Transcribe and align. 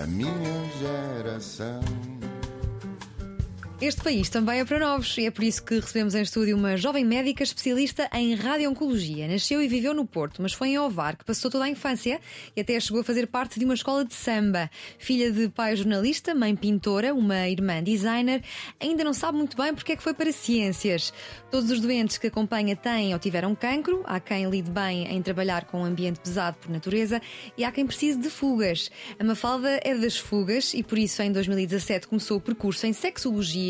a 0.00 0.06
minha 0.06 0.32
geração. 0.78 1.80
Este 3.82 4.02
país 4.02 4.28
também 4.28 4.60
é 4.60 4.64
para 4.66 4.78
novos 4.78 5.16
e 5.16 5.24
é 5.24 5.30
por 5.30 5.42
isso 5.42 5.64
que 5.64 5.76
recebemos 5.76 6.14
em 6.14 6.20
estúdio 6.20 6.54
uma 6.54 6.76
jovem 6.76 7.02
médica 7.02 7.42
especialista 7.42 8.10
em 8.12 8.34
radio-oncologia. 8.34 9.26
Nasceu 9.26 9.62
e 9.62 9.68
viveu 9.68 9.94
no 9.94 10.04
Porto, 10.04 10.42
mas 10.42 10.52
foi 10.52 10.68
em 10.68 10.78
Ovar 10.78 11.16
que 11.16 11.24
passou 11.24 11.50
toda 11.50 11.64
a 11.64 11.68
infância 11.68 12.20
e 12.54 12.60
até 12.60 12.78
chegou 12.78 13.00
a 13.00 13.04
fazer 13.04 13.26
parte 13.28 13.58
de 13.58 13.64
uma 13.64 13.72
escola 13.72 14.04
de 14.04 14.12
samba. 14.12 14.70
Filha 14.98 15.32
de 15.32 15.48
pai 15.48 15.76
jornalista, 15.76 16.34
mãe 16.34 16.54
pintora, 16.54 17.14
uma 17.14 17.48
irmã 17.48 17.82
designer, 17.82 18.42
ainda 18.78 19.02
não 19.02 19.14
sabe 19.14 19.38
muito 19.38 19.56
bem 19.56 19.74
porque 19.74 19.92
é 19.92 19.96
que 19.96 20.02
foi 20.02 20.12
para 20.12 20.30
ciências. 20.30 21.10
Todos 21.50 21.70
os 21.70 21.80
doentes 21.80 22.18
que 22.18 22.26
acompanha 22.26 22.76
têm 22.76 23.14
ou 23.14 23.18
tiveram 23.18 23.54
cancro, 23.54 24.02
há 24.04 24.20
quem 24.20 24.50
lide 24.50 24.70
bem 24.70 25.06
em 25.06 25.22
trabalhar 25.22 25.64
com 25.64 25.80
um 25.80 25.84
ambiente 25.86 26.20
pesado 26.20 26.58
por 26.58 26.70
natureza 26.70 27.18
e 27.56 27.64
há 27.64 27.72
quem 27.72 27.86
precise 27.86 28.18
de 28.18 28.28
fugas. 28.28 28.90
A 29.18 29.24
Mafalda 29.24 29.80
é 29.82 29.94
das 29.94 30.18
fugas 30.18 30.74
e 30.74 30.82
por 30.82 30.98
isso 30.98 31.22
em 31.22 31.32
2017 31.32 32.06
começou 32.06 32.36
o 32.36 32.40
percurso 32.42 32.86
em 32.86 32.92
sexologia 32.92 33.69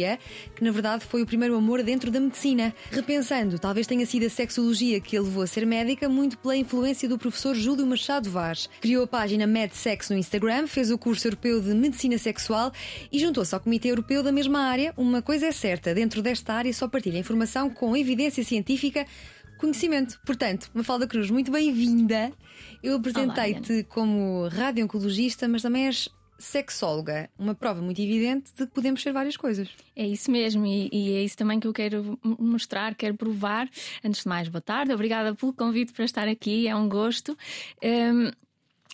que 0.55 0.65
na 0.65 0.71
verdade 0.71 1.05
foi 1.05 1.23
o 1.23 1.27
primeiro 1.27 1.57
amor 1.57 1.83
dentro 1.83 2.11
da 2.11 2.21
medicina. 2.21 2.75
Repensando, 2.91 3.59
talvez 3.59 3.87
tenha 3.87 4.05
sido 4.07 4.27
a 4.27 4.31
sexologia 4.31 5.01
que 5.01 5.17
a 5.17 5.23
levou 5.23 5.43
a 5.43 5.47
ser 5.47 5.67
médica, 5.67 6.09
muito 6.09 6.39
pela 6.39 6.57
influência 6.57 7.09
do 7.09 7.19
professor 7.19 7.55
Júlio 7.55 7.87
Machado 7.87 8.31
Vaz. 8.31 8.69
Criou 8.81 9.05
a 9.05 9.07
página 9.07 9.47
MedSex 9.47 10.11
no 10.11 10.17
Instagram, 10.17 10.67
fez 10.67 10.91
o 10.91 10.99
curso 10.99 11.27
europeu 11.27 11.61
de 11.61 11.75
medicina 11.75 12.19
sexual 12.19 12.73
e 13.13 13.19
juntou-se 13.19 13.55
ao 13.55 13.61
Comitê 13.61 13.91
Europeu 13.91 14.23
da 14.23 14.33
mesma 14.33 14.61
área. 14.61 14.95
Uma 14.97 15.23
coisa 15.23 15.47
é 15.47 15.53
certa, 15.53 15.95
dentro 15.95 16.23
desta 16.23 16.55
área 16.55 16.73
só 16.73 16.89
partilha 16.89 17.19
informação 17.19 17.71
com 17.71 17.97
evidência 17.97 18.45
científica 18.45 19.07
conhecimento. 19.61 20.19
Portanto, 20.25 20.71
Mafalda 20.73 21.07
Cruz, 21.07 21.31
muito 21.31 21.53
bem-vinda. 21.53 22.33
Eu 22.83 22.97
apresentei-te 22.97 23.85
como 23.85 24.48
radio-oncologista, 24.48 25.47
mas 25.47 25.61
também 25.61 25.87
és 25.87 26.09
sexóloga, 26.41 27.29
uma 27.39 27.55
prova 27.55 27.80
muito 27.80 28.01
evidente 28.01 28.51
de 28.57 28.67
que 28.67 28.73
podemos 28.73 29.03
ser 29.03 29.12
várias 29.12 29.37
coisas. 29.37 29.69
É 29.95 30.06
isso 30.06 30.31
mesmo, 30.31 30.67
e, 30.67 30.89
e, 30.92 31.12
é 31.17 31.23
isso 31.23 31.37
também 31.37 31.61
que 31.61 31.67
eu 31.67 31.73
quero 31.73 32.19
mostrar, 32.23 32.95
quero 32.95 33.14
provar. 33.14 33.69
Antes 34.05 34.23
de 34.23 34.28
mais, 34.28 34.48
boa 34.48 34.61
tarde, 34.61 34.92
obrigada 34.92 35.34
pelo 35.34 35.53
convite 35.53 35.92
para 35.92 36.05
estar 36.05 36.27
aqui, 36.27 36.67
é 36.67 36.75
um 36.75 36.89
gosto. 36.89 37.37
Um, 37.83 38.31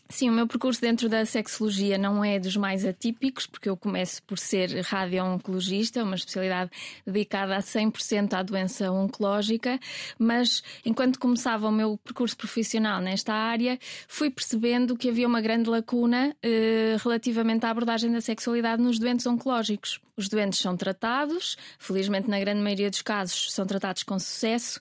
Sim, 0.08 0.30
o 0.30 0.32
meu 0.32 0.46
percurso 0.46 0.80
dentro 0.80 1.08
da 1.08 1.26
sexologia 1.26 1.98
não 1.98 2.24
é 2.24 2.38
dos 2.38 2.56
mais 2.56 2.84
atípicos, 2.84 3.44
porque 3.44 3.68
eu 3.68 3.76
começo 3.76 4.22
por 4.22 4.38
ser 4.38 4.80
radio-oncologista, 4.82 6.04
uma 6.04 6.14
especialidade 6.14 6.70
dedicada 7.04 7.56
a 7.56 7.60
100% 7.60 8.32
à 8.34 8.42
doença 8.42 8.90
oncológica, 8.90 9.80
mas 10.16 10.62
enquanto 10.84 11.18
começava 11.18 11.66
o 11.66 11.72
meu 11.72 11.98
percurso 11.98 12.36
profissional 12.36 13.00
nesta 13.00 13.34
área, 13.34 13.80
fui 14.06 14.30
percebendo 14.30 14.96
que 14.96 15.08
havia 15.08 15.26
uma 15.26 15.40
grande 15.40 15.68
lacuna 15.68 16.36
eh, 16.40 16.96
relativamente 17.02 17.66
à 17.66 17.70
abordagem 17.70 18.12
da 18.12 18.20
sexualidade 18.20 18.80
nos 18.80 19.00
doentes 19.00 19.26
oncológicos. 19.26 20.00
Os 20.16 20.28
doentes 20.28 20.60
são 20.60 20.76
tratados, 20.76 21.58
felizmente 21.78 22.30
na 22.30 22.40
grande 22.40 22.62
maioria 22.62 22.88
dos 22.88 23.02
casos 23.02 23.52
são 23.52 23.66
tratados 23.66 24.02
com 24.02 24.18
sucesso, 24.18 24.80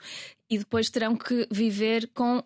e 0.50 0.58
depois 0.58 0.90
terão 0.90 1.16
que 1.16 1.48
viver 1.52 2.10
com 2.14 2.38
uh, 2.38 2.44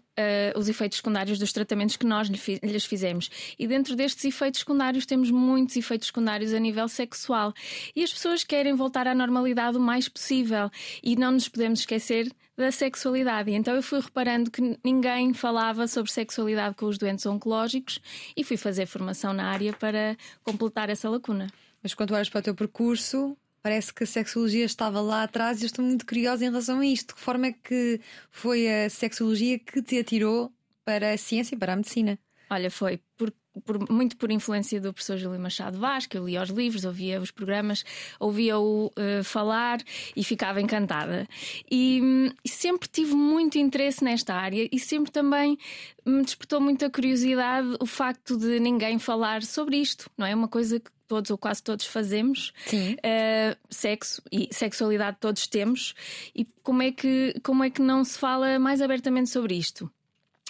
os 0.58 0.70
efeitos 0.70 0.98
secundários 0.98 1.38
dos 1.38 1.52
tratamentos 1.52 1.98
que 1.98 2.06
nós 2.06 2.30
lhes 2.30 2.86
fizemos. 2.86 3.30
E 3.58 3.68
dentro 3.68 3.96
destes 3.96 4.26
efeitos 4.26 4.62
secundários 4.62 5.06
temos 5.06 5.30
muitos 5.32 5.76
efeitos 5.76 6.08
secundários 6.08 6.54
a 6.54 6.60
nível 6.60 6.88
sexual. 6.88 7.54
E 7.96 8.04
as 8.04 8.14
pessoas 8.14 8.44
querem 8.44 8.74
voltar 8.74 9.08
à 9.08 9.14
normalidade 9.14 9.78
o 9.78 9.82
mais 9.82 10.08
possível. 10.08 10.70
E 11.04 11.16
não 11.16 11.32
nos 11.32 11.50
podemos 11.50 11.80
esquecer 11.82 12.32
da 12.56 12.72
sexualidade. 12.72 13.52
E 13.52 13.56
então 13.56 13.74
eu 13.74 13.84
fui 13.84 14.00
reparando 14.00 14.52
que 14.52 14.78
ninguém 14.84 15.34
falava 15.34 15.88
sobre 15.88 16.12
sexualidade 16.12 16.76
com 16.76 16.86
os 16.86 16.98
doentes 16.98 17.26
oncológicos 17.26 18.00
e 18.36 18.44
fui 18.44 18.58
fazer 18.58 18.86
formação 18.86 19.34
na 19.34 19.46
área 19.46 19.74
para 19.74 20.18
completar 20.44 20.90
essa 20.90 21.10
lacuna. 21.10 21.48
Mas 21.82 21.94
quando 21.94 22.14
olhas 22.14 22.30
para 22.30 22.40
o 22.40 22.44
teu 22.44 22.56
percurso, 22.56 23.38
Parece 23.62 23.94
que 23.94 24.04
a 24.04 24.08
sexologia 24.08 24.66
estava 24.66 25.02
lá 25.02 25.24
atrás 25.24 25.60
e 25.60 25.64
eu 25.64 25.68
estou 25.68 25.84
muito 25.84 26.06
curiosa 26.06 26.46
em 26.46 26.50
relação 26.50 26.80
a 26.80 26.86
isto. 26.86 27.10
De 27.10 27.16
que 27.16 27.22
forma 27.22 27.48
é 27.48 27.54
que 27.54 28.00
foi 28.32 28.68
a 28.68 28.90
sexologia 28.90 29.60
que 29.60 29.82
te 29.82 30.00
atirou 30.00 30.52
para 30.86 31.14
a 31.14 31.18
ciência 31.18 31.56
e 31.56 31.58
para 31.58 31.74
a 31.74 31.76
medicina? 31.76 32.18
Olha, 32.50 32.72
foi 32.72 33.00
por, 33.16 33.32
por, 33.64 33.92
muito 33.92 34.18
por 34.18 34.32
influência 34.32 34.82
do 34.82 34.92
professor 34.92 35.18
Júlio 35.18 35.40
Machado 35.40 35.78
Vaz, 35.78 36.08
que 36.08 36.18
eu 36.18 36.26
lia 36.26 36.42
os 36.42 36.50
livros, 36.50 36.84
ouvia 36.84 37.22
os 37.22 37.30
programas, 37.30 37.84
ouvia-o 38.20 38.88
uh, 38.88 39.24
falar 39.24 39.80
e 40.16 40.24
ficava 40.24 40.60
encantada. 40.60 41.28
E, 41.70 42.02
sempre 42.48 42.88
tive 42.88 43.14
muito 43.14 43.60
interesse 43.60 44.04
nesta 44.04 44.34
área 44.34 44.68
e 44.72 44.80
sempre 44.80 45.12
também 45.12 45.58
me 46.04 46.24
despertou 46.24 46.60
muita 46.60 46.90
curiosidade 46.90 47.76
o 47.80 47.86
facto 47.86 48.36
de 48.36 48.60
ninguém 48.60 48.98
falar 48.98 49.44
sobre 49.44 49.78
isto, 49.78 50.10
não 50.18 50.26
é? 50.26 50.34
Uma 50.34 50.48
coisa 50.48 50.80
que 50.80 50.90
todos 51.10 51.32
ou 51.32 51.38
quase 51.38 51.62
todos 51.62 51.86
fazemos, 51.86 52.54
uh, 52.72 53.58
sexo 53.70 54.22
e 54.32 54.48
sexualidade 54.52 55.18
todos 55.20 55.48
temos, 55.48 55.94
e 56.34 56.46
como 56.64 56.84
é, 56.84 56.92
que, 56.92 57.36
como 57.44 57.64
é 57.64 57.70
que 57.70 57.82
não 57.82 58.06
se 58.06 58.18
fala 58.18 58.58
mais 58.60 58.82
abertamente 58.82 59.30
sobre 59.30 59.56
isto? 59.56 59.92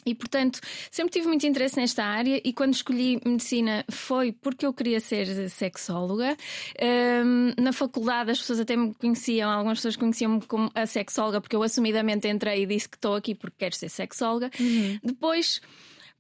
E 0.06 0.16
portanto, 0.16 0.59
sempre 0.90 1.12
tive 1.14 1.28
muito 1.28 1.46
interesse 1.46 1.78
nesta 1.78 2.03
área 2.03 2.42
e 2.44 2.53
quando 2.53 2.74
escolhi 2.74 3.22
medicina 3.25 3.86
foi 3.92 4.31
porque 4.31 4.66
eu 4.66 4.74
queria 4.74 5.00
ser 5.00 5.50
sexóloga. 5.50 6.38
Um, 6.81 7.53
na 7.62 7.74
faculdade 7.74 8.31
as 8.31 8.40
pessoas 8.40 8.62
até 8.62 8.76
me 8.76 8.94
conheciam, 8.94 9.50
algumas 9.52 9.80
pessoas 9.80 9.97
conheciam-me 9.97 10.41
como 10.46 10.72
a 10.74 10.86
sexóloga 10.86 11.41
porque 11.41 11.56
eu 11.56 11.64
assumidamente 11.64 12.28
entrei 12.28 12.64
e 12.64 12.66
disse 12.66 12.88
que 12.88 12.96
estou 12.96 13.16
aqui 13.16 13.36
porque 13.36 13.58
quero 13.59 13.76
ser 13.76 13.90
sexóloga. 13.90 14.50
Uhum. 14.59 15.00
Depois, 15.03 15.62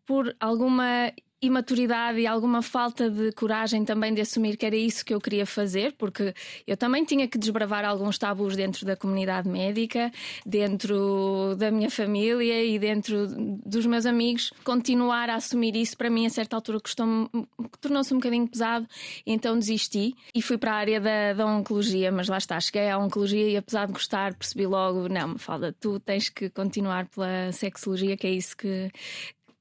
por 0.05 0.35
alguma 0.39 1.13
imaturidade 1.41 2.19
e 2.19 2.27
alguma 2.27 2.61
falta 2.61 3.09
de 3.09 3.31
coragem 3.31 3.85
também 3.85 4.13
de 4.13 4.21
assumir 4.21 4.57
que 4.57 4.65
era 4.65 4.75
isso 4.75 5.05
que 5.05 5.13
eu 5.13 5.21
queria 5.21 5.45
fazer, 5.45 5.93
porque 5.97 6.33
eu 6.67 6.75
também 6.75 7.05
tinha 7.05 7.27
que 7.27 7.37
desbravar 7.37 7.85
alguns 7.85 8.17
tabus 8.17 8.55
dentro 8.55 8.85
da 8.85 8.95
comunidade 8.95 9.47
médica, 9.47 10.11
dentro 10.45 11.55
da 11.57 11.71
minha 11.71 11.89
família 11.89 12.63
e 12.63 12.77
dentro 12.77 13.27
dos 13.65 13.85
meus 13.85 14.05
amigos. 14.05 14.51
Continuar 14.63 15.29
a 15.29 15.35
assumir 15.35 15.75
isso 15.75 15.97
para 15.97 16.09
mim 16.09 16.25
a 16.25 16.29
certa 16.29 16.55
altura 16.55 16.79
tornou-se 17.79 18.13
um 18.13 18.17
bocadinho 18.17 18.47
pesado, 18.47 18.87
então 19.25 19.57
desisti 19.57 20.13
e 20.35 20.41
fui 20.41 20.57
para 20.57 20.73
a 20.73 20.75
área 20.75 20.99
da, 20.99 21.33
da 21.33 21.45
oncologia, 21.45 22.11
mas 22.11 22.27
lá 22.27 22.37
está, 22.37 22.59
cheguei 22.59 22.89
à 22.89 22.97
oncologia 22.97 23.49
e 23.49 23.55
apesar 23.55 23.85
de 23.85 23.93
gostar, 23.93 24.33
percebi 24.33 24.65
logo, 24.65 25.07
não, 25.07 25.29
me 25.29 25.39
fala, 25.39 25.73
tu 25.79 25.99
tens 25.99 26.27
que 26.27 26.49
continuar 26.49 27.07
pela 27.07 27.51
sexologia, 27.53 28.17
que 28.17 28.27
é 28.27 28.31
isso 28.31 28.57
que, 28.57 28.91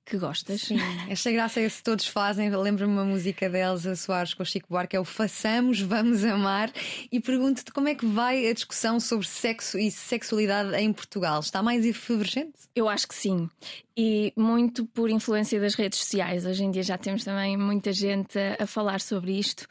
que 0.08 0.16
gostas. 0.16 0.62
Sim, 0.62 0.78
esta 1.08 1.30
graça 1.30 1.60
é 1.60 1.68
se 1.68 1.82
todos 1.82 2.06
fazem. 2.06 2.50
Lembro-me 2.50 2.92
uma 2.92 3.04
música 3.04 3.48
da 3.48 3.58
Elsa 3.58 3.94
Soares 3.94 4.34
com 4.34 4.42
o 4.42 4.46
Chico 4.46 4.66
Buarque, 4.70 4.96
é 4.96 5.00
o 5.00 5.04
Façamos, 5.04 5.80
Vamos 5.80 6.24
Amar. 6.24 6.72
E 7.12 7.20
pergunto-te 7.20 7.70
como 7.70 7.88
é 7.88 7.94
que 7.94 8.06
vai 8.06 8.48
a 8.48 8.52
discussão 8.52 8.98
sobre 8.98 9.26
sexo 9.26 9.78
e 9.78 9.90
sexualidade 9.90 10.74
em 10.76 10.92
Portugal? 10.92 11.40
Está 11.40 11.62
mais 11.62 11.84
efervescente? 11.84 12.54
Eu 12.74 12.88
acho 12.88 13.06
que 13.06 13.14
sim. 13.14 13.48
E 13.96 14.32
muito 14.36 14.86
por 14.86 15.10
influência 15.10 15.60
das 15.60 15.74
redes 15.74 15.98
sociais. 15.98 16.46
Hoje 16.46 16.64
em 16.64 16.70
dia 16.70 16.82
já 16.82 16.96
temos 16.96 17.24
também 17.24 17.56
muita 17.56 17.92
gente 17.92 18.38
a, 18.38 18.64
a 18.64 18.66
falar 18.66 19.00
sobre 19.00 19.38
isto. 19.38 19.66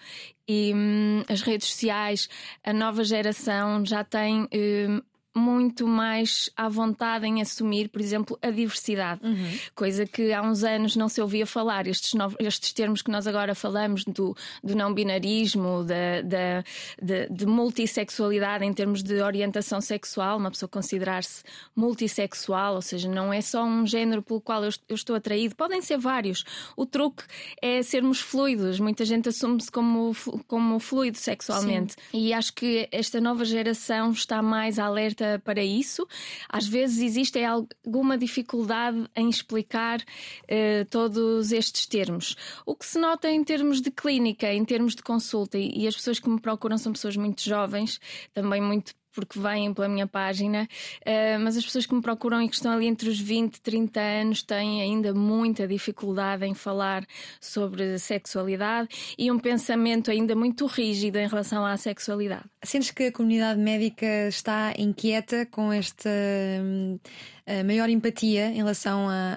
E 0.48 0.72
hum, 0.74 1.24
as 1.28 1.42
redes 1.42 1.70
sociais, 1.70 2.30
a 2.64 2.72
nova 2.72 3.04
geração 3.04 3.86
já 3.86 4.04
tem 4.04 4.48
hum, 4.54 5.02
muito 5.38 5.88
mais 5.88 6.50
à 6.56 6.68
vontade 6.68 7.26
em 7.26 7.42
assumir, 7.42 7.90
por 7.90 8.02
exemplo, 8.02 8.38
a 8.42 8.50
diversidade, 8.50 9.22
uhum. 9.24 9.58
coisa 9.76 10.06
que 10.06 10.34
há 10.34 10.42
uns 10.42 10.64
anos 10.64 10.96
não 10.96 11.08
se 11.08 11.22
ouvia 11.22 11.46
falar. 11.46 11.88
Estes, 11.88 12.14
novos, 12.14 12.38
estes 12.40 12.74
termos 12.74 13.02
que 13.02 13.12
nós 13.12 13.28
agora 13.28 13.54
falamos 13.56 14.04
do, 14.04 14.36
do 14.64 14.76
não 14.76 14.94
binarismo, 14.94 15.84
da, 15.84 16.22
da, 16.22 16.64
de, 17.02 17.30
de, 17.30 17.46
multissexualidade 17.46 18.66
em 18.66 18.74
termos 18.74 19.04
de 19.04 19.22
orientação 19.22 19.80
sexual, 19.82 20.38
uma 20.38 20.52
pessoa 20.52 20.70
considerar-se 20.70 21.44
multissexual, 21.76 22.76
ou 22.76 22.82
seja, 22.82 23.10
não 23.10 23.32
é 23.32 23.42
só 23.42 23.64
um 23.64 23.86
género 23.86 24.22
pelo 24.22 24.42
qual 24.42 24.64
eu, 24.64 24.72
eu 24.90 24.96
estou 24.96 25.16
atraído, 25.16 25.56
podem 25.56 25.82
ser 25.82 25.98
vários. 25.98 26.44
O 26.76 26.86
truque 26.86 27.24
é 27.62 27.82
sermos 27.84 28.20
fluidos. 28.20 28.80
Muita 28.80 29.06
gente 29.06 29.30
assume-se 29.30 29.72
como, 29.72 30.16
como 30.48 30.80
fluido 30.80 31.18
sexualmente. 31.18 31.94
Sim. 32.12 32.18
E 32.18 32.34
acho 32.34 32.54
que 32.54 32.88
esta 32.92 33.20
nova 33.22 33.46
geração 33.46 34.12
está 34.12 34.42
mais 34.42 34.80
alerta 34.80 35.27
para 35.44 35.64
isso. 35.64 36.08
Às 36.50 36.68
vezes 36.68 37.02
existe 37.02 37.40
alguma 37.44 38.18
dificuldade 38.18 39.06
em 39.16 39.30
explicar 39.30 40.00
uh, 40.02 40.86
todos 40.90 41.52
estes 41.52 41.86
termos. 41.86 42.36
O 42.66 42.76
que 42.76 42.86
se 42.86 43.00
nota 43.00 43.30
em 43.30 43.44
termos 43.44 43.82
de 43.82 43.92
clínica, 43.92 44.52
em 44.54 44.66
termos 44.66 44.96
de 44.96 45.04
consulta, 45.04 45.58
e 45.58 45.88
as 45.88 45.96
pessoas 45.96 46.20
que 46.20 46.30
me 46.30 46.40
procuram 46.40 46.78
são 46.78 46.94
pessoas 46.94 47.18
muito 47.18 47.42
jovens, 47.42 48.00
também 48.34 48.62
muito 48.62 48.94
porque 49.18 49.40
vêm 49.40 49.74
pela 49.74 49.90
minha 49.90 50.06
página, 50.06 50.70
uh, 51.02 51.40
mas 51.40 51.58
as 51.58 51.66
pessoas 51.66 51.88
que 51.88 51.96
me 51.96 52.04
procuram 52.04 52.40
e 52.40 52.48
que 52.48 52.54
estão 52.54 52.72
ali 52.72 52.86
entre 52.86 53.10
os 53.10 53.20
20 53.20 53.56
e 53.56 53.62
30 53.62 54.00
anos 54.00 54.44
têm 54.44 54.80
ainda 54.80 55.12
muita 55.12 55.68
dificuldade 55.68 56.46
em 56.46 56.54
falar 56.54 57.04
sobre 57.42 57.98
sexualidade 57.98 58.90
e 59.18 59.32
um 59.32 59.40
pensamento 59.40 60.12
ainda 60.12 60.36
muito 60.36 60.68
rígido 60.68 61.16
em 61.18 61.28
relação 61.28 61.66
à 61.66 61.76
sexualidade. 61.78 62.44
Sentes 62.64 62.92
que 62.92 63.06
a 63.06 63.12
comunidade 63.12 63.60
médica 63.60 64.28
está 64.28 64.72
inquieta 64.78 65.48
com 65.48 65.74
esta 65.74 66.12
uh, 66.12 67.66
maior 67.66 67.90
empatia 67.90 68.52
em 68.52 68.58
relação 68.58 69.10
a, 69.10 69.36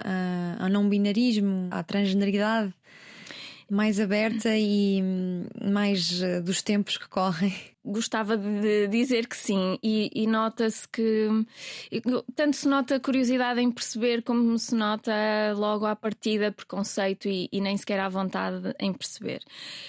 a, 0.59 0.63
ao 0.63 0.69
não 0.69 0.87
binarismo, 0.87 1.69
à 1.71 1.81
transgeneridade? 1.81 2.71
mais 3.71 4.01
aberta 4.01 4.49
e 4.53 5.01
mais 5.63 6.21
uh, 6.21 6.43
dos 6.43 6.61
tempos 6.61 6.97
que 6.97 7.07
correm? 7.07 7.53
Gostava 7.83 8.37
de 8.37 8.87
dizer 8.87 9.27
que 9.27 9.35
sim, 9.35 9.79
e, 9.81 10.11
e 10.13 10.27
nota-se 10.27 10.87
que 10.87 11.27
tanto 12.35 12.55
se 12.55 12.67
nota 12.67 12.99
curiosidade 12.99 13.59
em 13.59 13.71
perceber, 13.71 14.21
como 14.21 14.57
se 14.59 14.75
nota 14.75 15.11
logo 15.55 15.87
à 15.87 15.95
partida 15.95 16.51
preconceito 16.51 17.27
e, 17.27 17.49
e 17.51 17.59
nem 17.59 17.75
sequer 17.75 17.99
à 17.99 18.07
vontade 18.07 18.75
em 18.79 18.93
perceber. 18.93 19.41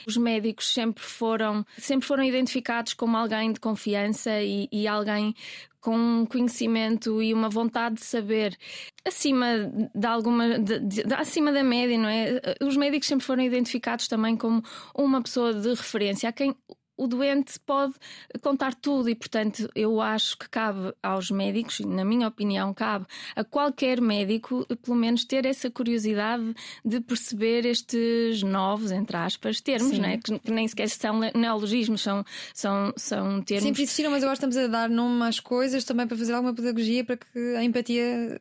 Os 0.06 0.16
médicos 0.16 0.72
sempre 0.72 1.02
foram, 1.02 1.66
sempre 1.76 2.06
foram 2.06 2.24
identificados 2.24 2.94
como 2.94 3.16
alguém 3.16 3.52
de 3.52 3.60
confiança 3.60 4.40
e, 4.40 4.68
e 4.72 4.88
alguém 4.88 5.34
com 5.82 5.96
um 5.96 6.24
conhecimento 6.24 7.20
e 7.20 7.34
uma 7.34 7.50
vontade 7.50 7.96
de 7.96 8.04
saber 8.04 8.56
acima 9.04 9.46
de 9.92 10.06
alguma 10.06 10.58
de, 10.58 10.78
de, 10.78 11.14
acima 11.14 11.52
da 11.52 11.62
média, 11.64 11.98
não 11.98 12.08
é? 12.08 12.40
Os 12.62 12.76
médicos 12.76 13.08
sempre 13.08 13.26
foram 13.26 13.42
identificados 13.42 14.06
também 14.06 14.36
como 14.36 14.62
uma 14.94 15.20
pessoa 15.20 15.52
de 15.52 15.68
referência 15.70 16.28
a 16.28 16.32
quem 16.32 16.54
o 17.02 17.06
doente 17.06 17.58
pode 17.60 17.94
contar 18.40 18.74
tudo 18.74 19.08
e, 19.08 19.14
portanto, 19.14 19.68
eu 19.74 20.00
acho 20.00 20.38
que 20.38 20.48
cabe 20.48 20.92
aos 21.02 21.30
médicos, 21.30 21.80
na 21.80 22.04
minha 22.04 22.28
opinião, 22.28 22.72
cabe 22.72 23.06
a 23.34 23.42
qualquer 23.42 24.00
médico, 24.00 24.66
pelo 24.82 24.96
menos, 24.96 25.24
ter 25.24 25.44
essa 25.44 25.70
curiosidade 25.70 26.54
de 26.84 27.00
perceber 27.00 27.66
estes 27.66 28.42
novos, 28.42 28.92
entre 28.92 29.16
aspas, 29.16 29.60
termos, 29.60 29.98
né? 29.98 30.18
que, 30.18 30.38
que, 30.38 30.50
nem 30.50 30.66
sequer 30.68 30.88
são 30.88 31.20
neologismos, 31.34 32.02
são, 32.02 32.24
são, 32.54 32.92
são 32.96 33.42
termos. 33.42 33.64
Sempre 33.64 33.82
existiram, 33.82 34.10
mas 34.10 34.22
agora 34.22 34.34
estamos 34.34 34.56
a 34.56 34.66
dar 34.66 34.88
nome 34.88 35.24
às 35.24 35.40
coisas 35.40 35.84
também 35.84 36.06
para 36.06 36.16
fazer 36.16 36.32
alguma 36.32 36.54
pedagogia 36.54 37.04
para 37.04 37.16
que 37.16 37.56
a 37.56 37.64
empatia 37.64 38.40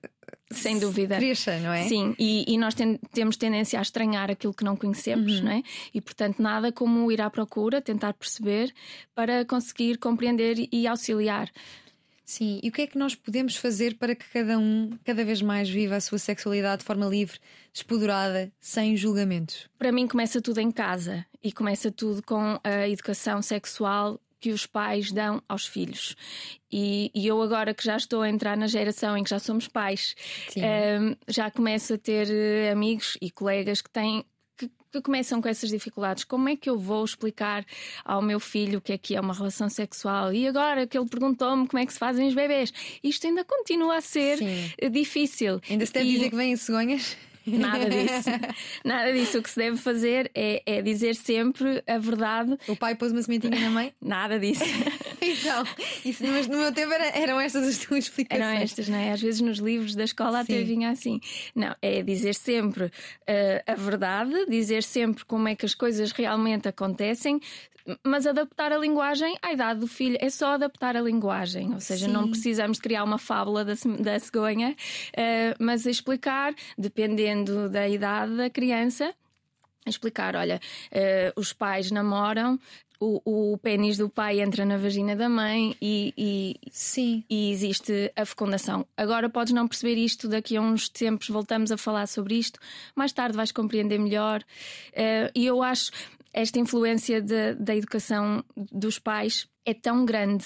sem 0.51 0.79
dúvida. 0.79 1.17
Cresça, 1.17 1.59
não 1.59 1.71
é? 1.71 1.83
Sim, 1.87 2.15
e, 2.19 2.45
e 2.47 2.57
nós 2.57 2.73
ten, 2.73 2.99
temos 3.11 3.37
tendência 3.37 3.79
a 3.79 3.81
estranhar 3.81 4.29
aquilo 4.29 4.53
que 4.53 4.63
não 4.63 4.75
conhecemos, 4.75 5.39
uhum. 5.39 5.45
não 5.45 5.51
é? 5.51 5.63
E 5.93 6.01
portanto, 6.01 6.41
nada 6.41 6.71
como 6.71 7.11
ir 7.11 7.21
à 7.21 7.29
procura, 7.29 7.81
tentar 7.81 8.13
perceber 8.13 8.73
para 9.15 9.45
conseguir 9.45 9.97
compreender 9.97 10.67
e 10.71 10.87
auxiliar. 10.87 11.49
Sim, 12.31 12.61
e 12.63 12.69
o 12.69 12.71
que 12.71 12.83
é 12.83 12.87
que 12.87 12.97
nós 12.97 13.13
podemos 13.13 13.57
fazer 13.57 13.95
para 13.95 14.15
que 14.15 14.23
cada 14.29 14.57
um 14.57 14.97
cada 15.03 15.25
vez 15.25 15.41
mais 15.41 15.69
viva 15.69 15.97
a 15.97 15.99
sua 15.99 16.17
sexualidade 16.17 16.79
de 16.79 16.85
forma 16.85 17.05
livre, 17.05 17.37
despodurada, 17.73 18.49
sem 18.57 18.95
julgamentos? 18.95 19.67
Para 19.77 19.91
mim, 19.91 20.07
começa 20.07 20.41
tudo 20.41 20.59
em 20.59 20.71
casa 20.71 21.25
e 21.43 21.51
começa 21.51 21.91
tudo 21.91 22.23
com 22.23 22.57
a 22.63 22.87
educação 22.87 23.41
sexual 23.41 24.17
que 24.41 24.51
os 24.51 24.65
pais 24.65 25.11
dão 25.11 25.41
aos 25.47 25.67
filhos. 25.67 26.15
E, 26.71 27.11
e, 27.13 27.27
eu, 27.27 27.41
agora 27.41 27.73
que 27.73 27.85
já 27.85 27.95
estou 27.95 28.23
a 28.23 28.29
entrar 28.29 28.57
na 28.57 28.65
geração 28.65 29.15
em 29.15 29.23
que 29.23 29.29
já 29.29 29.39
somos 29.39 29.67
pais, 29.67 30.15
um, 30.57 30.61
ehm, 30.61 31.15
já 31.27 31.51
começo 31.51 31.93
a 31.93 31.97
ter 31.97 32.27
eh, 32.29 32.71
amigos 32.71 33.17
e 33.21 33.29
colegas 33.29 33.81
que 33.81 33.89
têm. 33.89 34.25
Que, 34.57 34.69
que 34.91 35.01
começam 35.01 35.41
com 35.41 35.47
essas 35.47 35.69
dificuldades. 35.69 36.23
Como 36.23 36.49
é 36.49 36.55
que 36.55 36.69
eu 36.69 36.77
vou 36.77 37.03
explicar 37.03 37.65
ao 38.03 38.21
meu 38.21 38.39
filho 38.39 38.79
o 38.79 38.81
que 38.81 38.93
é 38.93 38.97
que 38.97 39.15
é 39.15 39.21
uma 39.21 39.33
relação 39.33 39.69
sexual? 39.69 40.33
E 40.33 40.47
agora 40.47 40.85
que 40.87 40.97
ele 40.97 41.07
perguntou-me 41.07 41.67
como 41.67 41.81
é 41.81 41.85
que 41.85 41.93
se 41.93 41.99
fazem 41.99 42.27
os 42.27 42.33
bebês, 42.33 42.73
isto 43.03 43.27
ainda 43.27 43.43
continua 43.43 43.97
a 43.97 44.01
ser 44.01 44.37
Sim. 44.37 44.89
difícil. 44.91 45.61
Ainda 45.69 45.85
se 45.85 45.93
deve 45.93 46.09
e... 46.09 46.13
dizer 46.13 46.29
que 46.29 46.35
vêm 46.35 46.55
cegonhas? 46.55 47.15
Nada 47.57 47.87
disso. 47.89 48.29
Nada 48.83 49.13
disso. 49.13 49.39
O 49.39 49.43
que 49.43 49.49
se 49.49 49.57
deve 49.57 49.77
fazer 49.77 50.31
é, 50.33 50.61
é 50.65 50.81
dizer 50.81 51.15
sempre 51.15 51.83
a 51.87 51.97
verdade. 51.97 52.57
O 52.67 52.75
pai 52.75 52.95
pôs 52.95 53.11
uma 53.11 53.21
sementinha 53.21 53.59
na 53.59 53.69
mãe? 53.69 53.93
Nada 54.01 54.39
disso. 54.39 54.63
então, 55.21 55.63
isso, 56.05 56.25
mas 56.27 56.47
no 56.47 56.57
meu 56.57 56.71
tempo 56.71 56.91
era, 56.93 57.17
eram 57.17 57.39
estas 57.39 57.67
as 57.67 57.77
tuas 57.77 58.05
explicações. 58.05 58.47
Eram 58.47 58.61
estas, 58.61 58.89
não 58.89 58.97
é? 58.97 59.11
Às 59.11 59.21
vezes 59.21 59.41
nos 59.41 59.59
livros 59.59 59.95
da 59.95 60.03
escola 60.03 60.43
Sim. 60.43 60.53
até 60.53 60.63
vinha 60.63 60.89
assim. 60.89 61.19
Não, 61.55 61.75
é 61.81 62.01
dizer 62.01 62.35
sempre 62.35 62.85
uh, 62.85 62.91
a 63.65 63.75
verdade, 63.75 64.45
dizer 64.47 64.83
sempre 64.83 65.25
como 65.25 65.47
é 65.47 65.55
que 65.55 65.65
as 65.65 65.73
coisas 65.73 66.11
realmente 66.11 66.67
acontecem, 66.67 67.39
mas 68.03 68.25
adaptar 68.27 68.71
a 68.71 68.77
linguagem 68.77 69.37
à 69.41 69.51
idade 69.51 69.79
do 69.79 69.87
filho 69.87 70.17
é 70.19 70.29
só 70.29 70.53
adaptar 70.53 70.95
a 70.95 71.01
linguagem, 71.01 71.73
ou 71.73 71.79
seja, 71.79 72.05
Sim. 72.05 72.11
não 72.11 72.29
precisamos 72.29 72.79
criar 72.79 73.03
uma 73.03 73.17
fábula 73.17 73.65
da, 73.65 73.73
da 73.99 74.19
cegonha, 74.19 74.71
uh, 74.71 75.55
mas 75.59 75.85
explicar, 75.85 76.53
dependendo 76.77 77.69
da 77.69 77.87
idade 77.87 78.35
da 78.35 78.49
criança, 78.49 79.13
explicar: 79.85 80.35
olha, 80.35 80.59
uh, 80.91 81.39
os 81.39 81.53
pais 81.53 81.91
namoram. 81.91 82.59
O, 83.03 83.53
o 83.53 83.57
pênis 83.57 83.97
do 83.97 84.07
pai 84.07 84.41
entra 84.41 84.63
na 84.63 84.77
vagina 84.77 85.15
da 85.15 85.27
mãe 85.27 85.75
e, 85.81 86.13
e, 86.15 86.59
Sim. 86.69 87.23
e 87.27 87.49
existe 87.49 88.13
a 88.15 88.23
fecundação. 88.23 88.85
Agora 88.95 89.27
podes 89.27 89.53
não 89.53 89.67
perceber 89.67 89.95
isto, 89.95 90.27
daqui 90.27 90.55
a 90.55 90.61
uns 90.61 90.87
tempos 90.87 91.27
voltamos 91.27 91.71
a 91.71 91.77
falar 91.77 92.05
sobre 92.05 92.35
isto, 92.35 92.59
mais 92.95 93.11
tarde 93.11 93.35
vais 93.35 93.51
compreender 93.51 93.97
melhor. 93.97 94.43
Uh, 94.89 95.31
e 95.33 95.47
eu 95.47 95.63
acho, 95.63 95.89
esta 96.33 96.59
influência 96.59 97.21
de, 97.21 97.55
da 97.55 97.75
educação 97.75 98.43
dos 98.55 98.99
pais 98.99 99.47
é 99.65 99.73
tão 99.73 100.05
grande 100.05 100.45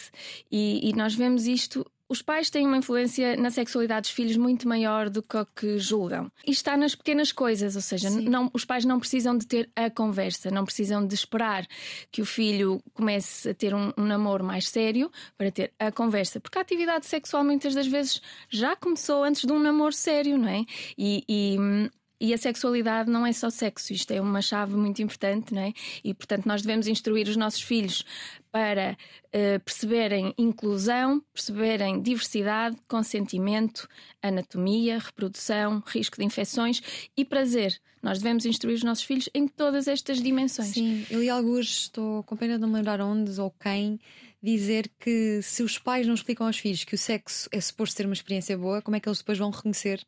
e, 0.52 0.90
e, 0.90 0.94
nós 0.94 1.16
vemos 1.16 1.46
isto. 1.46 1.86
Os 2.08 2.22
pais 2.22 2.52
têm 2.52 2.68
uma 2.68 2.78
influência 2.78 3.36
na 3.36 3.50
sexualidade 3.50 4.04
dos 4.04 4.12
filhos 4.12 4.38
muito 4.38 4.68
maior 4.68 5.10
do 5.10 5.24
que 5.24 5.38
o 5.38 5.46
que 5.46 5.80
julgam. 5.80 6.32
E 6.46 6.52
está 6.52 6.78
nas 6.78 6.94
pequenas 6.94 7.32
coisas, 7.32 7.76
ou 7.76 7.82
seja, 7.82 8.12
não, 8.12 8.52
os 8.54 8.64
pais 8.64 8.86
não 8.86 9.00
precisam 9.00 9.36
de 9.36 9.48
ter 9.48 9.72
a 9.76 9.90
conversa, 9.90 10.52
não 10.52 10.66
precisam 10.66 11.06
de 11.06 11.16
esperar 11.16 11.66
que 12.12 12.22
o 12.22 12.26
filho 12.26 12.80
comece 12.94 13.50
a 13.50 13.54
ter 13.56 13.74
um, 13.74 13.92
um 13.98 14.04
namoro 14.04 14.44
mais 14.44 14.70
sério 14.70 15.12
para 15.36 15.50
ter 15.50 15.74
a 15.80 15.92
conversa, 15.92 16.40
porque 16.40 16.60
a 16.60 16.62
atividade 16.62 17.08
sexual 17.08 17.44
muitas 17.44 17.74
das 17.74 17.88
vezes 17.88 18.22
já 18.50 18.76
começou 18.76 19.24
antes 19.24 19.44
de 19.44 19.52
um 19.52 19.58
namoro 19.58 19.94
sério, 19.94 20.38
não 20.38 20.50
é? 20.50 20.64
E, 20.96 21.24
e 21.28 21.58
hum, 21.60 21.90
e 22.20 22.34
a 22.34 22.38
sexualidade 22.38 23.10
não 23.10 23.26
é 23.26 23.34
só 23.34 23.50
sexo, 23.50 23.94
isto 23.94 24.12
é 24.12 24.22
uma 24.22 24.42
chave 24.42 24.76
muito 24.76 25.02
importante, 25.02 25.54
não 25.54 25.62
é? 25.62 25.74
E 26.04 26.14
portanto 26.14 26.46
nós 26.46 26.62
devemos 26.62 26.88
instruir 26.88 27.28
os 27.28 27.36
nossos 27.36 27.62
filhos 27.62 28.06
para 28.52 28.98
uh, 29.28 29.60
perceberem 29.66 30.34
inclusão, 30.38 31.22
perceberem 31.34 32.02
diversidade, 32.02 32.78
consentimento, 32.88 33.88
anatomia, 34.22 34.98
reprodução, 34.98 35.84
risco 35.86 36.18
de 36.18 36.24
infecções 36.24 36.82
e 37.18 37.26
prazer. 37.26 37.78
Nós 38.02 38.20
devemos 38.20 38.46
instruir 38.46 38.76
os 38.76 38.84
nossos 38.84 39.04
filhos 39.04 39.28
em 39.34 39.48
todas 39.48 39.88
estas 39.88 40.22
dimensões. 40.22 40.70
Sim, 40.70 41.06
eu 41.10 41.20
li 41.20 41.30
alguns, 41.30 41.84
estou 41.84 42.24
com 42.24 42.38
pena 42.38 42.58
de 42.58 42.66
me 42.66 42.72
lembrar 42.72 43.02
onde 43.02 43.42
ou 43.42 43.52
quem, 43.52 44.00
dizer 44.42 44.90
que 45.00 45.42
se 45.42 45.64
os 45.64 45.80
pais 45.80 46.06
não 46.06 46.14
explicam 46.14 46.46
aos 46.46 46.58
filhos 46.58 46.84
que 46.84 46.94
o 46.94 46.98
sexo 46.98 47.50
é 47.52 47.60
suposto 47.60 47.98
ter 47.98 48.06
uma 48.06 48.14
experiência 48.14 48.58
boa, 48.58 48.82
como 48.82 48.96
é 48.96 49.00
que 49.00 49.10
eles 49.10 49.18
depois 49.18 49.38
vão 49.38 49.50
reconhecer 49.50 50.06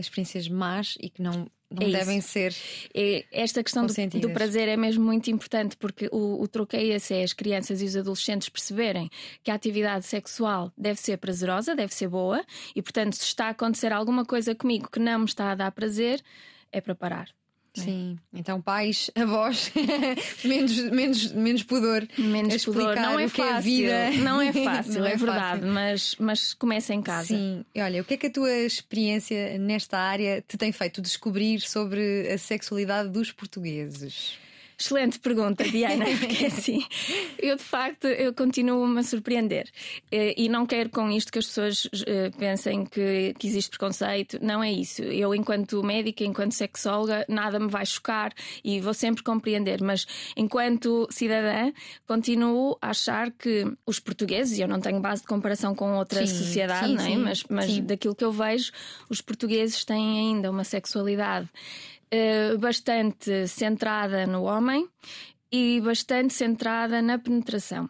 experiências 0.00 0.48
más 0.48 0.96
e 1.00 1.10
que 1.10 1.22
não, 1.22 1.46
não 1.70 1.86
é 1.86 1.90
devem 1.90 2.20
ser. 2.20 2.54
É, 2.94 3.24
esta 3.30 3.62
questão 3.62 3.86
do, 3.86 4.20
do, 4.20 4.30
prazer 4.30 4.68
é 4.68 4.76
mesmo 4.76 5.04
muito 5.04 5.30
importante 5.30 5.76
porque 5.76 6.08
o, 6.10 6.42
o 6.42 6.48
troqueio 6.48 6.92
é 6.92 7.22
as 7.22 7.32
crianças 7.32 7.82
e 7.82 7.84
os 7.84 7.96
adolescentes 7.96 8.48
perceberem 8.48 9.10
que 9.42 9.50
a 9.50 9.54
atividade 9.54 10.06
sexual 10.06 10.72
deve 10.76 10.98
ser 10.98 11.18
prazerosa, 11.18 11.74
deve 11.74 11.94
ser 11.94 12.08
boa 12.08 12.44
e, 12.74 12.82
portanto, 12.82 13.14
se 13.14 13.24
está 13.24 13.46
a 13.46 13.50
acontecer 13.50 13.92
alguma 13.92 14.24
coisa 14.24 14.54
comigo 14.54 14.90
que 14.90 14.98
não 14.98 15.20
me 15.20 15.24
está 15.26 15.52
a 15.52 15.54
dar 15.54 15.72
prazer, 15.72 16.22
é 16.72 16.80
para 16.80 16.94
parar. 16.94 17.37
É? 17.80 17.84
Sim, 17.84 18.18
então 18.32 18.60
pais, 18.60 19.10
avós, 19.16 19.72
menos, 20.44 20.78
menos, 20.90 21.32
menos 21.32 21.62
pudor. 21.62 22.06
Menos 22.18 22.64
pudor, 22.64 22.96
não 22.96 23.18
é 23.18 23.28
fácil. 23.28 23.90
É 23.90 24.10
não 24.18 24.40
é 24.40 24.52
fácil, 24.52 25.00
não 25.00 25.06
é, 25.06 25.12
é 25.12 25.16
verdade, 25.16 25.60
fácil. 25.60 25.74
mas, 25.74 26.16
mas 26.18 26.54
começa 26.54 26.94
em 26.94 27.02
casa. 27.02 27.28
Sim, 27.28 27.64
e 27.74 27.80
olha, 27.80 28.02
o 28.02 28.04
que 28.04 28.14
é 28.14 28.16
que 28.16 28.26
a 28.26 28.32
tua 28.32 28.52
experiência 28.52 29.58
nesta 29.58 29.98
área 29.98 30.42
te 30.46 30.56
tem 30.56 30.72
feito 30.72 31.00
descobrir 31.00 31.60
sobre 31.60 32.30
a 32.32 32.38
sexualidade 32.38 33.08
dos 33.08 33.32
portugueses? 33.32 34.38
Excelente 34.80 35.18
pergunta, 35.18 35.64
Diana, 35.64 36.04
porque 36.20 36.46
assim, 36.46 36.84
eu 37.36 37.56
de 37.56 37.64
facto 37.64 38.06
eu 38.06 38.32
continuo-me 38.32 39.00
a 39.00 39.02
surpreender. 39.02 39.68
Eh, 40.10 40.34
e 40.36 40.48
não 40.48 40.64
quero 40.64 40.88
com 40.88 41.10
isto 41.10 41.32
que 41.32 41.40
as 41.40 41.46
pessoas 41.46 41.88
eh, 42.06 42.30
pensem 42.38 42.84
que, 42.84 43.34
que 43.36 43.46
existe 43.48 43.70
preconceito. 43.70 44.38
Não 44.40 44.62
é 44.62 44.70
isso. 44.70 45.02
Eu, 45.02 45.34
enquanto 45.34 45.82
médica, 45.82 46.22
enquanto 46.22 46.52
sexóloga, 46.52 47.24
nada 47.28 47.58
me 47.58 47.68
vai 47.68 47.84
chocar 47.84 48.32
e 48.62 48.80
vou 48.80 48.94
sempre 48.94 49.24
compreender. 49.24 49.82
Mas 49.82 50.06
enquanto 50.36 51.08
cidadã, 51.10 51.72
continuo 52.06 52.78
a 52.80 52.90
achar 52.90 53.32
que 53.32 53.66
os 53.84 53.98
portugueses, 53.98 54.58
e 54.58 54.62
eu 54.62 54.68
não 54.68 54.80
tenho 54.80 55.00
base 55.00 55.22
de 55.22 55.28
comparação 55.28 55.74
com 55.74 55.96
outra 55.96 56.24
sim, 56.24 56.36
sociedade, 56.36 56.86
sim, 56.86 56.94
não 56.94 57.02
é? 57.02 57.06
Sim, 57.06 57.16
mas, 57.16 57.44
mas 57.50 57.78
daquilo 57.80 58.14
que 58.14 58.24
eu 58.24 58.30
vejo, 58.30 58.70
os 59.10 59.20
portugueses 59.20 59.84
têm 59.84 60.20
ainda 60.20 60.48
uma 60.52 60.62
sexualidade 60.62 61.48
eh, 62.10 62.56
bastante 62.56 63.46
centrada 63.46 64.26
no 64.26 64.44
homem 64.44 64.88
e 65.50 65.80
bastante 65.80 66.32
centrada 66.32 67.02
na 67.02 67.18
penetração. 67.18 67.88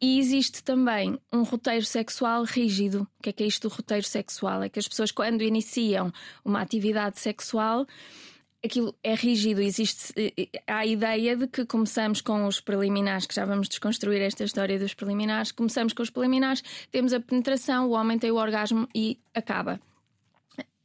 E 0.00 0.18
existe 0.18 0.62
também 0.62 1.18
um 1.32 1.42
roteiro 1.42 1.84
sexual 1.84 2.44
rígido. 2.44 3.08
O 3.18 3.22
que 3.22 3.30
é 3.30 3.32
que 3.32 3.44
é 3.44 3.46
isto 3.46 3.68
do 3.68 3.74
roteiro 3.74 4.04
sexual? 4.04 4.62
É 4.62 4.68
que 4.68 4.78
as 4.78 4.88
pessoas, 4.88 5.10
quando 5.10 5.42
iniciam 5.42 6.12
uma 6.44 6.60
atividade 6.60 7.18
sexual, 7.18 7.86
aquilo 8.62 8.94
é 9.02 9.14
rígido. 9.14 9.60
Existe 9.60 10.12
eh, 10.16 10.32
eh, 10.36 10.62
há 10.66 10.78
a 10.78 10.86
ideia 10.86 11.36
de 11.36 11.46
que 11.46 11.64
começamos 11.64 12.20
com 12.20 12.46
os 12.46 12.60
preliminares, 12.60 13.26
que 13.26 13.34
já 13.34 13.44
vamos 13.44 13.68
desconstruir 13.68 14.20
esta 14.20 14.44
história 14.44 14.78
dos 14.78 14.94
preliminares. 14.94 15.52
Começamos 15.52 15.92
com 15.92 16.02
os 16.02 16.10
preliminares, 16.10 16.62
temos 16.90 17.12
a 17.12 17.20
penetração, 17.20 17.88
o 17.88 17.92
homem 17.92 18.18
tem 18.18 18.30
o 18.30 18.36
orgasmo 18.36 18.88
e 18.94 19.18
acaba 19.32 19.80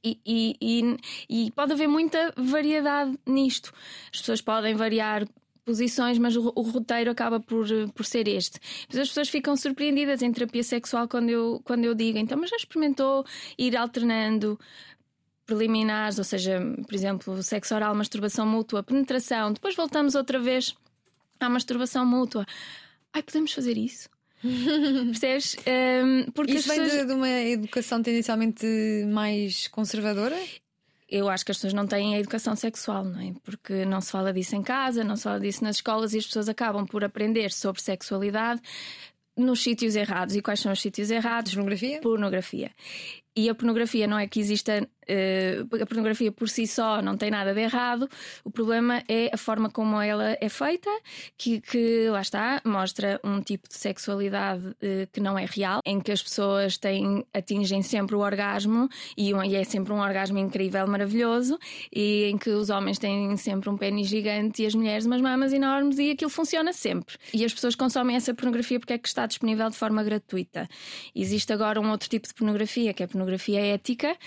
E, 0.03 0.17
e, 0.25 0.55
e, 0.61 0.97
e, 1.29 1.51
pode 1.51 1.73
haver 1.73 1.87
muita 1.87 2.33
variedade 2.37 3.17
nisto. 3.25 3.73
As 4.13 4.19
pessoas 4.19 4.41
podem 4.41 4.73
variar 4.73 5.27
posições, 5.65 6.17
mas 6.17 6.35
o, 6.35 6.51
o, 6.55 6.61
roteiro 6.61 7.11
acaba 7.11 7.39
por, 7.39 7.67
por 7.93 8.05
ser 8.05 8.27
este. 8.27 8.59
As 8.89 9.09
pessoas 9.09 9.29
ficam 9.29 9.55
surpreendidas 9.55 10.21
em 10.21 10.31
terapia 10.31 10.63
sexual 10.63 11.07
quando 11.07 11.29
eu, 11.29 11.61
quando 11.63 11.85
eu 11.85 11.93
digo, 11.93 12.17
então, 12.17 12.37
mas 12.39 12.49
já 12.49 12.55
experimentou 12.55 13.23
ir 13.57 13.77
alternando 13.77 14.59
preliminares, 15.45 16.17
ou 16.17 16.23
seja, 16.23 16.59
por 16.85 16.93
exemplo, 16.93 17.43
sexo 17.43 17.75
oral, 17.75 17.93
masturbação 17.95 18.45
mútua, 18.45 18.83
penetração, 18.83 19.51
depois 19.51 19.75
voltamos 19.75 20.15
outra 20.15 20.39
vez 20.39 20.75
à 21.39 21.49
masturbação 21.49 22.05
mútua. 22.05 22.45
Ai, 23.13 23.23
podemos 23.23 23.51
fazer 23.51 23.77
isso? 23.77 24.09
Percebes? 25.11 25.55
Um, 25.67 26.31
porque 26.31 26.53
Isso 26.53 26.67
vem 26.67 26.79
pessoas... 26.79 27.01
de, 27.01 27.07
de, 27.07 27.13
uma 27.13 27.29
educação 27.29 28.01
tendencialmente 28.01 28.65
mais 29.07 29.67
conservadora? 29.67 30.37
eu 31.11 31.27
acho 31.27 31.43
que 31.43 31.51
as 31.51 31.57
pessoas 31.57 31.73
não 31.73 31.87
têm 31.87 32.15
a 32.15 32.19
educação 32.19 32.55
sexual, 32.55 33.03
não 33.03 33.19
é? 33.19 33.33
Porque 33.43 33.83
não 33.83 33.99
se 33.99 34.11
fala 34.11 34.31
disso 34.31 34.55
em 34.55 34.61
casa, 34.61 35.03
não 35.03 35.15
se 35.15 35.23
fala 35.23 35.39
disso 35.39 35.63
nas 35.63 35.77
escolas 35.77 36.13
e 36.13 36.19
as 36.19 36.25
pessoas 36.25 36.47
acabam 36.47 36.85
por 36.85 37.03
aprender 37.03 37.51
sobre 37.51 37.81
sexualidade 37.81 38.61
nos 39.35 39.63
sítios 39.63 39.95
errados. 39.95 40.35
E 40.35 40.41
quais 40.41 40.59
são 40.59 40.71
os 40.71 40.79
sítios 40.79 41.09
errados? 41.09 41.53
Pornografia? 41.53 42.01
Pornografia. 42.01 42.71
E 43.39 43.47
a 43.47 43.55
pornografia 43.55 44.05
não 44.05 44.19
é 44.19 44.27
que 44.27 44.37
exista 44.37 44.85
uh, 45.09 45.81
a 45.81 45.85
pornografia 45.85 46.31
por 46.31 46.49
si 46.49 46.67
só 46.67 47.01
não 47.01 47.17
tem 47.17 47.31
nada 47.31 47.53
de 47.53 47.61
errado, 47.61 48.09
o 48.43 48.51
problema 48.51 49.03
é 49.07 49.29
a 49.33 49.37
forma 49.37 49.69
como 49.69 49.99
ela 50.01 50.37
é 50.39 50.49
feita, 50.49 50.89
que, 51.37 51.61
que 51.61 52.09
lá 52.09 52.21
está, 52.21 52.61
mostra 52.65 53.19
um 53.23 53.41
tipo 53.41 53.67
de 53.67 53.75
sexualidade 53.75 54.67
uh, 54.67 55.07
que 55.11 55.19
não 55.19 55.37
é 55.37 55.45
real, 55.45 55.81
em 55.85 55.99
que 55.99 56.11
as 56.11 56.21
pessoas 56.21 56.77
têm, 56.77 57.25
atingem 57.33 57.81
sempre 57.81 58.15
o 58.15 58.19
orgasmo 58.19 58.89
e, 59.17 59.33
um, 59.33 59.43
e, 59.43 59.55
é 59.55 59.63
sempre 59.63 59.93
um 59.93 59.99
orgasmo 59.99 60.37
incrível, 60.37 60.85
maravilhoso, 60.87 61.57
e 61.93 62.25
em 62.25 62.37
que 62.37 62.49
os 62.49 62.69
homens 62.69 62.99
têm 62.99 63.35
sempre 63.37 63.69
um 63.69 63.77
pênis 63.77 64.07
gigante 64.07 64.63
e 64.63 64.65
as 64.65 64.75
mulheres 64.75 65.05
umas 65.05 65.21
mamas 65.21 65.53
enormes 65.53 65.97
e 65.97 66.11
aquilo 66.11 66.29
funciona 66.29 66.73
sempre. 66.73 67.15
E 67.33 67.43
as 67.43 67.53
pessoas 67.53 67.73
consomem 67.75 68.15
essa 68.15 68.33
pornografia 68.33 68.79
porque 68.79 68.93
é 68.93 68.97
que 68.97 69.07
está 69.07 69.25
disponível 69.25 69.69
de 69.69 69.75
forma 69.75 70.03
gratuita. 70.03 70.67
Existe 71.15 71.51
agora 71.53 71.79
um 71.79 71.89
outro 71.89 72.09
tipo 72.09 72.27
de 72.27 72.33
pornografia, 72.33 72.93
que 72.93 73.03
é 73.03 73.05
a 73.05 73.09
pornografia 73.29 73.59
ética, 73.61 74.17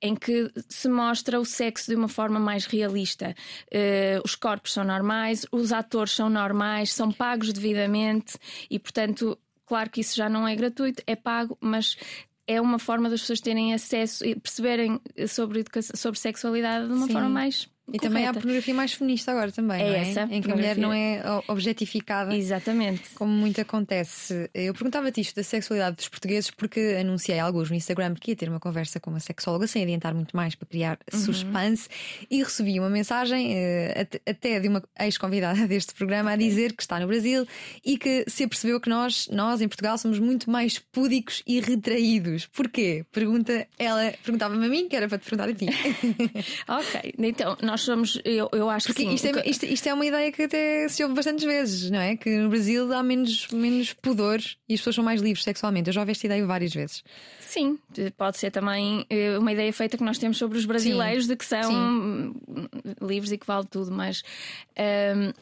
em 0.00 0.14
que 0.14 0.50
se 0.68 0.88
mostra 0.88 1.40
o 1.40 1.44
sexo 1.44 1.90
de 1.90 1.96
uma 1.96 2.08
forma 2.08 2.38
mais 2.38 2.66
realista. 2.66 3.34
Uh, 3.72 4.20
os 4.24 4.34
corpos 4.34 4.72
são 4.72 4.84
normais, 4.84 5.46
os 5.50 5.72
atores 5.72 6.12
são 6.12 6.28
normais, 6.28 6.92
são 6.92 7.10
pagos 7.10 7.52
devidamente 7.52 8.36
e, 8.70 8.78
portanto, 8.78 9.38
claro 9.66 9.90
que 9.90 10.00
isso 10.00 10.14
já 10.14 10.28
não 10.28 10.46
é 10.46 10.54
gratuito, 10.54 11.02
é 11.06 11.16
pago, 11.16 11.56
mas 11.60 11.96
é 12.46 12.60
uma 12.60 12.78
forma 12.78 13.08
das 13.08 13.20
pessoas 13.20 13.40
terem 13.40 13.72
acesso 13.72 14.24
e 14.26 14.34
perceberem 14.34 15.00
sobre, 15.26 15.60
educação, 15.60 15.96
sobre 15.96 16.20
sexualidade 16.20 16.86
de 16.86 16.92
uma 16.92 17.06
Sim. 17.06 17.12
forma 17.12 17.28
mais 17.30 17.68
e 17.92 17.98
também 17.98 18.26
há 18.26 18.30
a 18.30 18.34
pornografia 18.34 18.74
mais 18.74 18.94
feminista 18.94 19.30
agora 19.30 19.52
também, 19.52 19.82
é, 19.82 19.88
é? 19.88 19.98
essa. 19.98 20.22
Em 20.30 20.40
que 20.40 20.50
a 20.50 20.54
mulher 20.54 20.76
não 20.76 20.92
é 20.92 21.22
objetificada. 21.48 22.34
Exatamente. 22.34 23.10
Como 23.14 23.30
muito 23.30 23.60
acontece. 23.60 24.48
Eu 24.54 24.72
perguntava-te 24.72 25.20
isto 25.20 25.36
da 25.36 25.42
sexualidade 25.42 25.96
dos 25.96 26.08
portugueses 26.08 26.50
porque 26.50 26.96
anunciei 26.98 27.38
alguns 27.38 27.70
no 27.70 27.76
Instagram 27.76 28.14
que 28.14 28.30
ia 28.30 28.36
ter 28.36 28.48
uma 28.48 28.58
conversa 28.58 28.98
com 28.98 29.10
uma 29.10 29.20
sexóloga 29.20 29.66
sem 29.66 29.82
adiantar 29.82 30.14
muito 30.14 30.34
mais 30.34 30.54
para 30.54 30.66
criar 30.66 30.98
uhum. 31.12 31.20
suspense 31.20 31.88
e 32.30 32.42
recebi 32.42 32.80
uma 32.80 32.88
mensagem 32.88 33.54
eh, 33.54 34.06
até 34.26 34.58
de 34.60 34.68
uma 34.68 34.82
ex-convidada 35.00 35.66
deste 35.68 35.94
programa 35.94 36.32
a 36.32 36.36
dizer 36.36 36.72
que 36.72 36.82
está 36.82 36.98
no 36.98 37.06
Brasil 37.06 37.46
e 37.84 37.98
que 37.98 38.24
se 38.26 38.44
apercebeu 38.44 38.80
que 38.80 38.88
nós, 38.88 39.28
nós 39.30 39.60
em 39.60 39.68
Portugal, 39.68 39.98
somos 39.98 40.18
muito 40.18 40.50
mais 40.50 40.78
púdicos 40.78 41.42
e 41.46 41.60
retraídos. 41.60 42.46
Porquê? 42.46 43.04
Pergunta 43.12 43.66
ela, 43.78 44.14
perguntava-me 44.22 44.64
a 44.64 44.68
mim, 44.68 44.88
que 44.88 44.96
era 44.96 45.06
para 45.06 45.18
te 45.18 45.28
perguntar 45.28 45.50
a 45.50 45.54
ti. 45.54 45.66
ok, 46.66 47.14
então 47.18 47.56
nós 47.62 47.73
nós 47.74 47.80
somos, 47.80 48.20
eu, 48.24 48.48
eu 48.52 48.70
acho 48.70 48.86
Porque 48.86 49.02
que 49.02 49.08
sim. 49.08 49.14
Isto 49.14 49.38
é, 49.38 49.48
isto, 49.48 49.66
isto 49.66 49.88
é 49.88 49.94
uma 49.94 50.06
ideia 50.06 50.30
que 50.30 50.42
até 50.42 50.88
se 50.88 51.02
ouve 51.02 51.16
bastantes 51.16 51.44
vezes, 51.44 51.90
não 51.90 51.98
é? 51.98 52.16
Que 52.16 52.36
no 52.36 52.48
Brasil 52.48 52.92
há 52.92 53.02
menos, 53.02 53.48
menos 53.48 53.92
pudor 53.94 54.38
e 54.68 54.74
as 54.74 54.80
pessoas 54.80 54.94
são 54.94 55.04
mais 55.04 55.20
livres 55.20 55.42
sexualmente. 55.42 55.88
Eu 55.88 55.92
já 55.92 56.00
ouvi 56.00 56.12
esta 56.12 56.24
ideia 56.24 56.46
várias 56.46 56.72
vezes. 56.72 57.02
Sim, 57.40 57.76
pode 58.16 58.38
ser 58.38 58.52
também 58.52 59.04
eh, 59.10 59.36
uma 59.38 59.52
ideia 59.52 59.72
feita 59.72 59.98
que 59.98 60.04
nós 60.04 60.18
temos 60.18 60.38
sobre 60.38 60.56
os 60.56 60.64
brasileiros 60.64 61.24
sim. 61.24 61.30
de 61.30 61.36
que 61.36 61.44
são 61.44 61.72
sim. 61.72 62.34
livres 63.02 63.32
e 63.32 63.38
que 63.38 63.46
vale 63.46 63.66
tudo, 63.66 63.90
mas. 63.90 64.22
Um, 64.78 65.32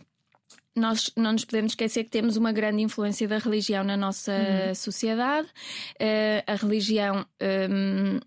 nós 0.75 1.11
não 1.17 1.33
nos 1.33 1.45
podemos 1.45 1.73
esquecer 1.73 2.05
que 2.05 2.11
temos 2.11 2.37
uma 2.37 2.52
grande 2.52 2.83
influência 2.83 3.29
da 3.29 3.38
religião 3.38 3.85
na 3.85 3.97
nossa 3.97 4.33
uhum. 4.33 4.75
sociedade. 4.75 5.49
Uh, 5.95 6.43
a 6.47 6.55
religião 6.55 7.26
um, 7.71 8.19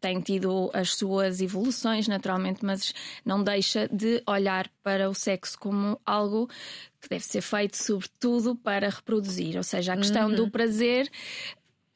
tem 0.00 0.20
tido 0.20 0.70
as 0.72 0.94
suas 0.94 1.40
evoluções, 1.40 2.06
naturalmente, 2.06 2.64
mas 2.64 2.94
não 3.24 3.42
deixa 3.42 3.88
de 3.88 4.22
olhar 4.26 4.70
para 4.82 5.10
o 5.10 5.14
sexo 5.14 5.58
como 5.58 6.00
algo 6.06 6.48
que 7.00 7.08
deve 7.08 7.24
ser 7.24 7.40
feito, 7.40 7.76
sobretudo, 7.76 8.54
para 8.54 8.88
reproduzir. 8.88 9.56
Ou 9.56 9.64
seja, 9.64 9.94
a 9.94 9.96
questão 9.96 10.28
uhum. 10.28 10.36
do 10.36 10.50
prazer 10.50 11.10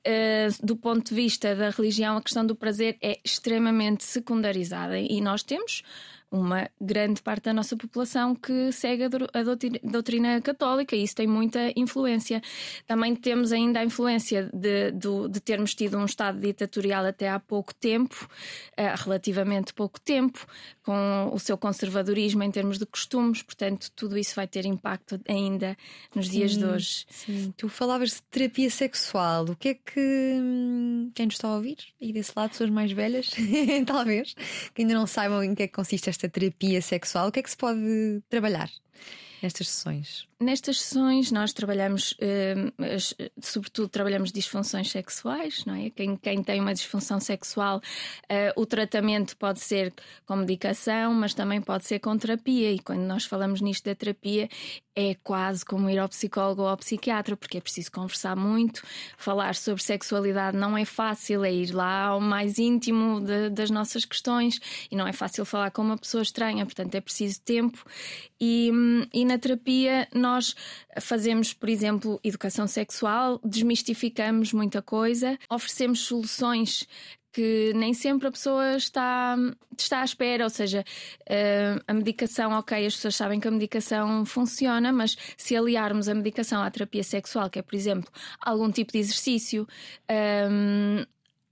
Uh, 0.06 0.52
do 0.62 0.76
ponto 0.76 1.08
de 1.08 1.14
vista 1.14 1.56
da 1.56 1.70
religião, 1.70 2.18
a 2.18 2.22
questão 2.22 2.44
do 2.44 2.54
prazer 2.54 2.98
é 3.00 3.18
extremamente 3.24 4.04
secundarizada 4.04 4.98
e 4.98 5.18
nós 5.22 5.42
temos 5.42 5.82
uma 6.34 6.68
grande 6.80 7.22
parte 7.22 7.44
da 7.44 7.52
nossa 7.52 7.76
população 7.76 8.34
que 8.34 8.72
segue 8.72 9.04
a 9.04 9.08
doutrina 9.84 10.40
católica 10.40 10.96
e 10.96 11.04
isso 11.04 11.14
tem 11.14 11.28
muita 11.28 11.72
influência. 11.76 12.42
Também 12.88 13.14
temos 13.14 13.52
ainda 13.52 13.78
a 13.78 13.84
influência 13.84 14.50
de, 14.52 14.90
de, 14.90 15.28
de 15.30 15.40
termos 15.40 15.76
tido 15.76 15.96
um 15.96 16.04
Estado 16.04 16.40
ditatorial 16.40 17.06
até 17.06 17.28
há 17.28 17.38
pouco 17.38 17.72
tempo, 17.72 18.28
uh, 18.72 19.02
relativamente 19.04 19.72
pouco 19.72 20.00
tempo, 20.00 20.44
com 20.82 21.30
o 21.32 21.38
seu 21.38 21.56
conservadorismo 21.56 22.42
em 22.42 22.50
termos 22.50 22.78
de 22.78 22.86
costumes, 22.86 23.40
portanto, 23.42 23.90
tudo 23.94 24.18
isso 24.18 24.34
vai 24.34 24.48
ter 24.48 24.66
impacto 24.66 25.20
ainda 25.28 25.76
nos 26.14 26.26
sim, 26.26 26.32
dias 26.32 26.56
de 26.56 26.64
hoje. 26.64 27.06
Sim. 27.08 27.54
Tu 27.56 27.68
falavas 27.68 28.10
de 28.10 28.22
terapia 28.22 28.70
sexual, 28.70 29.44
o 29.44 29.56
que 29.56 29.68
é 29.68 29.74
que 29.74 30.00
hum, 30.00 31.12
quem 31.14 31.26
nos 31.26 31.36
está 31.36 31.48
a 31.48 31.54
ouvir 31.54 31.76
e 32.00 32.12
desse 32.12 32.32
lado, 32.34 32.50
pessoas 32.50 32.70
mais 32.70 32.90
velhas, 32.90 33.30
talvez, 33.86 34.34
que 34.74 34.82
ainda 34.82 34.94
não 34.94 35.06
saibam 35.06 35.42
em 35.44 35.54
que 35.54 35.62
é 35.62 35.66
que 35.68 35.72
consiste 35.72 36.10
esta 36.10 36.23
terapia 36.28 36.80
sexual, 36.82 37.28
o 37.28 37.32
que 37.32 37.40
é 37.40 37.42
que 37.42 37.50
se 37.50 37.56
pode 37.56 38.22
trabalhar 38.28 38.70
nestas 39.42 39.68
sessões? 39.68 40.26
Nestas 40.44 40.82
sessões 40.82 41.32
nós 41.32 41.54
trabalhamos, 41.54 42.14
eh, 42.20 42.70
sobretudo 43.40 43.88
trabalhamos 43.88 44.30
disfunções 44.30 44.90
sexuais, 44.90 45.64
não 45.64 45.74
é? 45.74 45.88
Quem, 45.88 46.16
quem 46.16 46.42
tem 46.42 46.60
uma 46.60 46.74
disfunção 46.74 47.18
sexual, 47.18 47.80
eh, 48.28 48.52
o 48.54 48.66
tratamento 48.66 49.34
pode 49.38 49.60
ser 49.60 49.90
com 50.26 50.36
medicação, 50.36 51.14
mas 51.14 51.32
também 51.32 51.62
pode 51.62 51.86
ser 51.86 51.98
com 51.98 52.14
terapia. 52.18 52.70
E 52.72 52.78
quando 52.78 53.00
nós 53.00 53.24
falamos 53.24 53.62
nisto 53.62 53.86
da 53.86 53.94
terapia, 53.94 54.50
é 54.94 55.14
quase 55.22 55.64
como 55.64 55.88
ir 55.90 55.98
ao 55.98 56.08
psicólogo 56.08 56.62
ou 56.62 56.68
ao 56.68 56.76
psiquiatra, 56.76 57.36
porque 57.36 57.58
é 57.58 57.60
preciso 57.60 57.90
conversar 57.90 58.36
muito. 58.36 58.82
Falar 59.16 59.54
sobre 59.54 59.82
sexualidade 59.82 60.56
não 60.56 60.76
é 60.76 60.84
fácil, 60.84 61.42
é 61.42 61.52
ir 61.52 61.72
lá 61.72 62.04
ao 62.04 62.20
mais 62.20 62.58
íntimo 62.58 63.20
de, 63.20 63.48
das 63.48 63.70
nossas 63.70 64.04
questões 64.04 64.60
e 64.90 64.96
não 64.96 65.06
é 65.06 65.12
fácil 65.12 65.44
falar 65.46 65.70
com 65.70 65.80
uma 65.80 65.96
pessoa 65.96 66.22
estranha, 66.22 66.66
portanto 66.66 66.94
é 66.94 67.00
preciso 67.00 67.40
tempo. 67.40 67.82
E, 68.40 68.70
e 69.12 69.24
na 69.24 69.38
terapia 69.38 70.06
nós 70.14 70.33
fazemos, 71.00 71.52
por 71.52 71.68
exemplo, 71.68 72.20
educação 72.22 72.66
sexual, 72.66 73.40
desmistificamos 73.44 74.52
muita 74.52 74.82
coisa, 74.82 75.38
oferecemos 75.48 76.00
soluções 76.00 76.86
que 77.34 77.72
nem 77.74 77.92
sempre 77.92 78.28
a 78.28 78.30
pessoa 78.30 78.76
está, 78.76 79.36
está 79.76 80.02
à 80.02 80.04
espera, 80.04 80.44
ou 80.44 80.50
seja, 80.50 80.84
uh, 81.22 81.82
a 81.86 81.92
medicação, 81.92 82.52
ok, 82.52 82.86
as 82.86 82.94
pessoas 82.94 83.16
sabem 83.16 83.40
que 83.40 83.48
a 83.48 83.50
medicação 83.50 84.24
funciona, 84.24 84.92
mas 84.92 85.16
se 85.36 85.56
aliarmos 85.56 86.08
a 86.08 86.14
medicação 86.14 86.62
à 86.62 86.70
terapia 86.70 87.02
sexual, 87.02 87.50
que 87.50 87.58
é, 87.58 87.62
por 87.62 87.74
exemplo, 87.74 88.08
algum 88.40 88.70
tipo 88.70 88.92
de 88.92 88.98
exercício, 88.98 89.66
eh, 90.06 91.04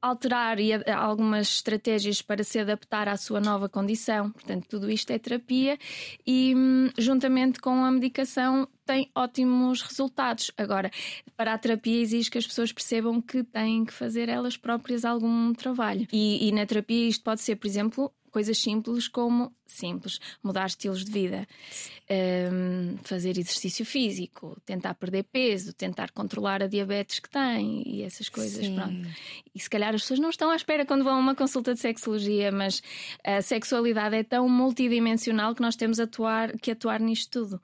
alterar 0.03 0.59
algumas 0.95 1.49
estratégias 1.49 2.21
para 2.21 2.43
se 2.43 2.59
adaptar 2.59 3.09
à 3.09 3.17
sua 3.17 3.41
nova 3.41 3.69
condição. 3.69 4.31
Portanto, 4.33 4.67
tudo 4.69 4.91
isto 4.91 5.11
é 5.13 5.19
terapia 5.19 5.79
e, 6.27 6.53
hum, 6.57 6.91
juntamente 6.99 7.61
com 7.61 7.85
a 7.85 7.91
medicação, 7.91 8.69
tem 8.85 9.09
ótimos 9.15 9.81
resultados. 9.81 10.51
Agora, 10.59 10.91
para 11.37 11.55
a 11.55 11.59
terapia 11.59 12.03
exige 12.03 12.31
que 12.31 12.39
as 12.39 12.47
pessoas 12.47 12.73
percebam 12.73 13.23
que 13.23 13.45
têm 13.45 13.85
que 13.85 13.93
fazer 13.93 14.29
elas 14.29 14.57
próprias 14.57 15.05
algum 15.05 15.53
trabalho. 15.55 16.09
E, 16.13 16.49
e 16.49 16.53
na 16.53 16.67
terapia 16.67 17.09
isto 17.09 17.23
pode 17.23 17.41
ser, 17.41 17.55
por 17.57 17.69
exemplo, 17.69 18.13
coisas 18.33 18.59
simples 18.59 19.07
como 19.07 19.55
simples, 19.67 20.19
mudar 20.43 20.67
estilos 20.67 21.05
de 21.05 21.13
vida, 21.13 21.47
um, 22.53 22.97
fazer 23.05 23.39
exercício 23.39 23.85
físico, 23.85 24.57
tentar 24.67 24.95
perder 24.95 25.25
peso, 25.25 25.73
tentar 25.73 26.11
controlar 26.11 26.63
a 26.63 26.67
diabetes 26.67 27.21
que 27.21 27.31
tem 27.31 27.83
e 27.87 28.03
essas 28.03 28.29
coisas. 28.29 28.69
Pronto. 28.69 29.09
E 29.55 29.61
se 29.61 29.71
calhar 29.71 29.95
as 29.95 30.03
pessoas 30.03 30.19
não 30.19 30.31
estão 30.31 30.51
à 30.51 30.57
espera 30.57 30.85
quando 30.85 31.05
vão 31.05 31.15
a 31.15 31.19
uma 31.19 31.35
consulta 31.35 31.75
de 31.75 31.81
sexologia, 31.81 32.51
mas 32.51 32.83
a 33.23 33.41
sexualidade 33.43 34.17
é 34.17 34.23
tão 34.23 34.49
multidimensional 34.49 35.55
que 35.55 35.63
nós 35.63 35.77
temos 35.77 36.01
atuar, 36.01 36.59
que 36.59 36.71
atuar 36.71 37.01
nisto 37.01 37.31
tudo. 37.31 37.61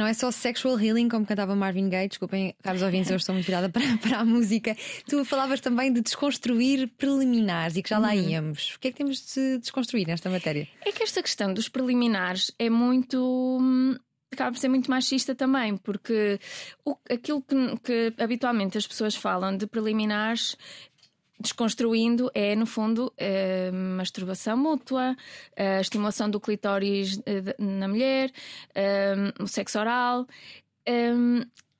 Não 0.00 0.06
é 0.06 0.14
só 0.14 0.30
sexual 0.30 0.80
healing, 0.80 1.10
como 1.10 1.26
cantava 1.26 1.54
Marvin 1.54 1.90
Gaye. 1.90 2.08
Desculpem, 2.08 2.54
caros 2.62 2.80
ouvintes, 2.80 3.10
eu 3.10 3.18
estou 3.18 3.34
muito 3.34 3.44
virada 3.44 3.68
para, 3.70 3.98
para 3.98 4.20
a 4.20 4.24
música. 4.24 4.74
Tu 5.06 5.22
falavas 5.26 5.60
também 5.60 5.92
de 5.92 6.00
desconstruir 6.00 6.88
preliminares 6.96 7.76
e 7.76 7.82
que 7.82 7.90
já 7.90 7.98
lá 7.98 8.08
Uhum. 8.14 8.28
íamos. 8.30 8.76
O 8.76 8.80
que 8.80 8.88
é 8.88 8.90
que 8.92 8.96
temos 8.96 9.34
de 9.34 9.58
desconstruir 9.58 10.06
nesta 10.06 10.30
matéria? 10.30 10.66
É 10.80 10.90
que 10.90 11.02
esta 11.02 11.22
questão 11.22 11.52
dos 11.52 11.68
preliminares 11.68 12.50
é 12.58 12.70
muito. 12.70 13.18
hum, 13.60 13.94
acaba 14.32 14.52
por 14.52 14.58
ser 14.58 14.68
muito 14.68 14.88
machista 14.88 15.34
também, 15.34 15.76
porque 15.76 16.38
o- 16.84 16.96
aquilo 17.10 17.42
que, 17.42 17.56
que 17.82 18.14
habitualmente 18.22 18.78
as 18.78 18.86
pessoas 18.86 19.14
falam 19.14 19.54
de 19.56 19.66
preliminares. 19.66 20.56
Desconstruindo 21.40 22.30
é, 22.34 22.54
no 22.54 22.66
fundo, 22.66 23.12
eh, 23.16 23.70
masturbação 23.72 24.56
mútua, 24.56 25.16
a 25.56 25.80
estimulação 25.80 26.28
do 26.28 26.38
clitóris 26.38 27.18
eh, 27.24 27.56
na 27.58 27.88
mulher, 27.88 28.30
eh, 28.74 29.32
o 29.40 29.46
sexo 29.46 29.78
oral. 29.78 30.26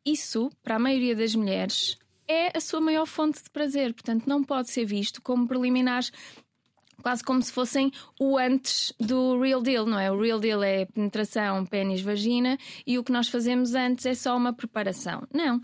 Isso, 0.05 0.51
para 0.63 0.77
a 0.77 0.79
maioria 0.79 1.15
das 1.15 1.35
mulheres, 1.35 1.99
é 2.27 2.57
a 2.57 2.61
sua 2.61 2.81
maior 2.81 3.05
fonte 3.07 3.43
de 3.43 3.51
prazer. 3.51 3.93
Portanto, 3.93 4.27
não 4.27 4.43
pode 4.43 4.71
ser 4.71 4.87
visto 4.87 5.21
como 5.21 5.47
preliminares 5.47 6.11
quase 7.03 7.23
como 7.25 7.43
se 7.43 7.53
fossem 7.53 7.91
o 8.19 8.39
antes 8.39 8.93
do 8.99 9.41
real 9.41 9.63
deal, 9.63 9.87
não 9.87 9.99
é? 9.99 10.11
O 10.11 10.21
real 10.21 10.39
deal 10.39 10.63
é 10.63 10.85
penetração, 10.87 11.65
pênis, 11.67 12.01
vagina 12.01 12.59
e 12.87 12.99
o 12.99 13.05
que 13.05 13.13
nós 13.13 13.29
fazemos 13.29 13.75
antes 13.75 14.07
é 14.07 14.15
só 14.15 14.37
uma 14.37 14.53
preparação. 14.53 15.27
Não. 15.33 15.61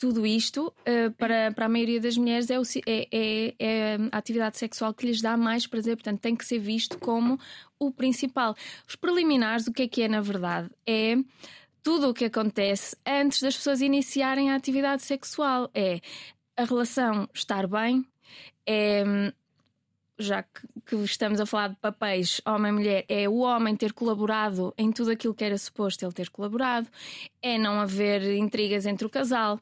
Tudo 0.00 0.24
isto, 0.24 0.72
eh, 0.86 1.10
para, 1.10 1.52
para 1.52 1.66
a 1.66 1.68
maioria 1.68 2.00
das 2.00 2.16
mulheres, 2.16 2.48
é, 2.48 2.58
o 2.58 2.62
é- 2.86 3.06
é- 3.12 3.54
é 3.58 3.96
a 4.10 4.16
atividade 4.16 4.56
sexual 4.56 4.94
que 4.94 5.04
lhes 5.04 5.20
dá 5.20 5.36
mais 5.36 5.66
prazer, 5.66 5.94
portanto, 5.94 6.20
tem 6.20 6.34
que 6.34 6.42
ser 6.46 6.58
visto 6.58 6.98
como 6.98 7.38
o 7.78 7.92
principal. 7.92 8.56
Os 8.88 8.96
preliminares, 8.96 9.66
o 9.66 9.72
que 9.72 9.82
é 9.82 9.88
que 9.88 10.00
é, 10.00 10.08
na 10.08 10.22
verdade? 10.22 10.70
É 10.86 11.16
tudo 11.82 12.08
o 12.08 12.14
que 12.14 12.24
acontece 12.24 12.96
antes 13.06 13.42
das 13.42 13.54
pessoas 13.54 13.82
iniciarem 13.82 14.50
a 14.50 14.54
atividade 14.56 15.02
sexual. 15.02 15.70
É 15.74 16.00
a 16.56 16.64
relação 16.64 17.28
estar 17.34 17.66
bem, 17.66 18.02
é 18.66 19.04
já 20.18 20.42
que, 20.42 20.66
que 20.86 20.96
estamos 20.96 21.40
a 21.40 21.46
falar 21.46 21.68
de 21.68 21.76
papéis 21.76 22.40
homem-mulher, 22.46 23.04
é 23.06 23.28
o 23.28 23.40
homem 23.40 23.76
ter 23.76 23.92
colaborado 23.92 24.72
em 24.78 24.90
tudo 24.92 25.10
aquilo 25.10 25.34
que 25.34 25.44
era 25.44 25.58
suposto 25.58 26.04
ele 26.06 26.12
ter 26.12 26.30
colaborado, 26.30 26.88
é 27.42 27.58
não 27.58 27.78
haver 27.80 28.22
intrigas 28.34 28.86
entre 28.86 29.06
o 29.06 29.10
casal. 29.10 29.60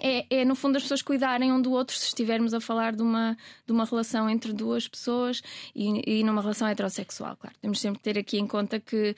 É, 0.00 0.40
é, 0.40 0.44
no 0.44 0.54
fundo 0.54 0.76
as 0.76 0.82
pessoas 0.82 1.02
cuidarem 1.02 1.52
um 1.52 1.60
do 1.60 1.72
outro 1.72 1.96
se 1.96 2.06
estivermos 2.06 2.54
a 2.54 2.60
falar 2.60 2.94
de 2.94 3.02
uma, 3.02 3.36
de 3.66 3.72
uma 3.72 3.84
relação 3.84 4.28
entre 4.28 4.52
duas 4.52 4.88
pessoas 4.88 5.42
e, 5.74 6.20
e 6.20 6.24
numa 6.24 6.40
relação 6.40 6.66
heterossexual. 6.66 7.36
Claro, 7.36 7.54
temos 7.60 7.80
sempre 7.80 7.98
que 7.98 8.04
ter 8.04 8.18
aqui 8.18 8.38
em 8.38 8.46
conta 8.46 8.80
que 8.80 9.14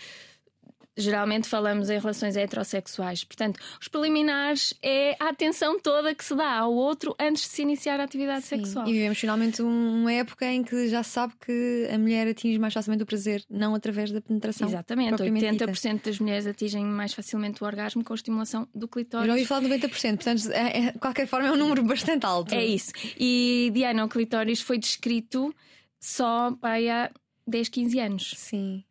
geralmente 0.96 1.48
falamos 1.48 1.90
em 1.90 1.98
relações 1.98 2.36
heterossexuais. 2.36 3.24
Portanto, 3.24 3.58
os 3.80 3.88
preliminares 3.88 4.72
é 4.82 5.16
a 5.18 5.30
atenção 5.30 5.78
toda 5.80 6.14
que 6.14 6.24
se 6.24 6.34
dá 6.34 6.58
ao 6.58 6.72
outro 6.72 7.14
antes 7.18 7.42
de 7.42 7.48
se 7.48 7.62
iniciar 7.62 7.98
a 8.00 8.04
atividade 8.04 8.44
sexual. 8.46 8.86
E 8.88 8.92
vivemos 8.92 9.18
finalmente 9.18 9.60
um- 9.62 10.00
uma 10.02 10.12
época 10.12 10.46
em 10.46 10.62
que 10.62 10.88
já 10.88 11.02
se 11.02 11.10
sabe 11.10 11.34
que 11.44 11.88
a 11.92 11.98
mulher 11.98 12.28
atinge 12.28 12.58
mais 12.58 12.72
facilmente 12.72 13.02
o 13.02 13.06
prazer, 13.06 13.44
não 13.50 13.74
através 13.74 14.12
da 14.12 14.20
penetração. 14.20 14.68
Exatamente, 14.68 15.08
propriamente 15.10 15.50
dita. 15.50 15.64
80% 15.66 16.04
das 16.04 16.18
mulheres 16.18 16.46
atingem 16.46 16.84
mais 16.84 17.12
facilmente 17.12 17.62
o 17.62 17.66
orgasmo 17.66 18.04
com 18.04 18.12
a 18.12 18.16
estimulação 18.16 18.68
do 18.74 18.84
Eu 18.84 18.88
clitóris. 18.88 19.26
já 19.26 19.32
ouvi 19.32 19.44
falar 19.46 19.60
de 19.60 19.66
90%, 19.68 20.16
portanto, 20.24 20.52
é- 20.52 20.78
é- 20.86 20.92
de 20.92 20.98
qualquer 20.98 21.26
forma, 21.26 21.48
é 21.48 21.52
um 21.52 21.56
número 21.56 21.82
bastante 21.82 22.24
alto. 22.24 22.54
É 22.54 22.64
isso. 22.64 22.92
E 23.18 23.70
Diana, 23.74 24.04
o 24.04 24.08
clitóris 24.08 24.60
foi 24.60 24.78
descrito 24.78 25.54
só 26.00 26.56
há 26.62 27.10
10, 27.46 27.68
15 27.68 27.98
anos. 27.98 28.34
Sim. 28.36 28.84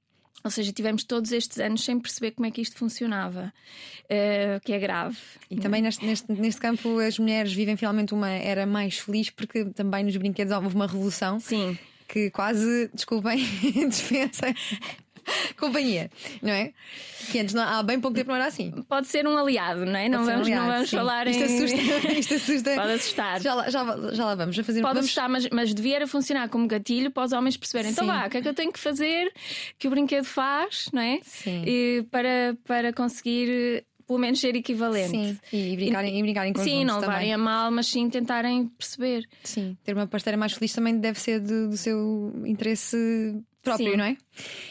Ou 0.44 0.52
seja, 0.52 0.74
tivemos 0.74 1.04
todos 1.04 1.32
estes 1.32 1.58
anos 1.60 1.84
sem 1.84 1.98
perceber 2.00 2.32
como 2.32 2.46
é 2.46 2.52
que 2.52 2.62
isto 2.62 2.76
funcionava, 2.76 3.54
eh, 4.10 4.60
que 4.64 4.74
é 4.74 4.80
grave. 4.80 5.18
E 5.50 5.56
também 5.56 5.82
neste, 5.82 6.06
neste, 6.06 6.32
neste 6.32 6.60
campo 6.60 7.00
as 7.00 7.18
mulheres 7.18 7.54
vivem 7.54 7.78
finalmente 7.78 8.14
uma 8.14 8.30
era 8.30 8.66
mais 8.66 9.00
feliz 9.00 9.30
porque 9.30 9.66
também 9.66 10.04
nos 10.04 10.18
brinquedos 10.18 10.52
houve 10.54 10.76
uma 10.76 10.86
revolução 10.86 11.40
Sim, 11.40 11.78
que 12.08 12.30
quase, 12.30 12.90
desculpem, 12.94 13.38
dispensa 13.88 14.54
companhia, 15.60 16.10
não 16.42 16.52
é? 16.52 16.74
Que 17.32 17.40
antes 17.40 17.54
não- 17.54 17.64
há 17.64 17.82
bem 17.84 18.00
pouco 18.00 18.16
tempo 18.16 18.30
não 18.30 18.36
era 18.36 18.46
assim. 18.48 18.72
pode 18.88 19.08
ser 19.08 19.26
um 19.28 19.38
aliado, 19.38 19.86
não 19.86 19.96
é? 19.96 20.10
Não 20.10 20.24
ser 20.26 20.32
um 20.32 20.34
vamos, 20.34 20.48
não 20.50 20.56
aliado, 20.58 20.74
vamos 20.74 20.90
sim. 20.90 20.98
falar 20.98 21.28
isto 21.28 21.44
em. 21.44 21.46
Assusta, 21.64 22.12
isto 22.20 22.34
assusta. 22.34 22.76
Pode 22.76 22.92
assustar. 22.94 23.42
Já 23.42 23.54
lá, 23.54 23.70
já, 23.70 24.12
já 24.14 24.26
lá 24.26 24.36
vamos 24.36 24.58
a 24.60 24.64
fazer 24.64 24.82
Pode 24.82 24.94
vamos, 24.94 25.06
assustar, 25.06 25.30
mas, 25.30 25.48
mas 25.50 25.74
devia 25.74 26.06
funcionar 26.08 26.50
como 26.50 26.68
gatilho 26.68 27.12
para 27.12 27.24
os 27.24 27.32
homens 27.32 27.56
perceberem. 27.58 27.92
Então 27.92 28.06
Sim. 28.06 28.12
vá, 28.12 28.28
o 28.28 28.30
que 28.30 28.38
é 28.38 28.42
que 28.42 28.48
eu 28.48 28.54
tenho 28.54 28.72
que 28.72 28.80
fazer 28.80 29.32
que 29.80 29.88
o 29.88 29.92
brinquedo 29.92 30.26
faz, 30.26 30.90
não 30.92 31.02
é? 31.02 31.20
Sim. 31.24 31.64
E 31.66 32.06
para, 32.12 32.58
para 32.66 32.92
conseguir 32.94 33.86
pelo 34.06 34.20
menos 34.20 34.40
ser 34.42 34.56
equivalente. 34.56 35.40
Sim, 35.50 35.72
e 35.72 35.76
brincarem, 35.76 36.20
e 36.20 36.22
brincarem 36.22 36.52
em 36.52 36.62
Sim, 36.62 36.84
não 36.86 37.00
levarem 37.00 37.32
também. 37.32 37.34
a 37.34 37.38
mal, 37.38 37.72
mas 37.72 37.88
sim 37.88 38.10
tentarem 38.10 38.68
perceber. 38.68 39.26
Sim, 39.44 39.78
ter 39.84 39.94
uma 39.96 40.06
parceira 40.06 40.38
mais 40.38 40.54
feliz 40.54 40.74
também 40.74 40.98
deve 41.00 41.20
ser 41.20 41.40
do, 41.40 41.70
do 41.70 41.78
seu 41.78 42.34
interesse 42.46 43.42
próprio, 43.64 43.92
Sim. 43.92 43.98
não 43.98 44.06
é? 44.06 44.18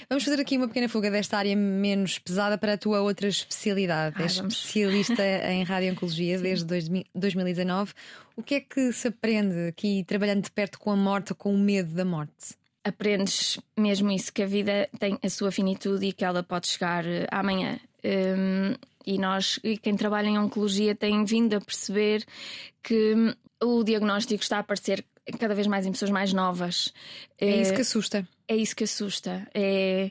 Vamos 0.09 0.24
fazer 0.24 0.40
aqui 0.40 0.57
uma 0.57 0.68
pequena 0.68 0.88
fuga 0.88 1.11
desta 1.11 1.38
área 1.38 1.57
menos 1.57 2.18
pesada 2.18 2.59
para 2.59 2.74
a 2.74 2.78
tua 2.78 3.00
outra 3.00 3.26
especialidade. 3.26 4.22
És 4.22 4.33
especialista 4.33 5.22
em 5.50 5.64
radio-oncologia 5.64 6.38
desde 6.38 6.64
2000 6.66 7.05
2019. 7.14 7.92
O 8.37 8.42
que 8.42 8.55
é 8.57 8.61
que 8.61 8.92
se 8.92 9.09
aprende 9.09 9.68
aqui 9.68 10.05
trabalhando 10.05 10.42
de 10.42 10.50
perto 10.50 10.78
com 10.78 10.90
a 10.90 10.96
morte 10.96 11.35
com 11.35 11.55
o 11.55 11.59
medo 11.59 11.94
da 11.94 12.05
morte? 12.05 12.62
aprendes 12.85 13.61
mesmo 13.78 14.11
isso, 14.11 14.33
que 14.33 14.42
a 14.42 14.46
vida 14.46 14.88
tem 14.98 15.18
a 15.22 15.28
sua 15.28 15.52
finitude 15.52 16.07
e 16.07 16.12
que 16.12 16.24
ela 16.24 16.42
pode 16.42 16.66
chegar 16.66 17.07
eh, 17.07 17.26
amanhã. 17.31 17.78
Hum, 18.05 18.74
e 19.07 19.18
nós, 19.18 19.59
e 19.62 19.76
quem 19.76 19.96
trabalha 19.96 20.28
em 20.28 20.38
oncologia, 20.38 20.94
tem 20.94 21.24
vindo 21.24 21.55
a 21.55 21.61
perceber 21.61 22.24
que 22.83 23.37
o 23.62 23.83
diagnóstico 23.85 24.42
está 24.42 24.57
a 24.59 24.61
aparecer 24.61 25.05
cada 25.38 25.55
vez 25.55 25.66
mais 25.66 25.87
em 25.87 25.92
pessoas 25.92 26.11
mais 26.11 26.33
novas. 26.33 26.92
É 27.38 27.61
isso 27.62 27.72
Eh, 27.72 27.75
que 27.77 27.81
assusta. 27.83 28.29
é 28.48 28.57
isso 28.57 28.75
que 28.75 28.85
assusta. 28.85 29.48
É, 29.55 30.11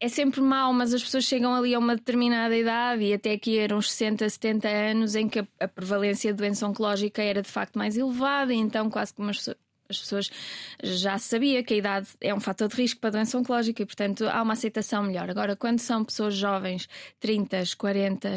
é- 0.00 0.08
sempre 0.08 0.40
mau, 0.40 0.72
mas 0.72 0.94
as 0.94 1.02
pessoas 1.02 1.24
chegam 1.24 1.54
ali 1.54 1.74
a 1.74 1.78
uma 1.78 1.96
determinada 1.96 2.56
idade 2.56 3.02
e 3.02 3.12
até 3.12 3.32
aqui 3.32 3.58
eram 3.58 3.78
uns 3.78 3.90
60, 3.92 4.28
70 4.28 4.68
anos 4.68 5.14
em 5.16 5.28
que 5.28 5.40
a, 5.40 5.46
a 5.60 5.66
prevalência 5.68 6.32
de 6.32 6.38
doença 6.38 6.66
oncológica 6.68 7.20
era 7.22 7.42
de 7.42 7.48
facto 7.50 7.76
mais 7.76 7.96
elevada, 7.96 8.54
e 8.54 8.56
então 8.58 8.88
quase 8.88 9.12
que 9.12 9.20
umas 9.20 9.38
pessoas. 9.38 9.56
As 9.88 9.98
pessoas 9.98 10.30
já 10.82 11.18
sabia 11.18 11.62
que 11.62 11.74
a 11.74 11.76
idade 11.76 12.08
é 12.20 12.34
um 12.34 12.40
fator 12.40 12.68
de 12.68 12.74
risco 12.76 13.00
para 13.00 13.10
doença 13.10 13.36
oncológica 13.38 13.82
e, 13.82 13.86
portanto, 13.86 14.26
há 14.28 14.40
uma 14.42 14.54
aceitação 14.54 15.02
melhor. 15.02 15.28
Agora, 15.28 15.54
quando 15.56 15.78
são 15.78 16.04
pessoas 16.04 16.34
jovens, 16.34 16.88
30, 17.20 17.62
40, 17.76 18.36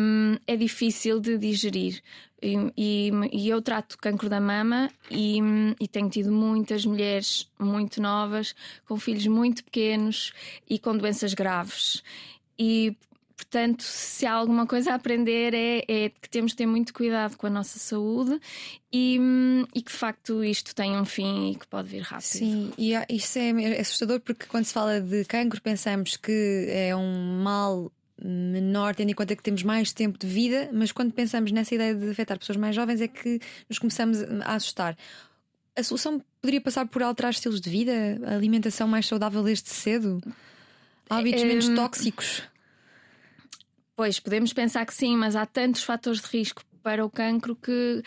hum, 0.00 0.36
é 0.46 0.56
difícil 0.56 1.20
de 1.20 1.36
digerir. 1.38 2.02
E, 2.40 2.54
e- 2.76 3.10
e 3.32 3.48
eu 3.48 3.60
trato 3.60 3.98
cancro 3.98 4.28
da 4.28 4.40
mama 4.40 4.88
e, 5.10 5.38
e 5.80 5.88
tenho 5.88 6.08
tido 6.08 6.30
muitas 6.30 6.86
mulheres 6.86 7.50
muito 7.58 8.00
novas, 8.00 8.54
com 8.86 8.96
filhos 8.96 9.26
muito 9.26 9.64
pequenos 9.64 10.32
e 10.70 10.78
com 10.78 10.96
doenças 10.96 11.34
graves. 11.34 12.02
E, 12.58 12.96
portanto, 13.50 13.82
se 13.82 14.26
há 14.26 14.32
alguma 14.32 14.66
coisa 14.66 14.92
a 14.92 14.94
aprender 14.96 15.54
é, 15.54 15.78
é 15.88 16.08
que 16.10 16.28
temos 16.28 16.50
de 16.52 16.58
ter 16.58 16.66
muito 16.66 16.92
cuidado 16.92 17.36
com 17.36 17.46
a 17.46 17.50
nossa 17.50 17.78
saúde 17.78 18.38
e, 18.92 19.18
e 19.74 19.80
que 19.82 19.90
de 19.90 19.96
facto 19.98 20.44
isto 20.44 20.74
tem 20.74 20.96
um 20.98 21.04
fim 21.06 21.52
e 21.52 21.54
que 21.56 21.66
pode 21.66 21.88
vir 21.88 22.02
rápido. 22.02 22.26
Sim, 22.26 22.72
e 22.76 22.94
há- 22.94 23.06
isso 23.08 23.38
é 23.38 23.80
assustador 23.80 24.20
porque 24.20 24.46
quando 24.46 24.64
se 24.66 24.72
fala 24.74 25.00
de 25.00 25.24
cancro 25.24 25.60
pensamos 25.62 26.16
que 26.16 26.66
é 26.68 26.94
um 26.94 27.42
mal 27.42 27.90
menor, 28.22 28.94
tendo 28.94 29.10
em 29.10 29.14
conta 29.14 29.34
que 29.34 29.42
temos 29.42 29.62
mais 29.62 29.92
tempo 29.92 30.18
de 30.18 30.26
vida, 30.26 30.68
mas 30.72 30.92
quando 30.92 31.12
pensamos 31.12 31.50
nessa 31.52 31.74
ideia 31.74 31.94
de 31.94 32.10
afetar 32.10 32.38
pessoas 32.38 32.56
mais 32.58 32.74
jovens 32.76 33.00
é 33.00 33.08
que 33.08 33.40
nos 33.68 33.78
começamos 33.78 34.20
a 34.44 34.54
assustar. 34.56 34.96
A 35.76 35.82
solução 35.82 36.20
poderia 36.42 36.60
passar 36.60 36.86
por 36.88 37.02
alterar 37.02 37.30
estilos 37.30 37.60
de 37.60 37.70
vida, 37.70 37.92
alimentação 38.26 38.88
mais 38.88 39.06
saudável 39.06 39.42
desde 39.44 39.70
cedo, 39.70 40.20
hábitos 41.08 41.44
menos 41.44 41.68
Hum, 41.68 41.76
tóxicos. 41.76 42.42
Pois, 43.98 44.20
podemos 44.20 44.52
pensar 44.52 44.86
que 44.86 44.94
sim, 44.94 45.16
mas 45.16 45.34
há 45.34 45.44
tantos 45.44 45.82
fatores 45.82 46.20
de 46.20 46.28
risco 46.28 46.62
para 46.84 47.04
o 47.04 47.10
cancro 47.10 47.56
que, 47.56 48.00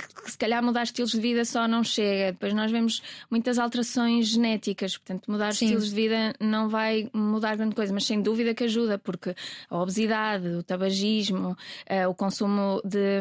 que, 0.00 0.30
se 0.30 0.38
calhar 0.38 0.62
mudar 0.62 0.82
estilos 0.84 1.10
de 1.12 1.20
vida 1.20 1.44
só 1.44 1.66
não 1.68 1.82
chega. 1.84 2.32
Depois 2.32 2.52
nós 2.54 2.70
vemos 2.70 3.02
muitas 3.30 3.58
alterações 3.58 4.28
genéticas, 4.28 4.96
portanto, 4.96 5.30
mudar 5.30 5.52
Sim. 5.54 5.66
estilos 5.66 5.88
de 5.90 5.94
vida 5.94 6.34
não 6.40 6.68
vai 6.68 7.08
mudar 7.12 7.56
grande 7.56 7.74
coisa, 7.74 7.92
mas 7.92 8.04
sem 8.04 8.20
dúvida 8.22 8.54
que 8.54 8.64
ajuda, 8.64 8.98
porque 8.98 9.34
a 9.68 9.76
obesidade, 9.78 10.46
o 10.48 10.62
tabagismo, 10.62 11.56
eh, 11.86 12.06
o 12.06 12.14
consumo 12.14 12.80
de, 12.84 13.20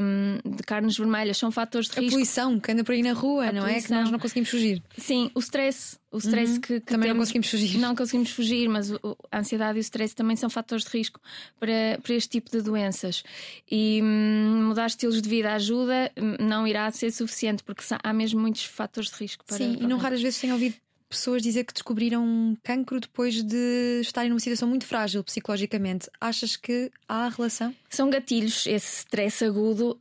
de 0.57 0.63
carnes 0.63 0.97
vermelhas 0.97 1.37
são 1.37 1.51
fatores 1.51 1.87
de 1.89 1.97
A 1.97 2.01
risco. 2.01 2.11
poluição 2.15 2.59
que 2.59 2.71
anda 2.71 2.83
por 2.83 2.93
aí 2.93 3.03
na 3.03 3.13
rua, 3.13 3.47
A 3.47 3.51
não 3.51 3.61
é? 3.65 3.73
Que 3.75 3.81
poluição. 3.81 4.01
nós 4.01 4.11
não 4.11 4.19
conseguimos 4.19 4.49
fugir. 4.49 4.81
Sim, 4.97 5.31
o 5.35 5.39
stress, 5.39 5.97
o 6.11 6.17
stress 6.17 6.53
Uhum. 6.53 6.61
que, 6.61 6.79
que 6.79 6.85
Também 6.87 7.09
não 7.09 7.15
temos- 7.15 7.27
conseguimos 7.29 7.49
fugir. 7.49 7.77
Não 7.79 7.95
conseguimos 7.95 8.31
fugir, 8.31 8.67
mas 8.69 8.91
a 9.31 9.39
ansiedade 9.39 9.77
e 9.77 9.79
o 9.79 9.81
stress 9.81 10.15
também 10.15 10.35
são 10.35 10.49
fatores 10.49 10.85
de 10.85 10.97
risco 10.97 11.19
para, 11.59 11.99
para 12.01 12.13
este 12.15 12.29
tipo 12.29 12.49
de 12.49 12.61
doenças. 12.61 13.23
E 13.69 13.99
hum, 14.03 14.65
mudar 14.67 14.87
estilos 14.87 15.21
de 15.21 15.29
vida 15.29 15.53
ajuda, 15.53 16.11
hum, 16.17 16.35
não 16.39 16.65
irá 16.69 16.89
ser 16.91 17.11
suficiente, 17.11 17.63
porque 17.63 17.83
há 18.03 18.13
mesmo 18.13 18.39
muitos 18.39 18.65
fatores 18.65 19.09
de 19.09 19.17
risco 19.17 19.43
para. 19.45 19.57
Sim, 19.57 19.75
para 19.75 19.83
e 19.83 19.87
não 19.87 19.97
raras 19.97 20.21
vezes 20.21 20.39
tenho 20.39 20.53
ouvido 20.53 20.75
pessoas 21.09 21.41
dizer 21.41 21.63
que 21.63 21.73
descobriram 21.73 22.55
cancro 22.63 22.99
depois 22.99 23.41
de 23.41 23.99
estarem 24.01 24.29
numa 24.29 24.39
situação 24.39 24.69
muito 24.69 24.85
frágil 24.85 25.23
psicologicamente. 25.23 26.09
Achas 26.21 26.55
que 26.55 26.91
há 27.07 27.27
relação? 27.27 27.73
São 27.89 28.09
gatilhos, 28.09 28.67
esse 28.67 28.99
stress 28.99 29.43
agudo 29.43 29.93
uh, 29.93 29.97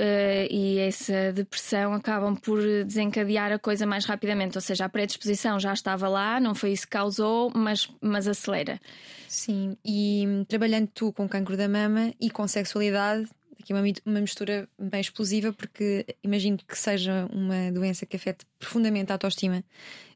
e 0.51 0.79
essa 0.79 1.33
depressão 1.33 1.95
acabam 1.95 2.37
por 2.37 2.61
desencadear 2.85 3.51
a 3.51 3.59
coisa 3.59 3.87
mais 3.87 4.05
rapidamente. 4.05 4.59
Ou 4.59 4.61
seja, 4.61 4.85
a 4.85 4.89
predisposição 4.89 5.59
já 5.59 5.73
estava 5.73 6.09
lá, 6.09 6.39
não 6.39 6.55
foi 6.55 6.73
isso 6.73 6.83
que 6.83 6.91
causou, 6.91 7.51
mas, 7.55 7.89
mas 8.03 8.29
acelera. 8.29 8.79
Sim, 9.27 9.77
e 9.85 10.45
trabalhando 10.47 10.89
tu 10.95 11.13
com 11.13 11.29
cancro 11.29 11.57
da 11.57 11.69
mama 11.69 12.13
e 12.21 12.31
com 12.31 12.47
sexualidade, 12.47 13.29
aqui 13.61 13.73
uma, 13.73 13.83
uma 14.07 14.21
mistura 14.21 14.69
bem 14.79 15.01
explosiva, 15.01 15.53
porque 15.53 16.07
imagino 16.23 16.59
que 16.59 16.79
seja 16.79 17.29
uma 17.33 17.71
doença 17.73 18.07
que 18.07 18.17
afete 18.17 18.47
profundamente 18.59 19.11
a 19.11 19.15
autoestima 19.15 19.65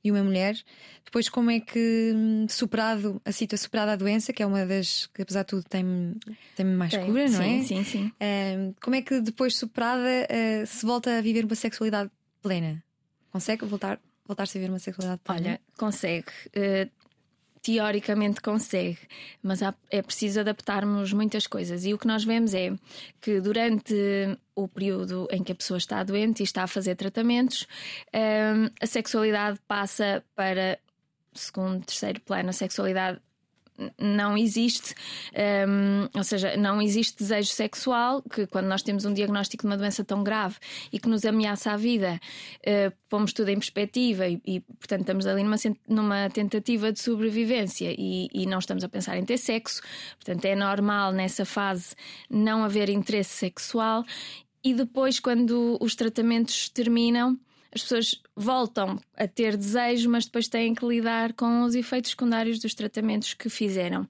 de 0.04 0.10
uma 0.10 0.22
mulher. 0.22 0.56
Depois, 1.04 1.28
como 1.28 1.50
é 1.50 1.60
que 1.60 2.12
hum, 2.14 2.46
superado 2.48 3.20
a 3.24 3.32
situação, 3.32 3.64
superada 3.64 3.92
a 3.92 3.96
doença, 3.96 4.32
que 4.32 4.42
é 4.42 4.46
uma 4.46 4.64
das 4.64 5.06
que, 5.06 5.22
apesar 5.22 5.42
de 5.42 5.48
tudo, 5.48 5.64
tem, 5.64 6.14
tem 6.56 6.66
mais 6.66 6.92
tem, 6.92 7.04
cura, 7.04 7.28
não 7.28 7.42
sim, 7.42 7.60
é? 7.60 7.62
Sim, 7.62 7.84
sim. 7.84 8.06
Uh, 8.06 8.74
como 8.80 8.96
é 8.96 9.02
que 9.02 9.20
depois 9.20 9.56
superada 9.56 10.02
uh, 10.02 10.66
se 10.66 10.86
volta 10.86 11.18
a 11.18 11.20
viver 11.20 11.44
uma 11.44 11.54
sexualidade 11.54 12.10
plena? 12.40 12.82
Consegue 13.30 13.64
voltar? 13.64 14.00
Voltar-se 14.26 14.56
a 14.56 14.60
viver 14.60 14.72
uma 14.72 14.78
sexualidade 14.78 15.20
plena? 15.24 15.40
Olha, 15.40 15.60
consegue. 15.76 16.28
Uh, 16.48 17.01
teoricamente 17.62 18.40
consegue, 18.40 18.98
mas 19.42 19.60
é 19.90 20.02
preciso 20.02 20.40
adaptarmos 20.40 21.12
muitas 21.12 21.46
coisas. 21.46 21.84
E 21.84 21.94
o 21.94 21.98
que 21.98 22.06
nós 22.06 22.24
vemos 22.24 22.52
é 22.54 22.72
que 23.20 23.40
durante 23.40 23.94
o 24.54 24.66
período 24.66 25.28
em 25.30 25.42
que 25.44 25.52
a 25.52 25.54
pessoa 25.54 25.78
está 25.78 26.02
doente 26.02 26.40
e 26.40 26.42
está 26.42 26.64
a 26.64 26.66
fazer 26.66 26.96
tratamentos, 26.96 27.66
um, 28.12 28.68
a 28.80 28.86
sexualidade 28.86 29.60
passa 29.66 30.24
para 30.34 30.78
segundo, 31.32 31.84
terceiro 31.84 32.20
plano. 32.20 32.50
A 32.50 32.52
sexualidade 32.52 33.20
não 33.98 34.36
existe, 34.36 34.94
um, 35.68 36.08
ou 36.16 36.24
seja, 36.24 36.56
não 36.56 36.80
existe 36.80 37.18
desejo 37.18 37.50
sexual, 37.50 38.22
que 38.22 38.46
quando 38.46 38.66
nós 38.66 38.82
temos 38.82 39.04
um 39.04 39.12
diagnóstico 39.12 39.62
de 39.62 39.66
uma 39.66 39.76
doença 39.76 40.04
tão 40.04 40.22
grave 40.22 40.56
e 40.92 40.98
que 40.98 41.08
nos 41.08 41.24
ameaça 41.24 41.72
a 41.72 41.76
vida, 41.76 42.20
uh, 42.60 42.92
pomos 43.08 43.32
tudo 43.32 43.48
em 43.48 43.58
perspectiva 43.58 44.28
e, 44.28 44.40
e 44.46 44.60
portanto, 44.60 45.00
estamos 45.00 45.26
ali 45.26 45.42
numa, 45.42 45.56
numa 45.88 46.30
tentativa 46.30 46.92
de 46.92 47.00
sobrevivência 47.00 47.94
e, 47.96 48.28
e, 48.32 48.46
não 48.46 48.58
estamos 48.58 48.84
a 48.84 48.88
pensar 48.88 49.16
em 49.16 49.24
ter 49.24 49.38
sexo, 49.38 49.80
portanto, 50.14 50.44
é 50.44 50.54
normal 50.54 51.12
nessa 51.12 51.44
fase 51.44 51.94
não 52.30 52.64
haver 52.64 52.88
interesse 52.88 53.34
sexual 53.34 54.04
e 54.64 54.72
depois, 54.72 55.18
quando 55.18 55.76
os 55.80 55.96
tratamentos 55.96 56.68
terminam 56.68 57.36
as 57.74 57.82
pessoas 57.82 58.22
voltam 58.36 59.00
a 59.16 59.26
ter 59.26 59.56
desejo, 59.56 60.10
mas 60.10 60.26
depois 60.26 60.48
têm 60.48 60.74
que 60.74 60.86
lidar 60.86 61.32
com 61.32 61.62
os 61.62 61.74
efeitos 61.74 62.10
secundários 62.10 62.58
dos 62.58 62.74
tratamentos 62.74 63.34
que 63.34 63.48
fizeram. 63.48 64.06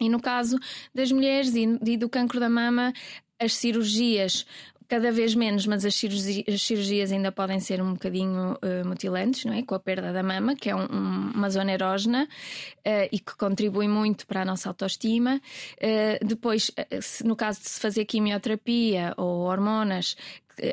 E 0.00 0.08
no 0.08 0.20
caso 0.20 0.58
das 0.94 1.12
mulheres 1.12 1.54
e 1.54 1.96
do 1.96 2.08
cancro 2.08 2.40
da 2.40 2.48
mama, 2.48 2.92
as 3.38 3.54
cirurgias 3.54 4.46
cada 4.90 5.12
vez 5.12 5.36
menos, 5.36 5.68
mas 5.68 5.84
as 5.84 5.94
cirurgias, 5.94 6.44
as 6.52 6.62
cirurgias, 6.62 7.12
ainda 7.12 7.30
podem 7.30 7.60
ser 7.60 7.80
um 7.80 7.92
bocadinho 7.92 8.54
uh, 8.54 8.84
mutilantes, 8.84 9.44
não 9.44 9.52
é? 9.52 9.62
Com 9.62 9.76
a 9.76 9.78
perda 9.78 10.12
da 10.12 10.20
mama, 10.20 10.56
que 10.56 10.68
é 10.68 10.74
um, 10.74 10.82
um, 10.82 11.30
uma 11.32 11.48
zona 11.48 11.70
erógena 11.70 12.24
uh, 12.24 13.08
e 13.12 13.20
que 13.20 13.36
contribui 13.36 13.86
muito 13.86 14.26
para 14.26 14.42
a 14.42 14.44
nossa 14.44 14.68
autoestima. 14.68 15.40
Uh, 15.76 16.26
depois, 16.26 16.72
se, 17.00 17.24
no 17.24 17.36
caso 17.36 17.60
de 17.60 17.68
se 17.68 17.78
fazer 17.78 18.04
quimioterapia 18.04 19.14
ou 19.16 19.42
hormonas, 19.42 20.16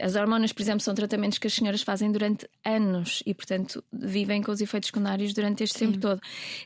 as 0.02 0.15
hormonas, 0.15 0.52
por 0.52 0.62
exemplo, 0.62 0.82
são 0.82 0.93
tratamentos 0.93 1.38
que 1.38 1.47
as 1.47 1.54
senhoras 1.54 1.82
fazem 1.82 2.12
durante 2.12 2.47
anos 2.63 3.23
e, 3.26 3.34
portanto, 3.34 3.84
vivem 3.91 4.41
com 4.41 4.52
os 4.52 4.62
efeitos 4.62 4.88
secundários 4.88 5.34
durante 5.34 5.63
este 5.63 5.80
Sim. 5.80 5.88
tempo 5.88 6.00
todo. 6.00 6.21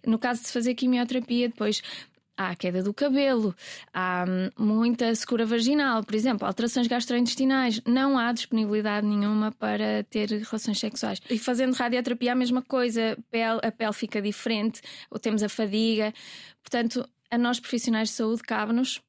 No 0.05 0.17
caso 0.17 0.43
de 0.43 0.49
fazer 0.49 0.73
quimioterapia, 0.75 1.49
depois 1.49 1.81
há 2.37 2.49
a 2.49 2.55
queda 2.55 2.81
do 2.81 2.93
cabelo, 2.93 3.55
há 3.93 4.25
hum, 4.27 4.49
muita 4.57 5.13
secura 5.13 5.45
vaginal, 5.45 6.03
por 6.03 6.15
exemplo, 6.15 6.47
alterações 6.47 6.87
gastrointestinais. 6.87 7.81
Não 7.85 8.17
há 8.17 8.31
disponibilidade 8.31 9.05
nenhuma 9.05 9.51
para 9.51 10.03
ter 10.09 10.29
relações 10.29 10.79
sexuais. 10.79 11.21
E 11.29 11.37
fazendo 11.37 11.73
radioterapia, 11.73 12.31
a 12.31 12.35
mesma 12.35 12.61
coisa, 12.61 13.17
a 13.61 13.71
pele 13.71 13.93
fica 13.93 14.21
diferente, 14.21 14.81
ou 15.09 15.19
temos 15.19 15.43
a 15.43 15.49
fadiga. 15.49 16.13
Portanto, 16.63 17.07
a 17.29 17.37
nós 17.37 17.59
profissionais 17.59 18.09
de 18.09 18.15
saúde 18.15 18.41
cabe-nos 18.41 19.01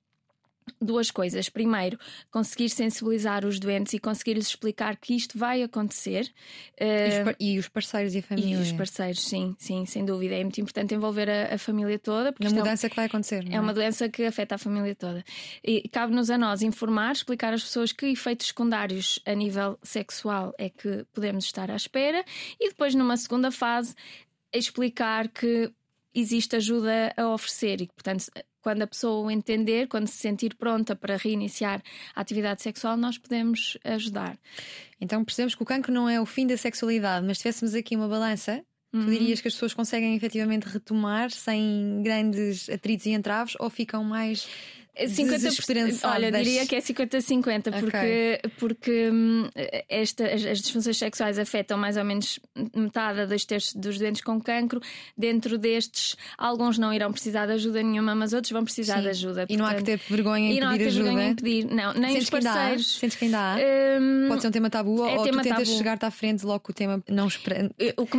duas 0.80 1.10
coisas. 1.10 1.48
Primeiro, 1.48 1.98
conseguir 2.30 2.68
sensibilizar 2.68 3.44
os 3.44 3.58
doentes 3.58 3.92
e 3.92 3.98
conseguir-lhes 3.98 4.48
explicar 4.48 4.96
que 4.96 5.14
isto 5.14 5.38
vai 5.38 5.62
acontecer. 5.62 6.32
Uh, 6.74 7.34
e, 7.38 7.58
os 7.58 7.68
parceiros 7.68 8.14
e 8.14 8.18
a 8.18 8.22
família. 8.22 8.56
E 8.56 8.60
os 8.60 8.72
parceiros, 8.72 9.26
sim, 9.26 9.54
sim, 9.58 9.86
sem 9.86 10.04
dúvida. 10.04 10.34
É 10.34 10.42
muito 10.42 10.60
importante 10.60 10.94
envolver 10.94 11.28
a, 11.28 11.54
a 11.54 11.58
família 11.58 11.98
toda. 11.98 12.32
Porque 12.32 12.44
Na 12.44 12.50
é 12.50 12.58
mudança 12.58 12.86
é, 12.86 12.90
que 12.90 12.96
vai 12.96 13.06
acontecer. 13.06 13.46
É, 13.50 13.56
é, 13.56 13.60
uma 13.60 13.74
doença 13.74 14.08
que 14.08 14.24
afeta 14.24 14.54
a 14.56 14.58
família 14.58 14.94
toda. 14.94 15.24
E 15.64 15.88
cabe-nos 15.88 16.30
a 16.30 16.38
nós 16.38 16.62
informar, 16.62 17.12
explicar 17.12 17.52
às 17.52 17.62
pessoas 17.62 17.92
que 17.92 18.06
efeitos 18.06 18.48
secundários 18.48 19.18
a 19.26 19.34
nível 19.34 19.78
sexual 19.82 20.54
é 20.58 20.68
que 20.68 21.04
podemos 21.12 21.44
estar 21.44 21.70
à 21.70 21.76
espera 21.76 22.24
e 22.60 22.68
depois, 22.68 22.94
numa 22.94 23.16
segunda 23.16 23.50
fase, 23.50 23.94
explicar 24.52 25.28
que 25.28 25.72
existe 26.14 26.56
ajuda 26.56 27.12
a 27.16 27.28
oferecer 27.28 27.80
e 27.80 27.86
que, 27.86 27.94
portanto, 27.94 28.26
quando 28.62 28.82
a 28.82 28.86
pessoa 28.86 29.26
o 29.26 29.30
entender, 29.30 29.88
quando 29.88 30.06
se 30.06 30.16
sentir 30.16 30.54
pronta 30.54 30.94
para 30.94 31.16
reiniciar 31.16 31.82
a 32.14 32.20
atividade 32.20 32.62
sexual, 32.62 32.96
nós 32.96 33.18
podemos 33.18 33.76
ajudar. 33.84 34.38
Então 35.00 35.24
percebemos 35.24 35.54
que 35.54 35.62
o 35.62 35.66
cancro 35.66 35.92
não 35.92 36.08
é 36.08 36.20
o 36.20 36.26
fim 36.26 36.46
da 36.46 36.56
sexualidade, 36.56 37.26
mas 37.26 37.38
se 37.38 37.42
tivéssemos 37.42 37.74
aqui 37.74 37.96
uma 37.96 38.08
balança, 38.08 38.64
uhum. 38.92 39.04
tu 39.04 39.10
dirias 39.10 39.40
que 39.40 39.48
as 39.48 39.54
pessoas 39.54 39.74
conseguem 39.74 40.14
efetivamente 40.14 40.64
retomar 40.64 41.30
sem 41.30 42.00
grandes 42.02 42.68
atritos 42.68 43.06
e 43.06 43.10
entraves 43.10 43.54
ou 43.58 43.68
ficam 43.68 44.04
mais 44.04 44.48
50%, 44.98 46.00
olha, 46.04 46.30
diria 46.30 46.66
que 46.66 46.76
é 46.76 46.80
50-50, 46.80 47.80
porque, 47.80 47.86
okay. 47.86 48.38
porque 48.58 49.10
hum, 49.10 49.48
esta, 49.88 50.26
as, 50.26 50.44
as, 50.44 50.60
disfunções 50.60 50.98
sexuais 50.98 51.38
afetam 51.38 51.78
mais 51.78 51.96
ou 51.96 52.04
menos 52.04 52.38
metade 52.74 53.24
dos 53.26 53.44
terços 53.46 53.74
dos 53.74 53.98
doentes 53.98 54.22
com 54.22 54.38
cancro. 54.38 54.80
Dentro 55.16 55.56
destes, 55.56 56.14
alguns 56.36 56.76
não 56.76 56.92
irão 56.92 57.10
precisar 57.10 57.46
de 57.46 57.52
ajuda 57.52 57.82
nenhuma, 57.82 58.14
mas 58.14 58.34
outros 58.34 58.52
vão 58.52 58.64
precisar 58.64 58.96
Sim. 58.96 59.02
de 59.02 59.08
ajuda. 59.08 59.46
E 59.48 59.56
não 59.56 59.64
há 59.64 59.74
que 59.74 59.82
ter 59.82 59.96
vergonha 59.96 60.48
em 60.48 60.50
e 60.50 60.54
pedir 60.54 60.60
não 60.60 60.68
há 60.68 60.72
que 60.72 60.78
ter 60.78 60.86
ajuda. 60.86 61.04
vergonha 61.04 61.28
em 61.28 61.34
pedir, 61.34 61.64
não, 61.64 61.94
nem 61.94 62.12
Sentes 62.12 62.24
os 62.24 62.30
parceiros. 62.30 62.98
Sentes 62.98 63.16
que 63.16 63.24
ainda 63.24 63.38
há? 63.38 63.56
Hum, 63.56 64.26
Pode 64.28 64.42
ser 64.42 64.48
um 64.48 64.52
tema 64.52 64.70
tabu 64.70 65.06
é 65.06 65.16
ou 65.16 65.24
tema 65.24 65.42
tu 65.42 65.48
tentas 65.48 65.68
chegar-te 65.68 66.04
à 66.04 66.10
frente 66.10 66.44
logo 66.44 66.64
o 66.68 66.72
tema 66.72 67.02
não. 67.08 67.28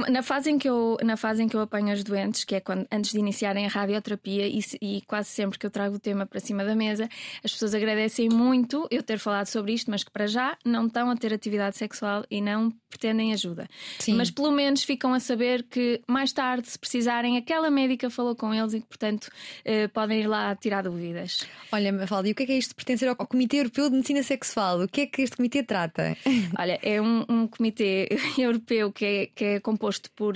Na 0.10 0.24
fase, 0.24 0.50
em 0.50 0.58
que 0.58 0.68
eu, 0.68 0.98
na 1.04 1.18
fase 1.18 1.44
em 1.44 1.48
que 1.48 1.56
eu 1.56 1.62
apanho 1.62 1.94
os 1.94 2.04
doentes, 2.04 2.44
que 2.44 2.56
é 2.56 2.60
quando, 2.60 2.88
antes 2.92 3.12
de 3.12 3.20
iniciarem 3.20 3.66
a 3.66 3.70
radioterapia, 3.70 4.48
e, 4.48 4.60
e 4.82 5.02
quase 5.02 5.30
sempre 5.30 5.60
que 5.60 5.66
eu 5.66 5.70
trago 5.70 5.98
o 5.98 6.00
tema 6.00 6.26
para 6.26 6.40
cima 6.40 6.63
da 6.66 6.76
mesa, 6.76 7.10
as 7.44 7.52
pessoas 7.52 7.74
agradecem 7.74 8.30
muito 8.30 8.88
eu 8.90 9.04
ter 9.04 9.20
falado 9.20 9.48
sobre 9.48 9.74
isto, 9.74 9.90
mas 9.90 10.04
que 10.04 10.12
para 10.12 10.28
já 10.28 10.58
não 10.66 10.88
estão 10.88 11.10
a 11.10 11.16
ter 11.16 11.34
atividade 11.34 11.78
sexual 11.78 12.24
e 12.30 12.42
não 12.42 12.72
pretendem 12.90 13.34
ajuda. 13.34 13.68
Sim. 14.00 14.14
Mas 14.14 14.30
pelo 14.30 14.52
menos 14.52 14.84
ficam 14.84 15.14
a 15.14 15.20
saber 15.20 15.64
que 15.64 16.02
mais 16.08 16.32
tarde, 16.32 16.70
se 16.70 16.78
precisarem, 16.78 17.38
aquela 17.38 17.70
médica 17.70 18.10
falou 18.10 18.36
com 18.36 18.54
eles 18.54 18.74
e 18.74 18.82
que, 18.82 18.88
portanto, 18.88 19.30
eh, 19.66 19.88
podem 19.88 20.22
ir 20.22 20.28
lá 20.28 20.56
tirar 20.56 20.84
dúvidas. 20.84 21.46
Olha, 21.72 21.92
Mafalda, 21.92 22.30
e 22.30 22.32
o 22.32 22.36
que 22.36 22.44
é, 22.44 22.46
que 22.46 22.52
é 22.52 22.58
isto 22.58 22.70
de 22.70 22.76
pertencer 22.76 23.10
ao 23.10 23.16
Comitê 23.16 23.58
Europeu 23.58 23.90
de 23.90 23.96
Medicina 23.96 24.22
Sexual? 24.22 24.82
O 24.82 24.88
que 24.88 25.02
é 25.02 25.06
que 25.08 25.24
este 25.24 25.38
comitê 25.38 25.64
trata? 25.64 26.16
Olha, 26.58 26.80
é 26.84 27.02
um, 27.02 27.26
um 27.28 27.48
comitê 27.48 28.08
europeu 28.38 28.92
que 28.92 29.06
é, 29.06 29.26
que 29.28 29.46
é, 29.46 29.60
composto 29.60 30.12
por 30.12 30.36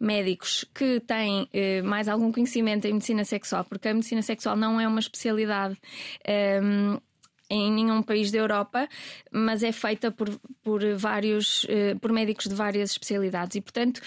médicos 0.00 0.64
que 0.74 1.00
têm 1.00 1.48
eh, 1.52 1.82
mais 1.82 2.08
algum 2.08 2.32
conhecimento 2.32 2.86
em 2.86 2.94
medicina 2.94 3.24
sexual, 3.24 3.64
porque 3.64 3.88
a 3.88 3.94
medicina 3.94 4.22
sexual 4.22 4.56
não 4.56 4.80
é 4.80 4.88
uma 4.88 5.00
especialidade. 5.00 5.67
Um, 6.62 6.98
em 7.50 7.72
nenhum 7.72 8.02
país 8.02 8.30
da 8.30 8.38
Europa, 8.38 8.88
mas 9.32 9.62
é 9.62 9.72
feita 9.72 10.10
por, 10.10 10.28
por 10.62 10.82
vários 10.96 11.64
eh, 11.68 11.94
por 11.94 12.12
médicos 12.12 12.46
de 12.46 12.54
várias 12.54 12.90
especialidades 12.90 13.56
e, 13.56 13.60
portanto, 13.60 14.02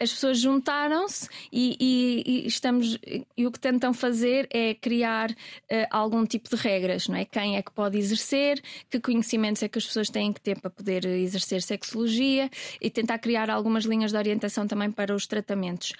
as 0.00 0.12
pessoas 0.12 0.38
juntaram-se 0.38 1.28
e, 1.52 1.76
e, 1.78 2.22
e, 2.24 2.46
estamos 2.46 2.98
e 3.36 3.46
o 3.46 3.50
que 3.50 3.58
tentam 3.58 3.92
fazer 3.92 4.46
é 4.50 4.72
criar 4.72 5.30
uh, 5.30 5.34
algum 5.90 6.24
tipo 6.24 6.48
de 6.48 6.54
regras, 6.54 7.08
não 7.08 7.16
é? 7.16 7.24
Quem 7.24 7.56
é 7.56 7.62
que 7.62 7.72
pode 7.72 7.98
exercer, 7.98 8.62
que 8.88 9.00
conhecimentos 9.00 9.62
é 9.62 9.68
que 9.68 9.76
as 9.76 9.84
pessoas 9.84 10.08
têm 10.08 10.32
que 10.32 10.40
ter 10.40 10.60
para 10.60 10.70
poder 10.70 11.04
exercer 11.04 11.62
sexologia 11.62 12.48
e 12.80 12.88
tentar 12.88 13.18
criar 13.18 13.50
algumas 13.50 13.84
linhas 13.84 14.12
de 14.12 14.18
orientação 14.18 14.68
também 14.68 14.90
para 14.90 15.12
os 15.14 15.26
tratamentos. 15.26 15.92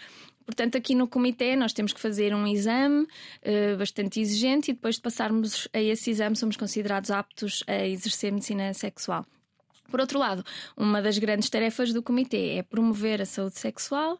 Portanto, 0.49 0.79
aqui 0.79 0.95
no 0.95 1.07
comitê 1.07 1.55
nós 1.55 1.75
temos 1.75 1.93
que 1.93 2.01
fazer 2.01 2.35
um 2.35 2.47
exame 2.47 3.03
uh, 3.03 3.77
bastante 3.77 4.19
exigente 4.19 4.71
e 4.71 4.75
depois 4.75 4.95
de 4.95 5.03
passarmos 5.03 5.69
a 5.75 5.79
esse 5.79 6.11
exame 6.11 6.37
somos 6.37 6.57
considerados 6.57 7.11
aptos 7.11 7.63
a 7.67 7.87
exercer 7.87 8.33
medicina 8.33 8.73
sexual. 8.73 9.27
Por 9.91 10.01
outro 10.01 10.19
lado, 10.19 10.43
uma 10.75 11.03
das 11.03 11.19
grandes 11.19 11.51
tarefas 11.51 11.93
do 11.93 12.03
comitê 12.03 12.57
é 12.57 12.63
promover 12.63 13.21
a 13.21 13.27
saúde 13.27 13.59
sexual 13.59 14.19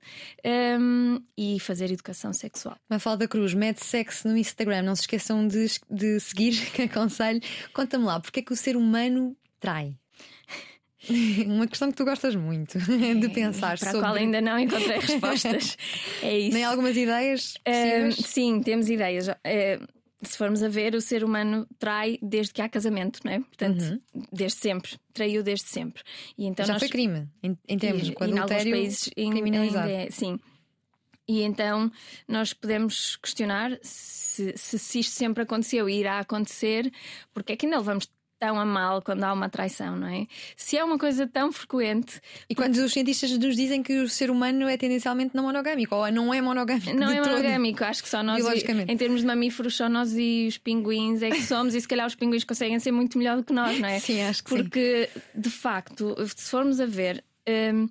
um, 0.79 1.19
e 1.35 1.59
fazer 1.61 1.91
educação 1.91 2.35
sexual. 2.35 2.77
Mafalda 2.91 3.27
Cruz, 3.27 3.55
mete 3.55 3.83
sexo 3.83 4.29
no 4.29 4.37
Instagram, 4.37 4.83
não 4.83 4.95
se 4.95 5.03
esqueçam 5.03 5.49
de, 5.49 5.67
de 5.91 6.21
seguir, 6.21 6.53
que 6.73 6.83
aconselho. 6.83 7.41
Conta-me 7.73 8.05
lá, 8.05 8.21
porque 8.21 8.41
é 8.41 8.43
que 8.43 8.53
o 8.53 8.57
ser 8.57 8.77
humano 8.77 9.35
trai? 9.59 9.97
Uma 11.47 11.67
questão 11.67 11.91
que 11.91 11.97
tu 11.97 12.05
gostas 12.05 12.35
muito 12.37 12.79
de 12.81 13.27
É, 13.27 13.29
pensar 13.29 13.79
para 13.79 13.91
sobre. 13.93 13.99
a 13.99 14.01
qual 14.11 14.15
ainda 14.15 14.41
não 14.41 14.59
encontrei 14.59 14.99
respostas. 14.99 15.77
é 16.23 16.39
isso. 16.39 16.55
Nem 16.55 16.65
algumas 16.65 16.97
ideias 16.97 17.55
possíveis? 17.65 18.17
sim, 18.17 18.61
temos 18.63 18.89
ideias. 18.89 19.29
Ah, 19.29 19.37
se 20.21 20.37
formos 20.37 20.63
a 20.65 20.69
ver, 20.69 20.97
o 20.97 21.01
ser 21.01 21.23
humano 21.23 21.65
trai 21.79 22.19
desde 22.21 22.53
que 22.53 22.61
há 22.61 22.69
casamento, 22.69 23.21
não 23.25 23.33
é? 23.33 23.39
Portanto, 23.39 24.01
desde 24.33 24.59
sempre. 24.59 24.97
Traiu 25.15 25.45
desde 25.45 25.67
sempre. 25.69 26.03
E 26.37 26.45
então 26.47 26.67
Já 26.67 26.73
nós- 26.73 26.83
foi 26.83 26.89
crime, 26.89 27.29
em, 27.43 27.57
em 27.69 27.79
termos 27.79 28.09
e, 28.09 28.13
com 28.13 28.25
e 28.25 28.31
em 28.31 28.39
alguns 28.39 28.65
países 28.65 29.11
criminalizado. 29.15 29.87
ainda 29.89 30.03
é, 30.03 30.11
sim. 30.11 30.39
E 31.29 31.43
então 31.43 31.93
nós 32.27 32.53
podemos 32.53 33.15
questionar 33.17 33.79
se, 33.83 34.53
se, 34.57 34.79
se 34.79 34.99
isto 35.01 35.13
sempre 35.13 35.43
aconteceu 35.45 35.89
e 35.89 36.01
irá 36.01 36.19
acontecer, 36.19 36.91
porque 37.33 37.53
é 37.53 37.57
que 37.57 37.67
ainda 37.67 37.79
levamos 37.79 38.09
tão 38.39 38.59
a 38.59 38.65
mal 38.65 39.03
quando 39.03 39.25
há 39.25 39.33
uma 39.33 39.49
traição, 39.49 39.97
não 39.97 40.07
é? 40.07 40.27
Se 40.57 40.77
é 40.77 40.85
uma 40.85 40.99
coisa 40.99 41.27
tão 41.27 41.51
frequente, 41.53 42.21
E 42.49 42.55
quando 42.55 42.77
os 42.77 42.93
cientistas 42.93 43.31
nos 43.39 43.57
dizem 43.57 43.83
que 43.83 43.99
o 43.99 44.09
ser 44.09 44.31
humano 44.31 44.69
é 44.69 44.77
tendencialmente 44.77 45.35
não 45.35 45.45
monogâmico, 45.45 45.95
ou 45.95 46.11
não 46.13 46.33
é 46.33 46.41
monogâmico. 46.41 46.95
não 46.95 47.11
é 47.11 47.17
todo. 47.21 47.31
monogâmico, 47.31 47.85
acho 47.85 48.03
que 48.03 48.09
só 48.09 48.23
nós, 48.23 48.37
Biologicamente. 48.43 48.93
em 48.93 48.97
termos 48.97 49.21
de 49.21 49.27
mamíferos, 49.27 49.77
só 49.77 49.89
nós 49.89 50.13
e 50.17 50.47
os 50.49 50.59
pinguins 50.59 51.23
é 51.23 51.31
que 51.31 51.43
somos, 51.43 51.75
e 51.75 51.81
se 51.81 51.89
calhar 51.89 52.07
os 52.07 52.15
pinguins 52.15 52.45
conseguem 52.45 52.79
ser 52.79 52.93
muito 52.93 53.19
melhor 53.19 53.37
do 53.37 53.45
que 53.45 53.53
nós, 53.53 53.79
não 53.81 53.89
é? 53.89 53.99
Sim, 54.01 54.23
acho 54.23 54.45
que 54.45 54.51
sim. 54.51 54.57
Porque, 54.57 55.09
de 55.35 55.51
facto, 55.51 56.15
se 56.37 56.51
formos 56.51 56.81
a 56.81 56.87
ver. 56.87 57.25
hum, 57.49 57.89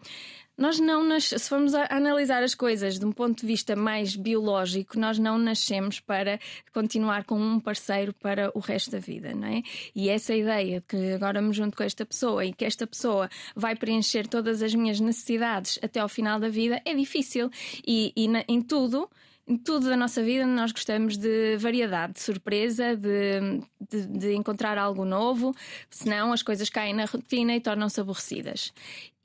nós 0.57 0.79
não 0.79 1.03
nas... 1.03 1.25
se 1.25 1.47
formos 1.49 1.73
a 1.75 1.87
analisar 1.89 2.41
as 2.41 2.55
coisas 2.55 2.97
de 2.97 3.05
um 3.05 3.11
ponto 3.11 3.41
de 3.41 3.45
vista 3.47 3.75
mais 3.75 4.15
biológico, 4.15 4.99
nós 4.99 5.19
não 5.19 5.37
nascemos 5.37 5.99
para 5.99 6.39
continuar 6.73 7.23
com 7.25 7.39
um 7.39 7.59
parceiro 7.59 8.13
para 8.13 8.51
o 8.55 8.59
resto 8.59 8.91
da 8.91 8.99
vida, 8.99 9.33
não 9.35 9.47
é? 9.47 9.61
E 9.95 10.09
essa 10.09 10.33
ideia 10.33 10.79
de 10.79 10.85
que 10.87 11.13
agora 11.13 11.41
me 11.41 11.53
junto 11.53 11.77
com 11.77 11.83
esta 11.83 12.05
pessoa 12.05 12.43
e 12.43 12.51
que 12.53 12.65
esta 12.65 12.87
pessoa 12.87 13.29
vai 13.55 13.75
preencher 13.75 14.27
todas 14.27 14.61
as 14.61 14.73
minhas 14.73 14.99
necessidades 14.99 15.79
até 15.81 15.99
ao 15.99 16.09
final 16.09 16.39
da 16.39 16.49
vida 16.49 16.81
é 16.85 16.93
difícil. 16.93 17.49
E, 17.85 18.11
e 18.15 18.27
na- 18.27 18.43
em 18.47 18.61
tudo, 18.61 19.09
em 19.47 19.57
tudo 19.57 19.87
da 19.87 19.95
nossa 19.95 20.23
vida 20.23 20.45
nós 20.45 20.71
gostamos 20.71 21.17
de 21.17 21.55
variedade, 21.57 22.13
de 22.13 22.19
surpresa, 22.21 22.95
de, 22.95 23.61
de, 23.89 24.05
de 24.07 24.33
encontrar 24.33 24.77
algo 24.77 25.05
novo, 25.05 25.55
senão 25.89 26.33
as 26.33 26.41
coisas 26.41 26.69
caem 26.69 26.93
na 26.93 27.05
rotina 27.05 27.55
e 27.55 27.61
tornam-se 27.61 28.01
aborrecidas. 28.01 28.73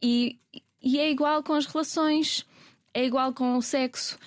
E, 0.02 0.38
e 0.82 0.98
é 0.98 1.10
igual 1.10 1.42
com 1.42 1.52
as 1.52 1.66
relações, 1.66 2.46
é 2.92 3.04
igual 3.04 3.32
com 3.32 3.56
o 3.56 3.62
sexo. 3.62 4.18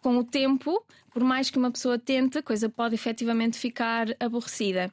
Com 0.00 0.18
o 0.18 0.24
tempo, 0.24 0.84
por 1.10 1.22
mais 1.22 1.50
que 1.50 1.58
uma 1.58 1.70
pessoa 1.70 1.98
tente, 1.98 2.38
a 2.38 2.42
coisa 2.42 2.68
pode 2.68 2.94
efetivamente 2.94 3.58
ficar 3.58 4.08
aborrecida. 4.18 4.92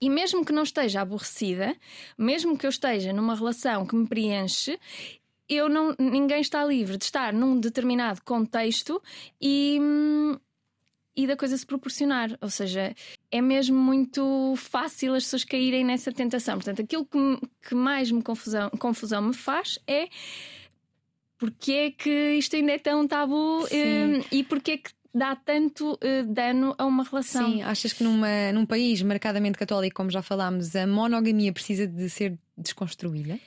E 0.00 0.08
mesmo 0.08 0.44
que 0.44 0.52
não 0.52 0.62
esteja 0.62 1.02
aborrecida, 1.02 1.76
mesmo 2.16 2.56
que 2.56 2.64
eu 2.64 2.70
esteja 2.70 3.12
numa 3.12 3.34
relação 3.34 3.84
que 3.84 3.94
me 3.94 4.06
preenche, 4.06 4.78
eu 5.48 5.68
não, 5.68 5.94
ninguém 5.98 6.40
está 6.40 6.64
livre 6.64 6.96
de 6.96 7.04
estar 7.04 7.32
num 7.32 7.58
determinado 7.58 8.22
contexto 8.22 9.02
e, 9.40 9.78
hum, 9.80 10.38
e 11.22 11.26
da 11.26 11.36
coisa 11.36 11.56
se 11.56 11.64
proporcionar. 11.66 12.36
Ou 12.40 12.50
seja, 12.50 12.94
é 13.30 13.40
mesmo 13.40 13.78
muito 13.78 14.54
fácil 14.56 15.14
as 15.14 15.24
pessoas 15.24 15.44
caírem 15.44 15.84
nessa 15.84 16.12
tentação. 16.12 16.56
Portanto, 16.56 16.82
aquilo 16.82 17.04
que, 17.06 17.18
que 17.68 17.74
mais 17.74 18.10
me 18.10 18.22
confusão, 18.22 18.70
confusão 18.78 19.22
me 19.22 19.34
faz 19.34 19.78
é 19.86 20.08
porque 21.38 21.72
é 21.72 21.90
que 21.90 22.10
isto 22.34 22.54
ainda 22.56 22.72
é 22.72 22.78
tão 22.78 23.06
tabu 23.08 23.66
Sim. 23.68 24.18
hum, 24.18 24.22
e 24.30 24.44
porque 24.44 24.72
é 24.72 24.76
que 24.78 24.90
dá 25.12 25.34
tanto 25.34 25.98
eh, 26.02 26.22
dano 26.22 26.74
a 26.78 26.84
uma 26.84 27.02
relação. 27.02 27.50
Sim, 27.50 27.62
achas 27.62 27.92
que 27.92 28.04
numa, 28.04 28.52
num 28.52 28.66
país 28.66 29.00
marcadamente 29.02 29.58
católico, 29.58 29.96
como 29.96 30.10
já 30.10 30.22
falámos, 30.22 30.76
a 30.76 30.86
monogamia 30.86 31.52
precisa 31.52 31.86
de 31.86 32.08
ser 32.10 32.38
desconstruída? 32.56 33.38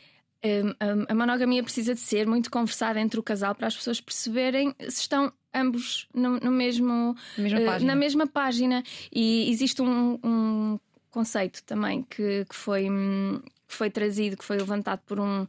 Um, 0.43 0.69
a- 1.07 1.11
a 1.13 1.15
monogamia 1.15 1.63
precisa 1.63 1.93
de 1.93 2.01
ser 2.01 2.27
muito 2.27 2.51
conversada 2.51 2.99
entre 2.99 3.17
o 3.19 3.23
casal 3.23 3.55
para 3.55 3.67
as 3.67 3.75
pessoas 3.77 4.01
perceberem 4.01 4.75
se 4.89 5.01
estão 5.01 5.31
ambos 5.53 6.07
no, 6.13 6.39
no 6.39 6.51
mesmo 6.51 7.15
Na 7.37 7.43
mesma 7.43 7.61
página. 7.61 7.93
na 7.93 7.99
mesma 7.99 8.27
página. 8.27 8.83
E 9.11 9.49
existe 9.51 9.81
um, 9.81 10.19
um 10.23 10.79
conceito 11.11 11.63
também 11.63 12.03
que, 12.03 12.45
que 12.45 12.55
foi. 12.55 12.89
hum, 12.89 13.41
que 13.65 13.77
foi 13.77 13.89
trazido, 13.89 14.37
que 14.37 14.45
foi 14.45 14.57
levantado 14.57 14.99
por 15.07 15.19
um 15.19 15.47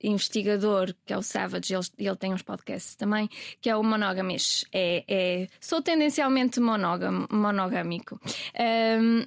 investigador 0.00 0.94
que 1.04 1.12
é 1.12 1.18
o 1.18 1.22
Savage, 1.22 1.74
ele, 1.74 1.82
ele 1.98 2.16
tem 2.16 2.32
uns 2.32 2.42
podcasts 2.42 2.94
também, 2.94 3.28
que 3.60 3.68
é 3.68 3.76
o 3.76 3.82
monogamish. 3.82 4.64
É, 4.72 5.02
é, 5.08 5.48
sou 5.60 5.82
tendencialmente 5.82 6.60
monógamo, 6.60 7.26
monogâmico. 7.32 8.20
Um, 9.00 9.26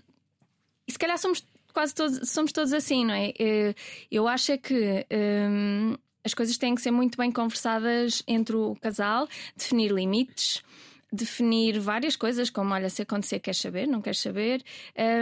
e 0.88 0.92
se 0.92 0.98
calhar 0.98 1.18
somos 1.18 1.44
quase 1.74 1.94
todos, 1.94 2.30
somos 2.30 2.54
todos 2.54 2.72
assim, 2.72 3.04
não 3.06 3.14
é? 3.14 3.34
Eh, 3.38 3.76
Eu 4.10 4.28
acho 4.30 4.54
é 4.54 4.58
que 4.58 5.06
hum, 5.12 5.98
as 6.28 6.34
coisas 6.36 6.58
têm 6.58 6.76
que 6.76 6.82
ser 6.82 6.92
muito 6.92 7.18
bem 7.18 7.32
conversadas 7.32 8.22
entre 8.28 8.56
o 8.56 8.76
casal, 8.76 9.28
definir 9.56 9.92
limites. 9.92 10.62
Definir 11.10 11.80
várias 11.80 12.18
coisas, 12.18 12.50
como 12.50 12.74
olha, 12.74 12.90
se 12.90 13.02
acontecer, 13.02 13.40
queres 13.40 13.62
saber, 13.62 13.88
não 13.88 14.02
queres 14.02 14.20
saber. 14.20 14.62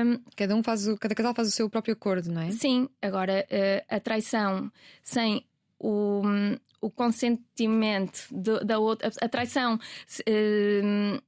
Hum, 0.04 0.20
Cada 0.36 0.56
um 0.56 0.64
faz 0.64 0.88
o, 0.88 0.98
cada 0.98 1.14
casal 1.14 1.36
faz 1.36 1.48
o 1.48 1.52
seu 1.52 1.70
próprio 1.70 1.94
acordo, 1.94 2.32
não 2.32 2.42
é? 2.42 2.50
Sim, 2.50 2.90
agora 3.00 3.46
eh, 3.52 3.86
a 3.88 4.00
traição 4.00 4.72
sem 5.04 5.46
o, 5.80 6.24
o 6.82 6.90
consentimento 6.90 8.26
do- 8.32 8.66
da 8.66 8.80
outra, 8.80 9.12
a, 9.22 9.30
traição 9.30 9.80
eh, 10.26 11.22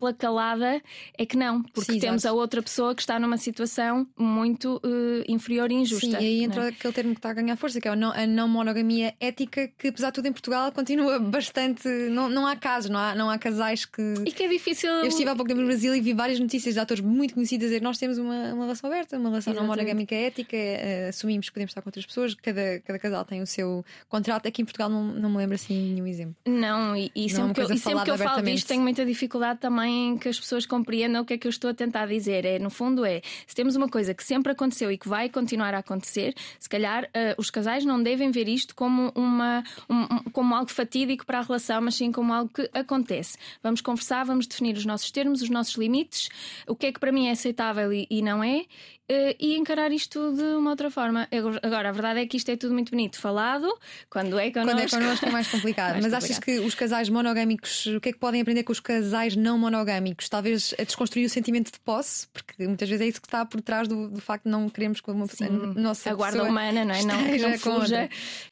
pela 0.00 0.14
calada 0.14 0.80
é 1.16 1.26
que 1.26 1.36
não, 1.36 1.62
porque 1.62 1.92
Sim, 1.92 1.98
temos 1.98 2.24
a 2.24 2.32
outra 2.32 2.62
pessoa 2.62 2.94
que 2.94 3.02
está 3.02 3.18
numa 3.18 3.36
situação 3.36 4.06
muito 4.18 4.80
eh, 4.84 5.24
inferior 5.28 5.70
e 5.70 5.74
injusta. 5.74 6.18
Sim, 6.18 6.24
e 6.24 6.26
aí 6.26 6.38
não 6.38 6.44
entra 6.46 6.64
é? 6.64 6.68
aquele 6.68 6.92
termo 6.92 7.12
que 7.12 7.18
está 7.18 7.30
a 7.30 7.34
ganhar 7.34 7.56
força, 7.56 7.80
que 7.80 7.86
é 7.86 7.90
a 7.90 7.96
não, 7.96 8.10
a 8.10 8.26
não 8.26 8.48
monogamia 8.48 9.14
ética, 9.20 9.68
que 9.78 9.88
apesar 9.88 10.08
de 10.08 10.14
tudo 10.14 10.26
em 10.26 10.32
Portugal 10.32 10.72
continua 10.72 11.18
bastante. 11.18 11.86
Não, 12.10 12.28
não 12.28 12.46
há 12.46 12.56
casos, 12.56 12.90
não 12.90 12.98
há, 12.98 13.14
não 13.14 13.30
há 13.30 13.38
casais 13.38 13.84
que. 13.84 14.14
E 14.24 14.32
que 14.32 14.42
é 14.42 14.48
difícil. 14.48 14.90
Eu 14.90 15.06
estive 15.06 15.28
há 15.28 15.36
pouco 15.36 15.48
tempo 15.48 15.60
no 15.60 15.66
Brasil 15.66 15.94
e 15.94 16.00
vi 16.00 16.14
várias 16.14 16.40
notícias 16.40 16.74
de 16.74 16.80
atores 16.80 17.02
muito 17.02 17.34
conhecidos 17.34 17.66
a 17.66 17.68
dizer 17.68 17.82
nós 17.82 17.98
temos 17.98 18.18
uma, 18.18 18.54
uma 18.54 18.64
relação 18.64 18.90
aberta, 18.90 19.18
uma 19.18 19.28
relação 19.28 19.52
não 19.52 19.62
Exatamente. 19.62 19.82
monogâmica 19.82 20.14
ética, 20.14 20.56
eh, 20.56 21.08
assumimos 21.08 21.48
que 21.48 21.52
podemos 21.52 21.70
estar 21.70 21.82
com 21.82 21.88
outras 21.88 22.06
pessoas, 22.06 22.34
cada, 22.34 22.80
cada 22.80 22.98
casal 22.98 23.24
tem 23.24 23.42
o 23.42 23.46
seu 23.46 23.84
contrato. 24.08 24.46
Aqui 24.46 24.62
em 24.62 24.64
Portugal 24.64 24.88
não, 24.88 25.04
não 25.04 25.30
me 25.30 25.36
lembro 25.36 25.54
assim 25.54 25.92
nenhum 25.92 26.06
exemplo. 26.06 26.36
Não, 26.46 26.96
e, 26.96 27.10
e 27.14 27.20
Não 27.20 27.24
é 27.24 27.28
sempre, 27.28 27.42
uma 27.42 27.54
que 27.54 27.60
eu, 27.60 27.78
sempre 27.78 28.04
que 28.04 28.10
eu 28.10 28.18
falo 28.18 28.42
disto 28.42 28.66
tenho 28.66 28.82
muita 28.82 29.04
dificuldade 29.04 29.60
também 29.60 29.69
em 29.86 30.16
que 30.18 30.28
as 30.28 30.38
pessoas 30.40 30.64
compreendam 30.66 31.22
o 31.22 31.24
que 31.24 31.34
é 31.34 31.38
que 31.38 31.46
eu 31.46 31.50
estou 31.50 31.70
a 31.70 31.74
tentar 31.74 32.06
dizer. 32.06 32.44
É, 32.44 32.58
no 32.58 32.70
fundo, 32.70 33.04
é 33.04 33.20
se 33.46 33.54
temos 33.54 33.76
uma 33.76 33.88
coisa 33.88 34.14
que 34.14 34.24
sempre 34.24 34.52
aconteceu 34.52 34.90
e 34.90 34.96
que 34.98 35.08
vai 35.08 35.28
continuar 35.28 35.74
a 35.74 35.78
acontecer, 35.78 36.34
se 36.58 36.68
calhar 36.68 37.08
eh, 37.14 37.34
os 37.38 37.50
casais 37.50 37.84
não 37.84 38.02
devem 38.02 38.30
ver 38.30 38.48
isto 38.48 38.74
como, 38.74 39.12
uma, 39.14 39.62
um- 39.88 40.06
como 40.32 40.54
algo 40.54 40.70
fatídico 40.70 41.24
para 41.26 41.38
a 41.38 41.42
relação, 41.42 41.80
mas 41.82 41.94
sim 41.94 42.10
como 42.12 42.32
algo 42.32 42.50
que 42.52 42.68
acontece. 42.72 43.36
Vamos 43.62 43.80
conversar, 43.80 44.24
vamos 44.24 44.46
definir 44.46 44.76
os 44.76 44.84
nossos 44.86 45.10
termos, 45.10 45.42
os 45.42 45.50
nossos 45.50 45.74
limites, 45.76 46.28
o 46.66 46.74
que 46.74 46.86
é 46.86 46.92
que 46.92 46.98
para 47.00 47.12
mim 47.12 47.28
é 47.28 47.32
aceitável 47.32 47.92
e, 47.92 48.06
e 48.10 48.22
não 48.22 48.42
é. 48.42 48.64
eh, 49.08 49.36
E 49.38 49.56
encarar 49.56 49.90
isto 49.92 50.32
de 50.32 50.42
uma 50.56 50.70
outra 50.70 50.90
forma. 50.90 51.28
Agora- 51.32 51.60
Agora, 51.62 51.88
a 51.88 51.92
verdade 51.92 52.20
é 52.20 52.26
que 52.26 52.36
isto 52.36 52.48
é 52.50 52.56
tudo 52.56 52.72
muito 52.74 52.90
bonito 52.90 53.18
falado, 53.18 53.68
quando 54.08 54.38
é 54.38 54.50
connosco. 54.50 54.70
Quando 54.76 54.80
é 54.80 54.88
connosco 54.88 55.26
é 55.26 55.30
mais 55.30 55.48
complicado. 55.50 55.92
Mais 55.92 56.04
Mas 56.06 56.12
complicado. 56.12 56.24
achas 56.24 56.38
que 56.38 56.58
os 56.60 56.74
casais 56.74 57.08
monogâmicos, 57.08 57.86
o 57.86 58.00
que 58.00 58.08
é 58.10 58.12
que 58.12 58.18
podem 58.18 58.40
aprender 58.40 58.62
com 58.62 58.72
os 58.72 58.80
casais 58.80 59.34
não 59.36 59.58
monogâmicos? 59.60 60.28
Talvez 60.28 60.74
a 60.78 60.82
desconstruir 60.82 61.24
o 61.26 61.28
sentimento 61.30 61.70
de 61.70 61.78
posse, 61.80 62.26
porque 62.32 62.66
muitas 62.66 62.88
vezes 62.88 63.04
é 63.06 63.08
isso 63.08 63.20
que 63.20 63.26
está 63.28 63.44
por 63.46 63.60
trás 63.60 63.86
do, 63.86 64.08
do 64.08 64.20
facto 64.20 64.44
de 64.44 64.50
não 64.50 64.68
queremos 64.68 65.00
que 65.00 65.10
uma 65.10 65.26
Sim, 65.26 65.44
a 65.44 65.48
nossa 65.80 66.10
a 66.10 66.14
guarda 66.14 66.42
humana, 66.42 66.84
não 66.84 66.94
é? 66.94 67.02
Não, 67.02 67.24
que 67.24 67.38
não 67.38 67.58
fuja. 67.58 68.08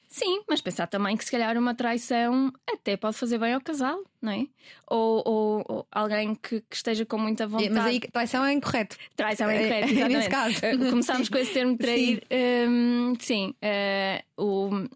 Sim, 0.07 0.41
mas 0.49 0.59
pensar 0.61 0.87
também 0.87 1.15
que 1.15 1.23
se 1.23 1.29
calhar 1.31 1.55
uma 1.57 1.75
traição 1.75 2.51
até 2.67 2.97
pode 2.97 3.15
fazer 3.15 3.37
bem 3.37 3.53
ao 3.53 3.61
casal, 3.61 3.99
não 4.21 4.31
é? 4.31 4.47
Ou, 4.87 5.21
ou- 5.25 5.65
ou 5.67 5.87
alguém 5.91 6.33
que, 6.33 6.61
que 6.61 6.75
esteja 6.75 7.05
com 7.05 7.17
muita 7.19 7.45
vontade. 7.47 7.69
Mas 7.69 7.85
aí 7.85 7.99
traição 7.99 8.43
é 8.43 8.53
incorreto. 8.53 8.97
Traição 9.15 9.49
é 9.49 9.55
É- 9.57 9.65
incorreto, 9.65 9.85
é 9.87 9.91
exatamente. 9.91 10.17
nesse 10.17 10.29
caso. 10.29 10.65
Eh, 10.65 10.77
Começámos 10.89 11.29
com 11.29 11.37
esse 11.37 11.53
termo 11.53 11.77
trair. 11.77 12.23
Hum, 12.67 13.13
sim, 13.19 13.53
eh, 13.61 14.23
o- 14.35 14.87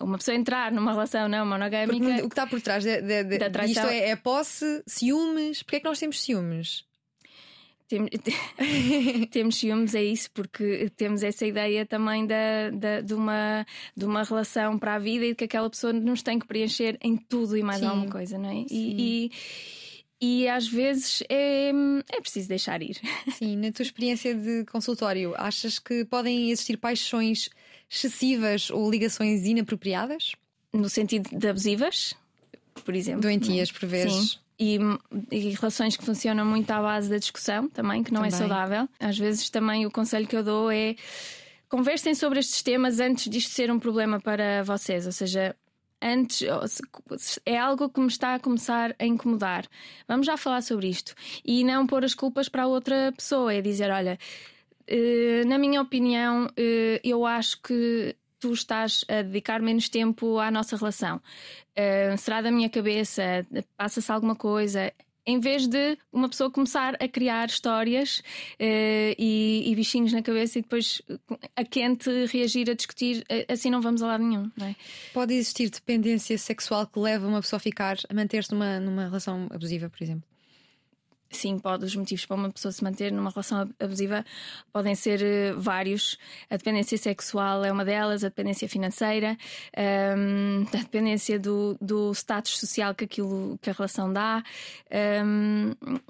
uma 0.00 0.18
pessoa 0.18 0.36
entrar 0.36 0.72
numa 0.72 0.92
relação 0.92 1.28
não 1.28 1.46
Porque 1.46 1.50
monogâmica. 1.52 2.24
o 2.24 2.28
que 2.28 2.32
está 2.32 2.46
por 2.46 2.60
trás 2.60 2.82
de, 2.84 3.00
de, 3.00 3.24
de, 3.24 3.38
Da 3.38 3.50
traição. 3.50 3.88
é, 3.88 4.10
é 4.10 4.16
posse, 4.16 4.82
ciúmes. 4.86 5.62
Porquê 5.62 5.76
é 5.76 5.80
que 5.80 5.86
nós 5.86 5.98
temos 5.98 6.22
ciúmes? 6.22 6.84
Tem- 7.86 8.08
temos 9.30 9.56
ciúmes, 9.56 9.94
é 9.94 10.02
isso, 10.02 10.30
porque 10.32 10.90
temos 10.96 11.22
essa 11.22 11.46
ideia 11.46 11.84
também 11.84 12.26
da, 12.26 12.70
da- 12.70 13.00
de, 13.02 13.14
uma, 13.14 13.66
de 13.96 14.04
uma 14.04 14.22
relação 14.22 14.78
para 14.78 14.94
a 14.94 14.98
vida 14.98 15.24
e 15.26 15.28
de 15.30 15.34
que 15.34 15.44
aquela 15.44 15.68
pessoa 15.68 15.92
nos 15.92 16.22
tem 16.22 16.38
que 16.38 16.46
preencher 16.46 16.96
em 17.02 17.16
tudo 17.16 17.56
e 17.56 17.62
mais 17.62 17.80
Sim. 17.80 17.86
alguma 17.86 18.10
coisa, 18.10 18.38
não 18.38 18.48
é? 18.50 18.64
E, 18.70 19.30
e, 20.20 20.40
e 20.42 20.48
às 20.48 20.66
vezes 20.66 21.22
é, 21.28 21.70
é 22.10 22.20
preciso 22.22 22.48
deixar 22.48 22.80
ir. 22.82 22.96
Sim, 23.32 23.56
na 23.56 23.70
tua 23.70 23.82
experiência 23.82 24.34
de 24.34 24.64
consultório, 24.64 25.34
achas 25.36 25.78
que 25.78 26.04
podem 26.06 26.50
existir 26.50 26.78
paixões 26.78 27.50
excessivas 27.96 28.70
ou 28.70 28.90
ligações 28.90 29.44
inapropriadas? 29.46 30.32
No 30.72 30.88
sentido 30.88 31.30
de 31.36 31.48
abusivas, 31.48 32.14
por 32.84 32.94
exemplo. 32.94 33.22
Doentias, 33.22 33.70
por 33.70 33.86
vezes. 33.88 34.32
Sim. 34.32 34.38
E, 34.58 34.78
e 35.32 35.50
relações 35.50 35.96
que 35.96 36.04
funcionam 36.04 36.44
muito 36.44 36.70
à 36.70 36.80
base 36.80 37.10
da 37.10 37.18
discussão 37.18 37.68
também, 37.68 38.04
que 38.04 38.12
não 38.12 38.24
é 38.24 38.30
Também. 38.30 38.48
saudável. 38.48 38.88
Às 39.00 39.18
vezes 39.18 39.50
também 39.50 39.84
o 39.84 39.90
conselho 39.90 40.28
que 40.28 40.36
eu 40.36 40.44
dou 40.44 40.70
é 40.70 40.94
conversem 41.68 42.14
sobre 42.14 42.38
estes 42.38 42.62
temas 42.62 43.00
antes 43.00 43.28
disto 43.28 43.50
ser 43.50 43.70
um 43.70 43.80
problema 43.80 44.20
para 44.20 44.62
vocês, 44.62 45.06
ou 45.06 45.12
seja, 45.12 45.56
antes 46.00 46.46
é 47.44 47.58
algo 47.58 47.88
que 47.88 47.98
me 47.98 48.06
está 48.06 48.34
a 48.34 48.38
começar 48.38 48.94
a 48.96 49.04
incomodar. 49.04 49.66
Vamos 50.06 50.26
já 50.26 50.36
falar 50.36 50.62
sobre 50.62 50.88
isto 50.88 51.14
e 51.44 51.64
não 51.64 51.84
pôr 51.84 52.04
as 52.04 52.14
culpas 52.14 52.48
para 52.48 52.62
a 52.62 52.66
outra 52.68 53.12
pessoa, 53.16 53.52
é 53.52 53.60
dizer, 53.60 53.90
olha, 53.90 54.16
na 55.46 55.58
minha 55.58 55.80
opinião, 55.80 56.48
eh, 56.56 57.00
eu 57.02 57.24
acho 57.24 57.60
que 57.62 58.16
tu 58.38 58.52
estás 58.52 59.04
a 59.08 59.22
dedicar 59.22 59.62
menos 59.62 59.88
tempo 59.88 60.38
à 60.38 60.50
nossa 60.50 60.76
relação. 60.76 61.16
Uh, 61.16 62.16
será 62.18 62.42
da 62.42 62.52
minha 62.52 62.68
cabeça? 62.68 63.46
Passa-se 63.76 64.12
alguma 64.12 64.36
coisa? 64.36 64.92
Em 65.26 65.40
vez 65.40 65.66
de 65.66 65.96
uma 66.12 66.28
pessoa 66.28 66.50
começar 66.50 66.94
a 67.02 67.08
criar 67.08 67.48
histórias 67.48 68.22
e, 68.60 69.64
e, 69.66 69.74
bichinhos 69.74 70.12
na 70.12 70.20
cabeça 70.20 70.58
e 70.58 70.62
depois 70.62 71.00
a 71.56 71.64
quente 71.64 72.10
reagir 72.26 72.68
a 72.68 72.74
discutir, 72.74 73.24
assim 73.48 73.70
não 73.70 73.80
vamos 73.80 74.02
a 74.02 74.08
lado 74.08 74.22
nenhum. 74.22 74.50
É? 74.60 74.74
Pode 75.14 75.32
existir 75.32 75.70
dependência 75.70 76.36
sexual 76.36 76.86
que 76.86 76.98
leva 76.98 77.26
uma 77.26 77.40
pessoa 77.40 77.56
a 77.56 77.60
ficar, 77.60 77.96
a 78.06 78.12
manter-se 78.12 78.52
numa, 78.52 78.78
numa 78.78 79.04
relação 79.04 79.48
abusiva, 79.50 79.88
por 79.88 80.02
exemplo? 80.02 80.33
Sim, 81.34 81.58
pode. 81.58 81.84
Os 81.84 81.96
motivos 81.96 82.24
para 82.24 82.36
uma 82.36 82.50
pessoa 82.50 82.70
se 82.70 82.82
manter 82.82 83.10
numa 83.12 83.30
relação 83.30 83.68
abusiva 83.80 84.24
podem 84.72 84.94
ser 84.94 85.20
uh, 85.20 85.60
vários. 85.60 86.16
A 86.48 86.56
dependência 86.56 86.96
sexual 86.96 87.64
é 87.64 87.72
uma 87.72 87.84
delas, 87.84 88.22
a 88.22 88.28
dependência 88.28 88.68
financeira, 88.68 89.36
um, 89.76 90.62
ehm, 90.62 90.66
a 90.72 90.76
dependência 90.78 91.38
do, 91.38 91.76
do 91.80 92.12
status 92.12 92.58
social 92.58 92.94
que, 92.94 93.04
aquilo, 93.04 93.58
que 93.60 93.68
a 93.68 93.72
relação 93.72 94.12
dá. 94.12 94.42
Um, 94.90 95.74
ehm, 95.82 96.00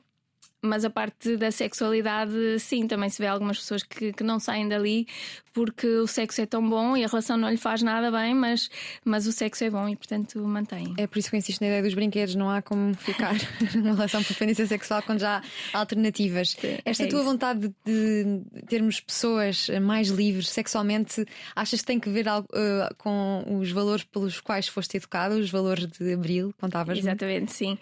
mas 0.65 0.85
a 0.85 0.91
parte 0.91 1.37
da 1.37 1.51
sexualidade, 1.51 2.59
sim, 2.59 2.87
também 2.87 3.11
se 3.11 3.21
vê 3.21 3.27
algumas 3.27 3.59
pessoas 3.59 3.83
que, 3.83 4.13
que 4.13 4.25
não 4.25 4.41
saem 4.41 4.67
dali 4.67 5.07
porque 5.53 5.87
o 5.87 6.07
sexo 6.07 6.41
é 6.41 6.47
tão 6.47 6.69
bom 6.69 6.97
e 6.97 7.05
a 7.05 7.07
relação 7.07 7.37
não 7.37 7.49
lhe 7.49 7.57
faz 7.57 7.81
nada 7.81 8.11
bem, 8.11 8.35
mas, 8.35 8.69
mas 9.05 9.25
o 9.27 9.33
sexo 9.33 9.63
é 9.63 9.71
bom 9.71 9.89
e, 9.89 9.95
portanto, 9.95 10.41
mantém. 10.41 10.93
É 10.99 11.07
por 11.07 11.19
isso 11.19 11.31
que 11.31 11.37
eu 11.37 11.39
insisto 11.39 11.61
na 11.61 11.69
ideia 11.69 11.83
dos 11.83 11.95
brinquedos, 11.95 12.35
não 12.35 12.51
há 12.51 12.61
como 12.61 12.93
ficar 12.95 13.35
numa 13.73 13.95
relação 13.95 14.23
por 14.23 14.33
dependência 14.33 14.67
sexual 14.67 15.01
quando 15.03 15.21
já 15.21 15.41
há 15.73 15.79
alternativas. 15.79 16.57
Esta 16.85 17.05
é 17.05 17.07
tua 17.07 17.21
isso. 17.21 17.29
vontade 17.29 17.73
de 17.85 18.43
termos 18.67 19.01
pessoas 19.01 19.69
mais 19.81 20.09
livres 20.09 20.49
sexualmente, 20.49 21.25
achas 21.55 21.81
que 21.81 21.87
tem 21.87 22.01
que 22.01 22.11
ver 22.11 22.29
algo, 22.29 22.49
uh, 22.53 22.93
com 22.99 23.45
os 23.61 23.71
valores 23.71 24.03
pelos 24.03 24.41
quais 24.41 24.67
foste 24.67 24.97
educado, 24.97 25.37
os 25.37 25.51
valores 25.51 25.87
de 25.87 26.15
Abril, 26.15 26.53
contavas? 26.61 26.99
Exatamente, 26.99 27.53
sim. 27.53 27.79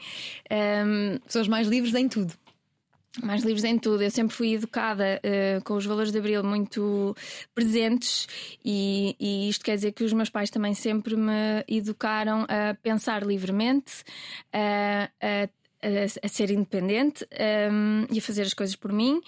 Um... 0.51 1.19
Pessoas 1.25 1.49
mais 1.49 1.67
livres 1.69 1.95
em 1.95 2.07
tudo 2.07 2.35
mais 3.21 3.43
livres 3.43 3.65
em 3.65 3.79
tudo. 3.79 4.03
Eu 4.03 4.11
sempre 4.11 4.35
fui 4.35 4.55
educada 4.55 5.21
uh, 5.23 5.65
com 5.65 5.75
os 5.75 5.85
valores 5.85 6.13
de 6.13 6.19
Abril 6.19 6.43
muito 6.43 7.15
presentes, 7.55 8.27
e, 8.65 9.17
e, 9.19 9.49
isto 9.49 9.65
quer 9.65 9.75
dizer 9.75 9.93
que 9.93 10.05
os 10.05 10.13
meus 10.13 10.31
pais 10.31 10.51
também 10.51 10.75
sempre 10.75 11.17
me 11.17 11.65
educaram 11.69 12.47
a 12.49 12.75
pensar 12.75 13.23
livremente, 13.23 14.05
a, 14.53 15.11
a, 15.21 15.45
a, 15.45 16.27
a 16.27 16.29
ser 16.29 16.51
independente 16.51 17.27
um, 17.71 18.07
e 18.11 18.19
a 18.19 18.23
fazer 18.23 18.43
as 18.43 18.55
coisas 18.55 18.77
por 18.77 18.93
mim. 18.93 19.21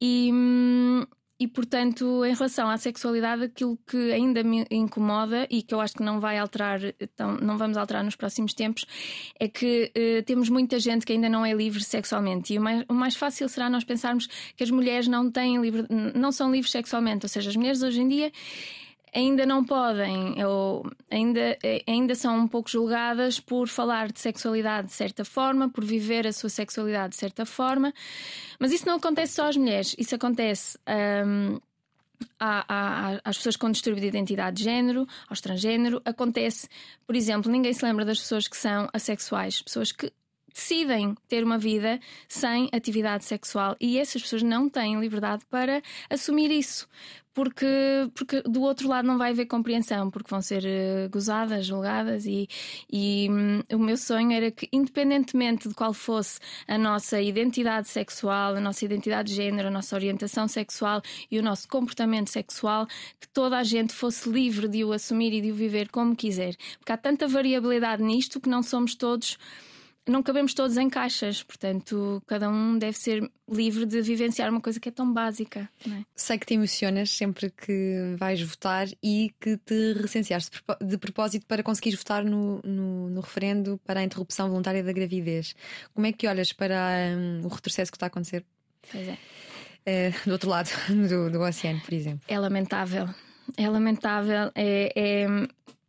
E, 0.00 0.30
hum, 0.32 1.06
e, 1.38 1.46
portanto, 1.46 2.24
em 2.24 2.32
relação 2.32 2.68
à 2.68 2.78
sexualidade, 2.78 3.44
aquilo 3.44 3.78
que 3.86 4.12
ainda 4.12 4.42
me 4.42 4.66
incomoda 4.70 5.46
e 5.50 5.62
que 5.62 5.74
eu 5.74 5.80
acho 5.80 5.94
que 5.94 6.02
não 6.02 6.18
vai 6.18 6.38
alterar, 6.38 6.80
então, 6.98 7.36
não 7.36 7.58
vamos 7.58 7.76
alterar 7.76 8.02
nos 8.02 8.16
próximos 8.16 8.54
tempos, 8.54 8.86
é 9.38 9.46
que 9.46 9.92
uh, 9.94 10.22
temos 10.24 10.48
muita 10.48 10.78
gente 10.78 11.04
que 11.04 11.12
ainda 11.12 11.28
não 11.28 11.44
é 11.44 11.52
livre 11.52 11.84
sexualmente. 11.84 12.54
E 12.54 12.58
o 12.58 12.62
mais, 12.62 12.84
o 12.88 12.94
mais 12.94 13.16
fácil 13.16 13.48
será 13.50 13.68
nós 13.68 13.84
pensarmos 13.84 14.26
que 14.56 14.64
as 14.64 14.70
mulheres 14.70 15.08
não 15.08 15.30
têm 15.30 15.60
livre, 15.60 15.86
não 16.14 16.32
são 16.32 16.50
livres 16.50 16.70
sexualmente. 16.70 17.26
Ou 17.26 17.28
seja, 17.28 17.50
as 17.50 17.56
mulheres 17.56 17.82
hoje 17.82 18.00
em 18.00 18.08
dia 18.08 18.32
ainda 19.16 19.46
não 19.46 19.64
podem, 19.64 20.44
ou 20.44 20.86
ainda, 21.10 21.58
ainda 21.86 22.14
são 22.14 22.38
um 22.38 22.46
pouco 22.46 22.68
julgadas 22.68 23.40
por 23.40 23.66
falar 23.66 24.12
de 24.12 24.20
sexualidade 24.20 24.88
de 24.88 24.92
certa 24.92 25.24
forma, 25.24 25.70
por 25.70 25.82
viver 25.82 26.26
a 26.26 26.32
sua 26.32 26.50
sexualidade 26.50 27.10
de 27.10 27.16
certa 27.16 27.46
forma. 27.46 27.94
Mas 28.60 28.72
isso 28.72 28.86
não 28.86 28.96
acontece 28.96 29.32
só 29.32 29.48
às 29.48 29.56
mulheres, 29.56 29.96
isso 29.98 30.14
acontece. 30.14 30.78
Um, 31.26 31.58
às 32.38 33.36
pessoas 33.36 33.56
com 33.56 33.70
distúrbio 33.70 34.00
de 34.00 34.08
identidade 34.08 34.56
de 34.56 34.64
género, 34.64 35.06
ao 35.28 35.36
transgênero, 35.36 36.00
acontece, 36.04 36.66
por 37.06 37.14
exemplo, 37.14 37.52
ninguém 37.52 37.74
se 37.74 37.84
lembra 37.84 38.06
das 38.06 38.18
pessoas 38.18 38.48
que 38.48 38.56
são 38.56 38.88
assexuais, 38.92 39.60
pessoas 39.60 39.92
que 39.92 40.10
decidem 40.52 41.14
ter 41.28 41.44
uma 41.44 41.58
vida 41.58 42.00
sem 42.26 42.70
atividade 42.72 43.26
sexual 43.26 43.76
e 43.78 43.98
essas 43.98 44.22
pessoas 44.22 44.42
não 44.42 44.66
têm 44.66 44.98
liberdade 44.98 45.44
para 45.50 45.82
assumir 46.08 46.50
isso. 46.50 46.88
Porque, 47.36 47.66
porque 48.14 48.40
do 48.40 48.62
outro 48.62 48.88
lado 48.88 49.06
não 49.06 49.18
vai 49.18 49.32
haver 49.32 49.44
compreensão, 49.44 50.10
porque 50.10 50.30
vão 50.30 50.40
ser 50.40 50.62
uh, 50.64 51.10
gozadas, 51.10 51.66
julgadas, 51.66 52.24
e, 52.24 52.48
e 52.90 53.28
um, 53.30 53.76
o 53.76 53.78
meu 53.78 53.98
sonho 53.98 54.32
era 54.32 54.50
que, 54.50 54.66
independentemente 54.72 55.68
de 55.68 55.74
qual 55.74 55.92
fosse 55.92 56.40
a 56.66 56.78
nossa 56.78 57.20
identidade 57.20 57.88
sexual, 57.88 58.56
a 58.56 58.60
nossa 58.60 58.86
identidade 58.86 59.28
de 59.28 59.34
género, 59.34 59.68
a 59.68 59.70
nossa 59.70 59.94
orientação 59.94 60.48
sexual 60.48 61.02
e 61.30 61.38
o 61.38 61.42
nosso 61.42 61.68
comportamento 61.68 62.30
sexual, 62.30 62.86
que 63.20 63.28
toda 63.28 63.58
a 63.58 63.62
gente 63.62 63.92
fosse 63.92 64.30
livre 64.30 64.66
de 64.66 64.82
o 64.82 64.94
assumir 64.94 65.34
e 65.34 65.42
de 65.42 65.52
o 65.52 65.54
viver 65.54 65.90
como 65.90 66.16
quiser. 66.16 66.56
Porque 66.78 66.92
há 66.92 66.96
tanta 66.96 67.28
variabilidade 67.28 68.02
nisto 68.02 68.40
que 68.40 68.48
não 68.48 68.62
somos 68.62 68.94
todos 68.94 69.36
não 70.06 70.22
cabemos 70.22 70.54
todos 70.54 70.76
em 70.76 70.88
caixas, 70.88 71.42
portanto, 71.42 72.22
cada 72.26 72.48
um 72.48 72.78
deve 72.78 72.96
ser 72.96 73.28
livre 73.50 73.84
de 73.84 74.00
vivenciar 74.02 74.50
uma 74.50 74.60
coisa 74.60 74.78
que 74.78 74.88
é 74.88 74.92
tão 74.92 75.12
básica. 75.12 75.68
É? 75.86 76.04
Sei 76.14 76.38
que 76.38 76.46
te 76.46 76.54
emocionas 76.54 77.10
sempre 77.10 77.50
que 77.50 78.14
vais 78.16 78.40
votar 78.40 78.86
e 79.02 79.34
que 79.40 79.56
te 79.56 79.94
recenseaste 79.94 80.62
de 80.80 80.98
propósito 80.98 81.46
para 81.46 81.62
conseguires 81.62 81.98
votar 81.98 82.24
no, 82.24 82.60
no, 82.62 83.10
no 83.10 83.20
referendo 83.20 83.80
para 83.84 84.00
a 84.00 84.04
interrupção 84.04 84.48
voluntária 84.48 84.82
da 84.82 84.92
gravidez. 84.92 85.54
Como 85.92 86.06
é 86.06 86.12
que 86.12 86.28
olhas 86.28 86.52
para 86.52 86.76
um, 87.16 87.44
o 87.44 87.48
retrocesso 87.48 87.90
que 87.90 87.96
está 87.96 88.06
a 88.06 88.08
acontecer? 88.08 88.44
Pois 88.90 89.08
é. 89.08 89.18
é 89.84 90.10
do 90.24 90.32
outro 90.32 90.48
lado 90.48 90.70
do, 90.88 91.30
do 91.30 91.40
oceano, 91.40 91.80
por 91.80 91.92
exemplo. 91.92 92.20
É 92.28 92.38
lamentável. 92.38 93.08
É 93.56 93.68
lamentável. 93.68 94.52
É, 94.54 94.92
é, 94.94 95.26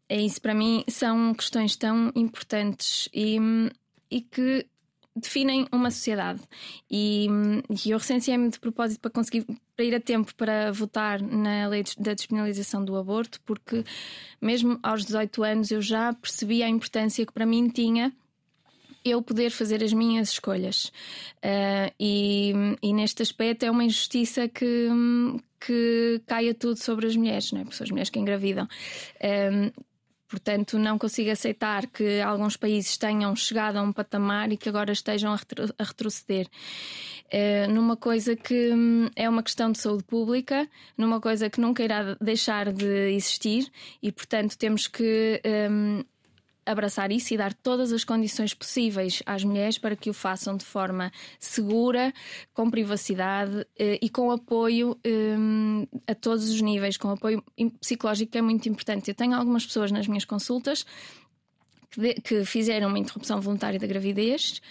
é 0.10 0.22
isso 0.22 0.42
para 0.42 0.56
mim. 0.56 0.84
São 0.88 1.36
questões 1.36 1.76
tão 1.76 2.12
importantes 2.16 3.10
e 3.14 3.40
hum, 3.40 3.70
e 4.10 4.22
que 4.22 4.66
definem 5.16 5.68
uma 5.72 5.90
sociedade. 5.92 6.42
E, 6.90 7.28
e 7.86 7.92
eu 7.92 7.98
recenseei-me 7.98 8.50
de 8.50 8.60
propósito 8.60 9.00
para 9.00 9.12
conseguir 9.12 9.46
para 9.76 9.86
ir 9.86 9.94
a 9.94 10.00
tempo 10.00 10.34
para 10.36 10.72
votar 10.72 11.22
na 11.22 11.68
lei 11.68 11.84
da 12.00 12.14
despenalização 12.14 12.84
do 12.84 12.96
aborto, 12.96 13.40
porque 13.46 13.84
mesmo 14.42 14.80
aos 14.82 15.06
18 15.06 15.44
anos 15.44 15.72
eu 15.72 15.82
já 15.82 16.14
percebi 16.14 16.64
a 16.64 16.70
importância 16.70 17.26
que 17.26 17.34
para 17.34 17.46
mim 17.46 17.70
tinha 17.70 18.12
eu 19.06 19.22
poder 19.22 19.52
fazer 19.52 19.84
as 19.84 19.94
minhas 19.94 20.30
escolhas. 20.32 20.86
Uh, 21.38 21.94
e, 22.00 22.54
e, 22.82 22.94
neste 22.94 23.22
aspecto 23.22 23.64
é 23.64 23.72
uma 23.72 23.84
injustiça 23.84 24.48
que, 24.48 24.90
que 25.60 26.22
caia 26.26 26.54
tudo 26.54 26.78
sobre 26.78 27.08
as 27.08 27.16
mulheres, 27.16 27.52
não 27.52 27.62
é? 27.62 27.64
As 27.64 27.90
mulheres 27.90 28.10
que 28.10 28.20
engravidam. 28.20 28.68
Uh, 29.16 29.72
Portanto, 30.28 30.78
não 30.78 30.98
consigo 30.98 31.32
aceitar 31.32 31.88
que 31.88 32.20
alguns 32.20 32.58
países 32.58 32.98
tenham 32.98 33.34
chegado 33.36 33.78
a 33.78 33.82
um 33.82 33.94
patamar 33.94 34.52
e 34.52 34.58
que 34.58 34.68
agora 34.68 34.92
estejam 34.92 35.32
a, 35.32 35.36
retro 35.38 35.74
a 35.78 35.84
retroceder. 35.84 36.48
Uh, 37.28 37.72
numa 37.72 37.96
coisa 37.96 38.36
que 38.36 38.72
hum, 38.74 39.10
é 39.16 39.30
uma 39.30 39.42
questão 39.42 39.72
de 39.72 39.80
saúde 39.80 40.04
pública, 40.04 40.68
numa 40.98 41.22
coisa 41.22 41.50
que 41.50 41.62
nunca 41.62 41.84
irá 41.84 42.18
deixar 42.20 42.74
de 42.74 43.14
existir 43.14 43.72
e, 44.02 44.12
portanto, 44.12 44.58
temos 44.58 44.88
que 44.88 45.42
um, 45.72 46.04
abraçar 46.68 47.12
isso 47.12 47.34
e 47.34 47.38
dar 47.38 47.54
todas 47.54 47.92
as 47.92 48.04
condições 48.04 48.54
possíveis 48.54 49.24
às 49.26 49.44
mulheres 49.44 49.78
para 49.78 49.96
que 49.96 50.10
o 50.10 50.14
façam 50.14 50.56
de 50.56 50.66
forma 50.66 51.12
segura, 51.40 52.14
com 52.54 52.70
privacidade 52.70 53.66
eh, 53.80 53.98
e 54.02 54.10
com 54.10 54.32
apoio 54.32 54.98
eh, 55.04 55.36
a 56.06 56.14
todos 56.14 56.50
os 56.50 56.62
níveis, 56.62 56.98
com 56.98 57.10
apoio 57.10 57.44
psicológico 57.80 58.32
que 58.32 58.38
é 58.38 58.42
muito 58.42 58.68
importante. 58.68 59.10
Eu 59.10 59.16
tenho 59.16 59.36
algumas 59.36 59.66
pessoas 59.66 59.92
nas 59.92 60.08
minhas 60.08 60.26
consultas 60.26 60.86
que, 62.24 62.46
fizeram 62.46 62.90
uma 62.90 63.00
interrupção 63.00 63.40
voluntária 63.42 63.80
da 63.80 63.88
gravidez. 63.88 64.62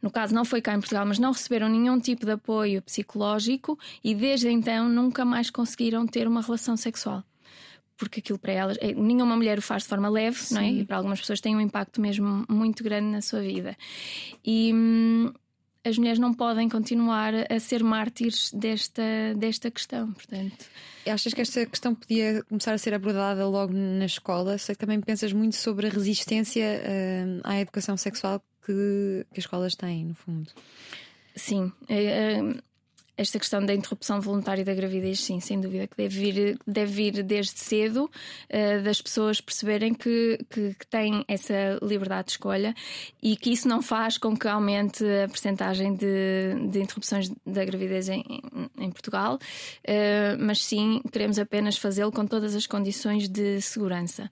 No 0.00 0.10
caso, 0.10 0.34
não 0.34 0.44
foi 0.44 0.60
cá 0.60 0.74
em 0.74 0.80
Portugal, 0.80 1.06
mas 1.06 1.18
não 1.18 1.32
receberam 1.32 1.68
nenhum 1.68 2.00
tipo 2.00 2.24
de 2.24 2.32
apoio 2.32 2.82
psicológico 2.82 3.78
e 4.02 4.14
desde 4.14 4.48
então 4.48 4.88
nunca 4.88 5.24
mais 5.24 5.50
conseguiram 5.50 6.06
ter 6.06 6.26
uma 6.26 6.40
relação 6.40 6.76
sexual 6.76 7.22
porque 7.96 8.20
aquilo 8.20 8.38
para 8.38 8.52
elas, 8.52 8.76
é, 8.80 8.92
nenhuma 8.92 9.36
mulher 9.36 9.58
o 9.58 9.62
faz 9.62 9.82
de 9.82 9.88
forma 9.88 10.08
leve, 10.08 10.38
Sim. 10.38 10.54
não 10.54 10.60
é? 10.60 10.70
E 10.70 10.84
para 10.84 10.96
algumas 10.96 11.20
pessoas 11.20 11.40
tem 11.40 11.54
um 11.56 11.60
impacto 11.60 12.00
mesmo 12.00 12.44
muito 12.48 12.82
grande 12.82 13.08
na 13.08 13.20
sua 13.20 13.40
vida. 13.40 13.76
E 14.44 14.72
hum, 14.74 15.32
as 15.84 15.98
mulheres 15.98 16.18
não 16.18 16.32
podem 16.32 16.68
continuar 16.68 17.32
a 17.50 17.58
ser 17.58 17.82
mártires 17.82 18.52
desta, 18.52 19.02
desta 19.36 19.70
questão, 19.70 20.12
portanto. 20.12 20.66
Achas 21.06 21.34
que 21.34 21.40
esta 21.40 21.66
questão 21.66 21.94
podia 21.94 22.42
começar 22.44 22.72
a 22.72 22.78
ser 22.78 22.94
abordada 22.94 23.46
logo 23.46 23.72
na 23.72 24.04
escola? 24.04 24.56
Sei 24.58 24.74
que 24.74 24.80
também 24.80 25.00
pensas 25.00 25.32
muito 25.32 25.56
sobre 25.56 25.88
a 25.88 25.90
resistência 25.90 26.64
uh, 26.64 27.40
à 27.42 27.60
educação 27.60 27.96
sexual 27.96 28.40
que, 28.64 29.26
que 29.32 29.38
as 29.38 29.44
escolas 29.44 29.74
têm, 29.74 30.04
no 30.04 30.14
fundo. 30.14 30.50
Sim. 31.34 31.72
Uh, 31.82 32.62
esta 33.16 33.38
questão 33.38 33.64
da 33.64 33.74
interrupção 33.74 34.20
voluntária 34.20 34.64
da 34.64 34.74
gravidez, 34.74 35.20
sim, 35.20 35.38
sem 35.40 35.60
dúvida, 35.60 35.86
que 35.86 35.96
deve 35.96 36.32
vir, 36.32 36.58
deve 36.66 36.92
vir 36.92 37.22
desde 37.22 37.58
cedo 37.58 38.04
uh, 38.04 38.82
das 38.82 39.02
pessoas 39.02 39.40
perceberem 39.40 39.94
que, 39.94 40.38
que, 40.50 40.74
que, 40.74 40.86
têm 40.86 41.24
essa 41.28 41.78
liberdade 41.82 42.26
de 42.26 42.32
escolha 42.32 42.74
e 43.22 43.36
que 43.36 43.50
isso 43.52 43.68
não 43.68 43.82
faz 43.82 44.16
com 44.16 44.36
que 44.36 44.48
aumente 44.48 45.04
a 45.04 45.28
percentagem 45.28 45.94
de, 45.94 46.68
de 46.70 46.80
interrupções 46.80 47.30
da 47.46 47.64
gravidez 47.64 48.08
em, 48.08 48.24
em 48.78 48.90
Portugal, 48.90 49.36
uh, 49.36 50.36
mas 50.38 50.64
sim 50.64 51.02
queremos 51.12 51.38
apenas 51.38 51.76
fazê-lo 51.76 52.12
com 52.12 52.26
todas 52.26 52.54
as 52.54 52.66
condições 52.66 53.28
de 53.28 53.60
segurança. 53.60 54.30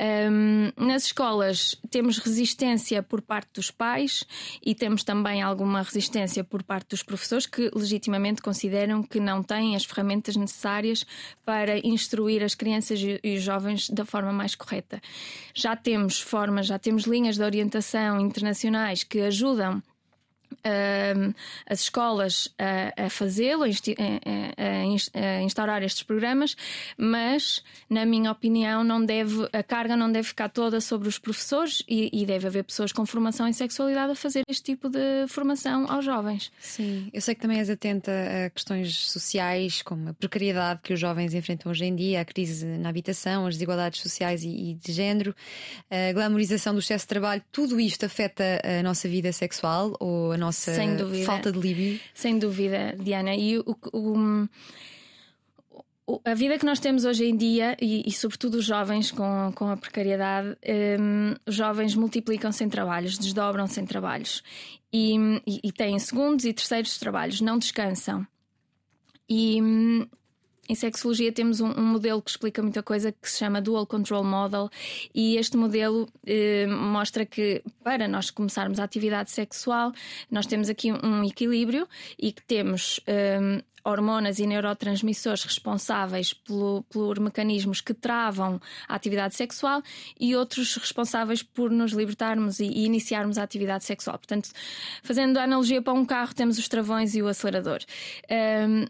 Um, 0.00 0.72
nas 0.76 1.04
escolas 1.04 1.76
temos 1.88 2.18
resistência 2.18 3.00
por 3.00 3.22
parte 3.22 3.50
dos 3.54 3.70
pais 3.70 4.24
e 4.60 4.74
temos 4.74 5.04
também 5.04 5.40
alguma 5.40 5.82
resistência 5.82 6.42
por 6.42 6.64
parte 6.64 6.88
dos 6.88 7.02
professores 7.04 7.46
que 7.46 7.70
legitimamente 7.72 8.42
consideram 8.42 9.04
que 9.04 9.20
não 9.20 9.40
têm 9.40 9.76
as 9.76 9.84
ferramentas 9.84 10.34
necessárias 10.34 11.06
para 11.44 11.78
instruir 11.86 12.42
as 12.42 12.56
crianças 12.56 13.00
e 13.00 13.36
os 13.36 13.42
jovens 13.42 13.88
da 13.88 14.04
forma 14.04 14.32
mais 14.32 14.56
correta. 14.56 15.00
Já 15.54 15.76
temos 15.76 16.20
formas, 16.20 16.66
já 16.66 16.78
temos 16.78 17.04
linhas 17.04 17.36
de 17.36 17.44
orientação 17.44 18.18
internacionais 18.18 19.04
que 19.04 19.20
ajudam 19.20 19.80
Uh, 20.64 21.34
as 21.66 21.80
escolas 21.80 22.54
a, 22.58 23.06
a 23.06 23.10
fazê-lo, 23.10 23.64
a, 23.64 23.68
a, 23.68 25.42
instaurar 25.42 25.82
estes 25.82 26.02
programas, 26.02 26.56
mas, 26.96 27.62
na 27.88 28.04
minha 28.04 28.30
opinião, 28.30 28.84
não 28.84 29.04
deve, 29.04 29.48
a 29.52 29.62
carga 29.62 29.96
não 29.96 30.10
deve 30.10 30.28
ficar 30.28 30.48
toda 30.48 30.80
sobre 30.80 31.08
os 31.08 31.18
professores 31.18 31.82
e, 31.88 32.10
e, 32.12 32.26
deve 32.26 32.46
haver 32.46 32.64
pessoas 32.64 32.92
com 32.92 33.04
formação 33.06 33.46
em 33.48 33.52
sexualidade 33.52 34.12
a 34.12 34.14
fazer 34.14 34.44
este 34.48 34.62
tipo 34.62 34.88
de 34.88 35.26
formação 35.28 35.90
aos 35.90 36.04
jovens. 36.04 36.52
Sim, 36.60 37.10
eu 37.12 37.20
sei 37.20 37.34
que 37.34 37.40
também 37.40 37.58
és 37.58 37.70
atenta 37.70 38.12
a 38.46 38.50
questões 38.50 38.94
sociais, 39.10 39.82
como 39.82 40.10
a 40.10 40.14
precariedade 40.14 40.80
que 40.82 40.92
os 40.92 41.00
jovens 41.00 41.34
enfrentam 41.34 41.70
hoje 41.70 41.84
em 41.84 41.94
dia, 41.94 42.20
a 42.20 42.24
crise 42.24 42.66
na 42.66 42.88
habitação, 42.88 43.46
as 43.46 43.54
desigualdades 43.54 44.00
sociais 44.00 44.42
e, 44.44 44.48
e 44.48 44.74
de 44.74 44.92
género, 44.92 45.34
a 45.90 46.12
glamorização 46.12 46.72
do 46.72 46.80
excesso 46.80 47.04
de 47.04 47.08
trabalho, 47.08 47.42
tudo 47.52 47.78
isto 47.80 48.04
afeta 48.06 48.60
a 48.62 48.82
nossa 48.82 49.08
vida 49.08 49.32
sexual 49.32 49.96
ou 50.00 50.32
a 50.32 50.36
falta 51.24 51.52
de 51.52 51.58
líbido? 51.58 52.00
Sem 52.12 52.38
dúvida, 52.38 52.96
Diana. 52.98 53.34
E 53.34 53.58
o, 53.58 53.76
o, 53.92 54.48
o, 56.06 56.20
a 56.24 56.34
vida 56.34 56.58
que 56.58 56.66
nós 56.66 56.80
temos 56.80 57.04
hoje 57.04 57.24
em 57.24 57.36
dia, 57.36 57.76
e, 57.80 58.02
e 58.06 58.12
sobretudo 58.12 58.56
os 58.56 58.64
jovens 58.64 59.10
com, 59.10 59.52
com 59.54 59.68
a 59.68 59.76
precariedade, 59.76 60.56
um, 61.00 61.34
os 61.46 61.54
jovens 61.54 61.94
multiplicam-se 61.94 62.62
em 62.62 62.68
trabalhos, 62.68 63.18
desdobram-se 63.18 63.80
em 63.80 63.86
trabalhos 63.86 64.42
e, 64.92 65.16
e, 65.46 65.60
e 65.64 65.72
têm 65.72 65.98
segundos 65.98 66.44
e 66.44 66.52
terceiros 66.52 66.98
trabalhos, 66.98 67.40
não 67.40 67.58
descansam. 67.58 68.26
E, 69.28 69.60
hum, 69.60 70.06
em 70.68 70.74
sexologia 70.74 71.32
temos 71.32 71.60
um, 71.60 71.70
um, 71.70 71.84
modelo 71.84 72.22
que 72.22 72.30
explica 72.30 72.62
muita 72.62 72.82
coisa 72.82 73.12
que 73.12 73.30
se 73.30 73.38
chama 73.38 73.60
Dual 73.60 73.86
Control 73.86 74.24
Model, 74.24 74.70
e 75.14 75.36
este 75.36 75.56
modelo 75.56 76.08
eh, 76.26 76.66
mostra 76.66 77.26
que 77.26 77.62
para 77.82 78.08
nós 78.08 78.30
começarmos 78.30 78.78
a 78.78 78.84
atividade 78.84 79.30
sexual, 79.30 79.92
nós 80.30 80.46
temos 80.46 80.68
aqui 80.68 80.92
um 80.92 81.24
equilíbrio 81.24 81.88
e 82.18 82.32
que 82.32 82.42
temos. 82.42 83.00
Eh, 83.06 83.62
hormonas 83.84 84.38
e 84.38 84.46
neurotransmissores 84.46 85.44
responsáveis 85.44 86.32
pelo, 86.32 86.82
por 86.84 87.20
mecanismos 87.20 87.80
que 87.80 87.92
travam 87.92 88.58
a 88.88 88.94
atividade 88.94 89.34
sexual 89.34 89.82
e 90.18 90.34
outros 90.34 90.74
responsáveis 90.76 91.42
por 91.42 91.70
nos 91.70 91.92
libertarmos 91.92 92.60
e, 92.60 92.64
e, 92.64 92.86
iniciarmos 92.86 93.36
a 93.36 93.42
atividade 93.42 93.84
sexual. 93.84 94.16
Portanto, 94.16 94.50
fazendo 95.02 95.36
a 95.36 95.44
analogia 95.44 95.82
para 95.82 95.92
um 95.92 96.04
carro, 96.04 96.34
temos 96.34 96.58
os 96.58 96.66
travões 96.66 97.14
e 97.14 97.22
o 97.22 97.28
acelerador. 97.28 97.80
Um, 98.30 98.86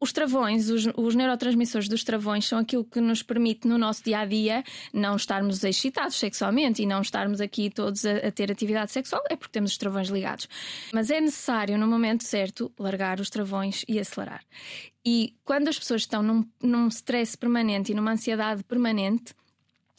os 0.00 0.12
travões, 0.12 0.70
os, 0.70 0.88
os, 0.96 1.14
neurotransmissores 1.14 1.86
dos 1.86 2.02
travões 2.02 2.48
são 2.48 2.58
aquilo 2.58 2.84
que 2.84 3.00
nos 3.00 3.22
permite 3.22 3.68
no 3.68 3.76
nosso 3.76 4.02
dia 4.02 4.20
a 4.20 4.24
dia 4.24 4.64
não 4.94 5.14
estarmos 5.14 5.62
excitados 5.62 6.16
sexualmente 6.16 6.82
e 6.82 6.86
não 6.86 7.02
estarmos 7.02 7.40
aqui 7.40 7.68
todos 7.68 8.06
a, 8.06 8.16
a, 8.16 8.32
ter 8.32 8.50
atividade 8.50 8.90
sexual, 8.90 9.22
é 9.28 9.36
porque 9.36 9.52
temos 9.52 9.72
os 9.72 9.76
travões 9.76 10.08
ligados. 10.08 10.48
Mas 10.92 11.10
é 11.10 11.20
necessário, 11.20 11.76
no 11.76 11.86
momento 11.86 12.24
certo, 12.24 12.72
largar 12.78 13.20
os 13.20 13.28
travões 13.28 13.84
e 13.86 13.98
acelerar. 13.98 14.42
E 15.04 15.34
quando 15.44 15.68
as 15.68 15.78
pessoas 15.78 16.02
estão 16.02 16.22
num, 16.22 16.48
num 16.62 16.88
stress 16.88 17.36
permanente 17.36 17.92
e 17.92 17.94
numa 17.94 18.12
ansiedade 18.12 18.64
permanente, 18.64 19.34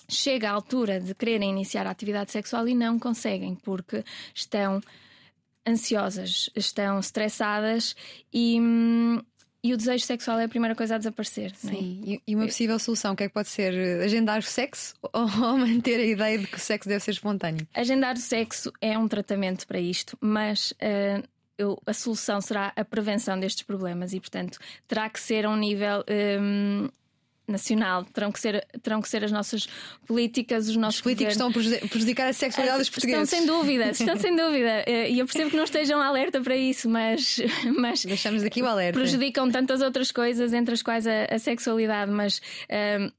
chega 0.09 0.49
a 0.49 0.53
altura 0.53 0.99
de 0.99 1.13
quererem 1.13 1.51
iniciar 1.51 1.85
a 1.85 1.91
atividade 1.91 2.31
sexual 2.31 2.67
e 2.67 2.73
não 2.73 2.97
conseguem, 2.97 3.55
porque 3.55 4.03
estão 4.33 4.81
ansiosas, 5.67 6.49
estão 6.55 6.99
estressadas 6.99 7.95
e. 8.33 8.59
Hum, 8.59 9.21
e 9.63 9.73
o 9.73 9.77
desejo 9.77 10.05
sexual 10.05 10.39
é 10.39 10.45
a 10.45 10.49
primeira 10.49 10.75
coisa 10.75 10.95
a 10.95 10.97
desaparecer. 10.97 11.51
É? 11.51 11.55
Sim, 11.55 12.03
é? 12.07 12.21
e 12.27 12.35
uma 12.35 12.45
possível 12.45 12.79
solução, 12.79 13.13
o 13.13 13.15
que 13.15 13.23
é 13.23 13.27
que 13.27 13.33
pode 13.33 13.49
ser? 13.49 13.73
Agendar 14.01 14.39
o 14.39 14.43
sexo 14.43 14.95
ou 15.13 15.57
manter 15.57 15.99
a 15.99 16.05
ideia 16.05 16.37
de 16.37 16.47
que 16.47 16.57
o 16.57 16.59
sexo 16.59 16.89
deve 16.89 17.03
ser 17.03 17.11
espontâneo? 17.11 17.67
Agendar 17.73 18.15
o 18.15 18.19
sexo 18.19 18.71
é 18.81 18.97
um 18.97 19.07
tratamento 19.07 19.67
para 19.67 19.79
isto, 19.79 20.17
mas. 20.19 20.71
Uh, 20.71 21.23
eu, 21.57 21.79
a 21.85 21.93
solução 21.93 22.41
será 22.41 22.73
a 22.75 22.83
prevenção 22.83 23.39
destes 23.39 23.61
problemas 23.61 24.13
e, 24.13 24.19
portanto, 24.19 24.57
terá 24.87 25.07
que 25.07 25.19
ser 25.19 25.45
a 25.45 25.49
um 25.49 25.55
nível 25.55 26.03
um, 26.41 26.89
nacional. 27.51 28.05
Terão 28.05 28.31
que, 28.31 28.39
ser, 28.39 28.65
terão 28.81 29.01
que 29.01 29.09
ser 29.09 29.23
as 29.23 29.31
nossas 29.31 29.67
políticas, 30.07 30.69
os 30.69 30.75
nossos. 30.75 30.95
Os 30.97 31.01
políticos 31.01 31.37
governos. 31.37 31.65
estão 31.65 31.85
a 31.85 31.89
prejudicar 31.89 32.27
a 32.27 32.33
sexualidade 32.33 32.79
dos 32.79 32.89
portugueses. 32.89 33.23
Estão 33.23 33.39
sem 33.39 33.47
dúvida, 33.47 33.89
estão 33.91 34.17
sem 34.17 34.35
dúvida. 34.35 34.83
Eh, 34.87 35.11
e 35.11 35.19
eu 35.19 35.25
percebo 35.25 35.49
que 35.49 35.57
não 35.57 35.63
estejam 35.63 36.01
alerta 36.01 36.41
para 36.41 36.55
isso, 36.55 36.89
mas. 36.89 37.39
mas 37.77 38.05
Deixamos 38.05 38.43
aqui 38.43 38.61
o 38.61 38.65
alerta. 38.65 38.99
Prejudicam 38.99 39.49
tantas 39.51 39.81
outras 39.81 40.11
coisas, 40.11 40.53
entre 40.53 40.73
as 40.73 40.81
quais 40.81 41.05
a, 41.05 41.25
a 41.25 41.39
sexualidade, 41.39 42.11
mas. 42.11 42.41
Um, 42.99 43.11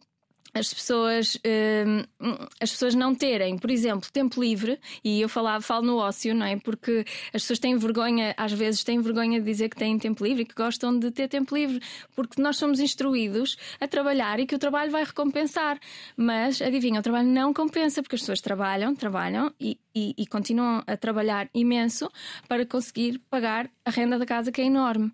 as 0.54 0.72
pessoas, 0.72 1.38
hum, 1.46 2.36
as 2.60 2.70
pessoas 2.70 2.94
não 2.94 3.14
terem, 3.14 3.56
por 3.56 3.70
exemplo, 3.70 4.10
tempo 4.12 4.40
livre, 4.40 4.78
e 5.02 5.20
eu 5.20 5.28
falava, 5.28 5.62
falo 5.62 5.86
no 5.86 5.96
ócio, 5.96 6.34
não 6.34 6.44
é? 6.44 6.56
Porque 6.58 7.04
as 7.32 7.42
pessoas 7.42 7.58
têm 7.58 7.76
vergonha, 7.76 8.34
às 8.36 8.52
vezes 8.52 8.84
têm 8.84 9.00
vergonha 9.00 9.40
de 9.40 9.46
dizer 9.46 9.70
que 9.70 9.76
têm 9.76 9.98
tempo 9.98 10.24
livre 10.24 10.42
e 10.42 10.46
que 10.46 10.54
gostam 10.54 10.98
de 10.98 11.10
ter 11.10 11.28
tempo 11.28 11.56
livre, 11.56 11.80
porque 12.14 12.40
nós 12.40 12.56
somos 12.56 12.80
instruídos 12.80 13.56
a 13.80 13.88
trabalhar 13.88 14.40
e 14.40 14.46
que 14.46 14.54
o 14.54 14.58
trabalho 14.58 14.90
vai 14.90 15.04
recompensar. 15.04 15.78
Mas 16.16 16.60
adivinha, 16.60 17.00
o 17.00 17.02
trabalho 17.02 17.28
não 17.28 17.54
compensa, 17.54 18.02
porque 18.02 18.16
as 18.16 18.20
pessoas 18.20 18.40
trabalham, 18.40 18.94
trabalham 18.94 19.52
e, 19.58 19.78
e, 19.94 20.14
e 20.18 20.26
continuam 20.26 20.82
a 20.86 20.96
trabalhar 20.96 21.48
imenso 21.54 22.10
para 22.46 22.66
conseguir 22.66 23.18
pagar 23.30 23.70
a 23.84 23.90
renda 23.90 24.18
da 24.18 24.26
casa, 24.26 24.52
que 24.52 24.60
é 24.60 24.64
enorme. 24.64 25.12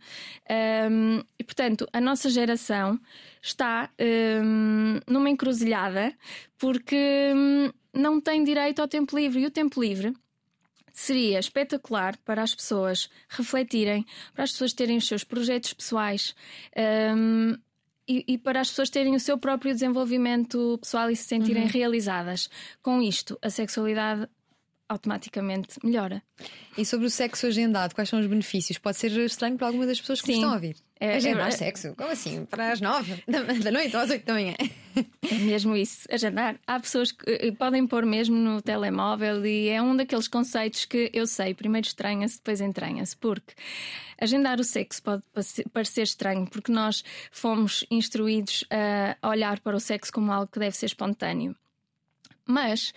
Um, 0.91 1.23
e 1.39 1.45
portanto, 1.45 1.89
a 1.93 2.01
nossa 2.01 2.29
geração 2.29 2.99
está 3.43 3.91
um, 4.45 5.01
numa 5.07 5.31
encruzilhada 5.31 6.15
porque 6.59 7.33
um, 7.35 7.71
não 7.93 8.21
tem 8.21 8.45
direito 8.45 8.81
ao 8.81 8.89
tempo 8.89 9.17
livre. 9.17 9.41
E 9.41 9.47
o 9.47 9.51
tempo 9.51 9.81
livre 9.81 10.15
seria 10.93 11.39
espetacular 11.39 12.17
para 12.19 12.43
as 12.43 12.55
pessoas 12.55 13.09
refletirem, 13.29 14.05
para 14.35 14.45
as 14.45 14.53
pessoas 14.53 14.73
terem 14.73 14.97
os 14.97 15.07
seus 15.07 15.25
projetos 15.25 15.73
pessoais. 15.73 16.35
Um, 17.17 17.57
e, 18.09 18.25
e, 18.27 18.39
para 18.39 18.61
as 18.61 18.71
pessoas 18.71 18.89
terem 18.89 19.15
o 19.15 19.21
seu 19.21 19.37
próprio 19.37 19.73
desenvolvimento 19.75 20.79
pessoal 20.81 21.11
e 21.11 21.17
se 21.17 21.25
sentirem 21.25 21.65
uhum. 21.65 21.69
realizadas. 21.69 22.49
Com 22.83 23.03
isto, 23.03 23.39
a 23.43 23.51
sexualidade 23.51 24.27
automaticamente 24.89 25.79
melhora. 25.85 26.23
E 26.77 26.85
sobre 26.85 27.07
o 27.07 27.11
sexo 27.11 27.47
agendado, 27.47 27.95
quais 27.95 28.09
são 28.09 28.21
os 28.21 28.27
benefícios? 28.27 28.79
Pode 28.79 28.97
ser 28.97 29.11
estranho 29.21 29.57
para 29.57 29.67
algumas 29.67 29.89
das 29.89 30.01
pessoas 30.01 30.21
que 30.21 30.29
Sim. 30.29 30.35
estão 30.35 30.51
a 30.51 30.55
ouvir. 30.55 30.77
É, 31.01 31.15
agendar 31.17 31.49
é, 31.49 31.51
sexo? 31.53 31.95
Como 31.97 32.11
assim? 32.11 32.45
Para 32.45 32.73
as 32.73 32.81
nove 32.81 33.23
da 33.63 33.71
noite 33.71 33.95
ou 33.95 34.03
às 34.03 34.11
oito 34.11 34.25
da 34.25 34.33
manhã? 34.33 34.55
É 35.31 35.35
mesmo 35.35 35.77
isso, 35.77 36.09
agendar. 36.11 36.59
Há 36.67 36.81
pessoas 36.81 37.13
que 37.13 37.31
eh, 37.31 37.53
podem 37.53 37.87
pôr 37.87 38.05
mesmo 38.05 38.35
no 38.37 38.61
telemóvel 38.61 39.47
e 39.47 39.69
é 39.69 39.81
um 39.81 39.95
daqueles 39.95 40.27
conceitos 40.27 40.85
que 40.85 41.09
eu 41.13 41.25
sei, 41.25 41.55
primeiro 41.55 41.87
estranha-se, 41.87 42.39
depois 42.39 42.61
entranha-se, 42.61 43.17
porque 43.17 43.55
agendar 44.21 44.59
o 44.59 44.65
sexo 44.65 45.01
pode 45.03 45.23
parecer 45.73 46.03
estranho, 46.03 46.49
porque 46.49 46.73
nós 46.73 47.05
fomos 47.31 47.85
instruídos 47.91 48.65
a 49.23 49.29
olhar 49.29 49.61
para 49.61 49.77
o 49.77 49.81
sexo 49.81 50.13
como 50.13 50.33
algo 50.33 50.51
que 50.51 50.59
deve 50.59 50.77
ser 50.77 50.87
espontâneo. 50.87 51.55
Mas 52.49 52.93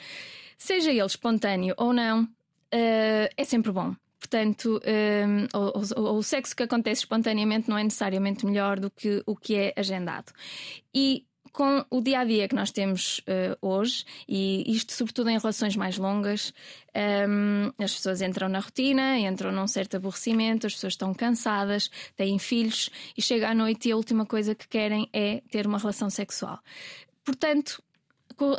seja 0.57 0.91
ele 0.91 1.05
espontâneo 1.05 1.75
ou 1.77 1.91
não, 1.93 2.23
uh, 2.23 3.29
é 3.35 3.43
sempre 3.43 3.71
bom. 3.71 3.93
Portanto, 4.19 4.79
um, 4.85 5.57
o, 5.57 5.99
o, 5.99 6.17
o, 6.17 6.23
sexo 6.23 6.55
que 6.55 6.63
acontece 6.63 7.01
espontaneamente 7.01 7.67
não 7.67 7.77
é 7.77 7.83
necessariamente 7.83 8.45
melhor 8.45 8.79
do 8.79 8.89
que 8.89 9.21
o 9.25 9.35
que 9.35 9.55
é 9.55 9.73
agendado. 9.75 10.31
E 10.93 11.25
com 11.51 11.83
o 11.89 12.01
dia 12.01 12.19
a 12.19 12.23
dia 12.23 12.47
que 12.47 12.55
nós 12.55 12.71
temos 12.71 13.19
uh, 13.19 13.57
hoje, 13.61 14.05
e 14.27 14.63
isto 14.71 14.93
sobretudo 14.93 15.29
em 15.29 15.37
relações 15.37 15.75
mais 15.75 15.97
longas, 15.97 16.53
um, 17.27 17.71
as 17.83 17.95
pessoas 17.95 18.21
entram 18.21 18.47
na 18.47 18.59
rotina, 18.59 19.19
entram 19.19 19.51
num 19.51 19.67
certo 19.67 19.97
aborrecimento, 19.97 20.67
as 20.67 20.73
pessoas 20.73 20.93
estão 20.93 21.13
cansadas, 21.13 21.89
têm 22.15 22.39
filhos 22.39 22.89
e 23.17 23.21
chega 23.21 23.49
à 23.49 23.55
noite 23.55 23.89
e 23.89 23.91
a 23.91 23.97
última 23.97 24.25
coisa 24.25 24.55
que 24.55 24.67
querem 24.67 25.09
é 25.11 25.41
ter 25.49 25.67
uma 25.67 25.77
relação 25.77 26.09
sexual. 26.09 26.59
Portanto, 27.23 27.83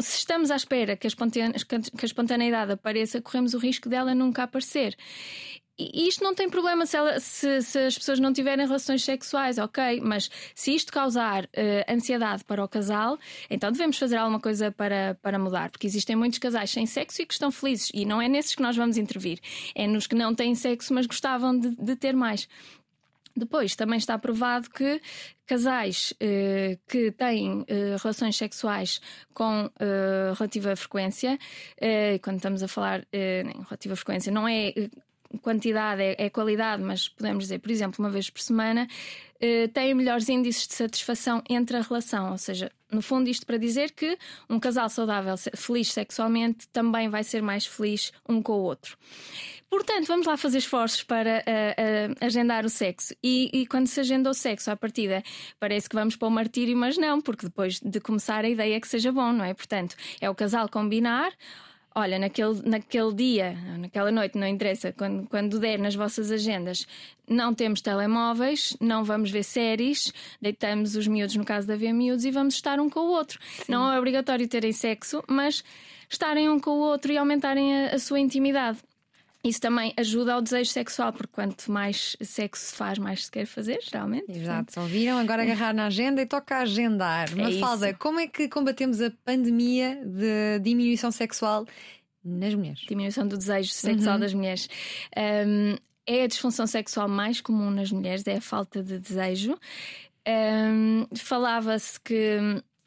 se 0.01 0.19
estamos 0.19 0.51
à 0.51 0.57
espera 0.57 0.97
que 0.97 1.07
a, 1.07 1.11
que 1.11 2.05
a 2.05 2.07
espontaneidade 2.07 2.73
apareça, 2.73 3.21
corremos 3.21 3.55
o 3.55 3.59
risco 3.59 3.89
dela 3.89 4.15
nunca 4.15 4.43
aparecer. 4.43 4.97
E 5.79 6.07
isto 6.07 6.23
não 6.23 6.35
tem 6.35 6.51
problema 6.51 6.85
se, 6.85 6.97
ela, 6.97 7.19
se, 7.19 7.63
se, 7.63 7.79
as 7.79 7.97
pessoas 7.97 8.21
não 8.21 8.33
tiverem 8.33 8.67
relações 8.67 9.03
sexuais, 9.03 9.57
ok, 9.57 10.01
mas 10.03 10.31
se 10.55 10.75
isto 10.75 10.93
causar 10.93 11.45
uh, 11.45 11.49
ansiedade 11.93 12.45
para 12.45 12.63
o 12.63 12.69
casal, 12.69 13.19
então 13.49 13.73
devemos 13.73 13.99
fazer 13.99 14.17
alguma 14.17 14.39
coisa 14.39 14.71
para, 14.71 15.19
para 15.23 15.39
mudar, 15.39 15.71
porque 15.71 15.87
existem 15.87 16.15
muitos 16.15 16.39
casais 16.39 16.71
sem 16.71 16.85
sexo 16.85 17.23
e 17.23 17.27
que 17.27 17.33
estão 17.33 17.51
felizes, 17.51 17.91
e 17.95 18.05
não 18.05 18.21
é 18.21 18.29
nesses 18.29 18.55
que 18.55 18.63
nós 18.63 18.77
vamos 18.77 18.99
intervir, 18.99 19.41
é 19.75 19.87
nos 19.87 20.07
que 20.07 20.15
não 20.15 20.35
têm 20.35 20.55
sexo, 20.55 20.93
mas 20.93 21.07
gostavam 21.07 21.59
de, 21.59 21.71
de 21.71 21.97
ter 21.97 22.15
mais. 22.15 22.47
Depois, 23.37 23.75
também 23.75 23.99
está 23.99 24.19
provado 24.19 24.69
que 24.71 25.01
casais 25.47 26.15
eh, 26.21 26.79
que 26.87 27.11
têm 27.13 27.65
eh, 27.67 27.97
relações 28.03 28.37
sexuais 28.37 29.01
com 29.33 29.71
eh, 29.81 30.33
relativa 30.37 30.77
frequência, 30.77 31.39
eh, 31.81 32.19
quando 32.23 32.37
estamos 32.37 32.63
a 32.63 32.69
falar 32.69 33.07
eh, 33.13 33.43
em 33.43 33.63
relativa 33.63 33.97
frequência, 33.97 34.31
não 34.33 34.47
é 34.47 34.73
quantidade, 35.41 36.03
é, 36.03 36.17
é, 36.19 36.31
qualidade, 36.31 36.83
mas 36.83 37.09
podemos 37.09 37.45
dizer, 37.45 37.59
por 37.59 37.71
exemplo, 37.71 38.05
uma 38.05 38.11
vez 38.11 38.29
por 38.29 38.41
semana, 38.41 38.89
eh, 39.45 39.67
têm 39.67 39.93
melhores 39.93 40.29
índices 40.29 40.69
de 40.69 40.75
satisfação 40.75 41.43
entre 41.51 41.77
a 41.77 41.81
relação. 41.81 42.31
Ou 42.31 42.39
seja, 42.39 42.71
no 42.89 43.03
fundo, 43.03 43.29
isto 43.29 43.45
para 43.45 43.57
dizer 43.57 43.91
que 43.91 44.17
um 44.49 44.61
casal 44.61 44.89
saudável, 44.89 45.35
feliz 45.57 45.93
sexualmente, 45.93 46.69
também 46.69 47.09
vai 47.09 47.25
ser 47.25 47.43
mais 47.43 47.67
feliz 47.67 48.13
um 48.29 48.41
com 48.41 48.53
o 48.53 48.63
outro. 48.63 48.97
Portanto, 49.69 50.07
vamos 50.07 50.27
lá 50.27 50.37
fazer 50.37 50.59
esforços 50.59 51.03
para 51.03 51.39
uh, 51.39 52.13
uh, 52.13 52.17
agendar 52.21 52.65
o 52.65 52.69
sexo. 52.69 53.15
E, 53.21 53.51
e, 53.53 53.67
quando 53.67 53.89
se 53.89 53.99
agenda 53.99 54.31
o 54.31 54.35
sexo 54.35 54.71
à 54.71 54.77
partida, 54.77 55.25
parece 55.59 55.89
que 55.89 55.97
vamos 55.97 56.15
para 56.15 56.29
o 56.29 56.31
martírio, 56.31 56.77
mas 56.77 56.97
não, 56.97 57.21
porque 57.21 57.47
depois 57.47 57.81
de 57.81 57.99
começar 57.99 58.45
a 58.45 58.49
ideia 58.49 58.77
é 58.77 58.81
que 58.81 58.87
seja 58.87 59.11
bom, 59.11 59.33
não 59.33 59.45
é? 59.45 59.55
Portanto, 59.55 59.97
é 60.21 60.29
o 60.31 60.35
casal 60.35 60.69
combinar 60.69 61.33
olha, 61.95 62.19
naquele, 62.19 62.63
naquele 62.63 63.13
dia, 63.13 63.57
naquela 63.79 64.11
noite, 64.11 64.39
não 64.39 64.47
interessa, 64.47 64.93
quando, 64.93 65.29
quando 65.29 65.59
der 65.59 65.79
nas 65.79 65.95
vossas 65.95 66.31
agendas, 66.31 66.87
não 67.29 67.55
temos 67.55 67.81
telemóveis, 67.81 68.77
não 68.81 69.05
vamos 69.05 69.31
ver 69.31 69.43
séries, 69.43 70.13
deitamos 70.41 70.97
os 70.97 71.07
miúdos, 71.07 71.37
no 71.37 71.45
caso 71.45 71.67
de 71.67 71.73
haver 71.73 71.93
miúdos, 71.93 72.25
e 72.25 72.31
vamos 72.31 72.55
estar 72.55 72.81
um 72.81 72.89
com 72.89 73.01
o 73.01 73.11
outro. 73.11 73.39
Sim. 73.43 73.73
Não 73.73 73.93
é 73.93 73.99
obrigatório 73.99 74.47
terem 74.49 74.73
sexo, 74.73 75.23
mas 75.29 75.65
estarem 76.09 76.49
um 76.49 76.59
com 76.59 76.71
o 76.71 76.81
outro 76.81 77.13
e 77.13 77.17
aumentarem 77.17 77.87
a, 77.87 77.95
a 77.95 77.99
sua 77.99 78.21
intimidade. 78.21 78.79
Isso 79.45 79.61
também 79.61 79.93
ajuda 79.97 80.35
ao 80.35 80.43
desejo 80.43 80.71
sexual, 80.71 81.13
porque 81.13 81.33
quanto 81.33 81.71
mais 81.71 82.17
sexo 82.21 82.67
se 82.67 82.75
faz, 82.77 82.97
mais 82.99 83.25
se 83.25 83.31
quer 83.31 83.45
fazer, 83.45 83.81
geralmente. 83.83 84.31
Exato, 84.31 84.79
ouviram? 84.79 85.19
Agora 85.19 85.43
agarrar 85.43 85.75
na 85.75 85.87
agenda 85.87 86.23
e 86.23 86.27
toca 86.27 86.59
agendar. 86.59 87.29
É 87.33 87.35
Mafalda, 87.35 87.93
como 87.95 88.21
é 88.21 88.29
que 88.29 88.49
combatemos 88.49 89.01
a 89.01 89.11
pandemia 89.25 90.01
de 90.07 90.61
diminuição 90.61 91.11
sexual 91.11 91.67
nas 92.25 92.55
mulheres? 92.55 92.81
Diminuição 92.89 93.27
do 93.27 93.37
desejo 93.37 93.73
sexual 93.73 94.15
uhum. 94.15 94.21
das 94.21 94.33
mulheres. 94.33 94.69
Um, 95.17 95.77
é 96.07 96.23
a 96.23 96.27
disfunção 96.29 96.67
sexual 96.67 97.09
mais 97.09 97.41
comum 97.41 97.71
nas 97.71 97.91
mulheres, 97.91 98.25
é 98.29 98.37
a 98.37 98.41
falta 98.41 98.81
de 98.81 98.97
desejo. 98.99 99.59
Um, 100.25 101.07
Falava-se 101.17 102.01
que 102.01 102.39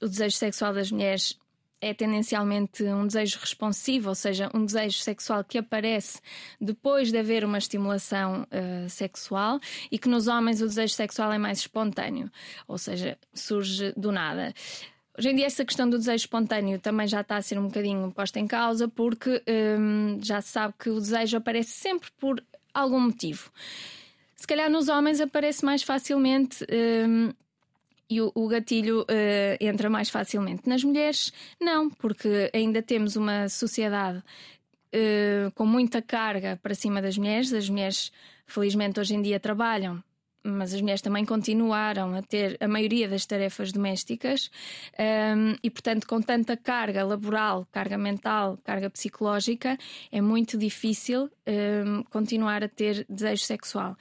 o 0.02 0.08
desejo 0.08 0.38
sexual 0.38 0.74
das 0.74 0.90
mulheres 0.90 1.38
é 1.86 1.94
tendencialmente 1.94 2.84
um 2.84 3.06
desejo 3.06 3.38
responsivo, 3.40 4.10
ou 4.10 4.16
seja, 4.16 4.50
um 4.56 4.66
desejo 4.66 4.98
sexual 4.98 5.44
que 5.44 5.60
aparece 5.60 6.20
depois 6.60 7.12
de 7.12 7.18
haver 7.20 7.46
uma 7.46 7.60
estimulação 7.60 8.42
uh, 8.44 8.90
sexual 8.90 9.60
e 9.92 10.00
que 10.00 10.10
nos 10.10 10.28
homens 10.28 10.62
o 10.62 10.68
desejo 10.68 10.96
sexual 10.96 11.32
é 11.32 11.38
mais 11.38 11.60
espontâneo, 11.60 12.32
ou 12.68 12.80
seja, 12.80 13.20
surge 13.32 13.94
do 13.96 14.12
nada. 14.12 14.52
Hoje 15.16 15.30
em 15.30 15.36
dia, 15.36 15.46
essa 15.46 15.64
questão 15.64 15.88
do 15.88 16.00
desejo 16.00 16.24
espontâneo 16.24 16.80
também 16.80 17.08
já 17.08 17.22
está 17.22 17.38
a 17.38 17.42
ser 17.42 17.60
um 17.60 17.68
bocadinho 17.68 18.12
posta 18.12 18.40
em 18.40 18.48
causa, 18.48 18.88
porque 18.88 19.44
um, 19.80 20.20
já 20.24 20.42
se 20.42 20.50
sabe 20.50 20.74
que 20.80 20.90
o 20.90 21.00
desejo 21.00 21.38
aparece 21.38 21.70
sempre 21.70 22.10
por 22.20 22.44
algum 22.74 23.00
motivo. 23.00 23.52
Se 24.36 24.48
calhar 24.48 24.72
nos 24.72 24.90
homens 24.90 25.22
aparece 25.22 25.64
mais 25.64 25.84
facilmente 25.84 26.66
um, 27.08 27.32
e 28.10 28.22
o, 28.22 28.32
o 28.36 28.48
gatilho 28.48 29.02
uh, 29.02 29.58
entra 29.60 29.90
mais 29.90 30.10
facilmente. 30.10 30.68
Nas 30.68 30.84
mulheres, 30.84 31.34
não, 31.60 31.90
porque 31.90 32.50
ainda 32.54 32.82
temos 32.82 33.16
uma 33.16 33.50
sociedade 33.50 34.20
uh, 34.20 35.52
com 35.54 35.66
muita 35.66 36.02
carga 36.02 36.60
para 36.62 36.76
cima 36.76 37.02
das 37.02 37.18
mulheres. 37.18 37.52
As 37.54 37.70
mulheres, 37.70 38.12
felizmente, 38.46 39.00
hoje 39.00 39.16
em 39.16 39.22
dia 39.22 39.40
trabalham. 39.40 40.04
Mas 40.48 40.76
as 40.76 40.82
mulheres 40.82 41.02
também 41.02 41.26
continuaram 41.26 42.14
a 42.14 42.22
ter 42.22 42.56
a 42.60 42.68
maioria 42.68 43.10
das 43.10 43.26
tarefas 43.26 43.72
domésticas 43.72 44.52
um, 44.94 45.02
ehm, 45.02 45.56
e, 45.64 45.72
portanto, 45.72 46.06
com 46.06 46.22
tanta 46.22 46.56
carga 46.56 47.04
laboral, 47.04 47.68
carga 47.72 47.98
mental, 47.98 48.56
carga 48.64 48.88
psicológica, 48.92 49.76
é 50.12 50.22
muito 50.22 50.56
difícil 50.56 51.24
um, 51.24 51.30
ehm, 51.48 52.04
continuar 52.12 52.64
a 52.64 52.68
ter 52.68 53.08
desejo 53.10 53.44
sexual 53.44 53.98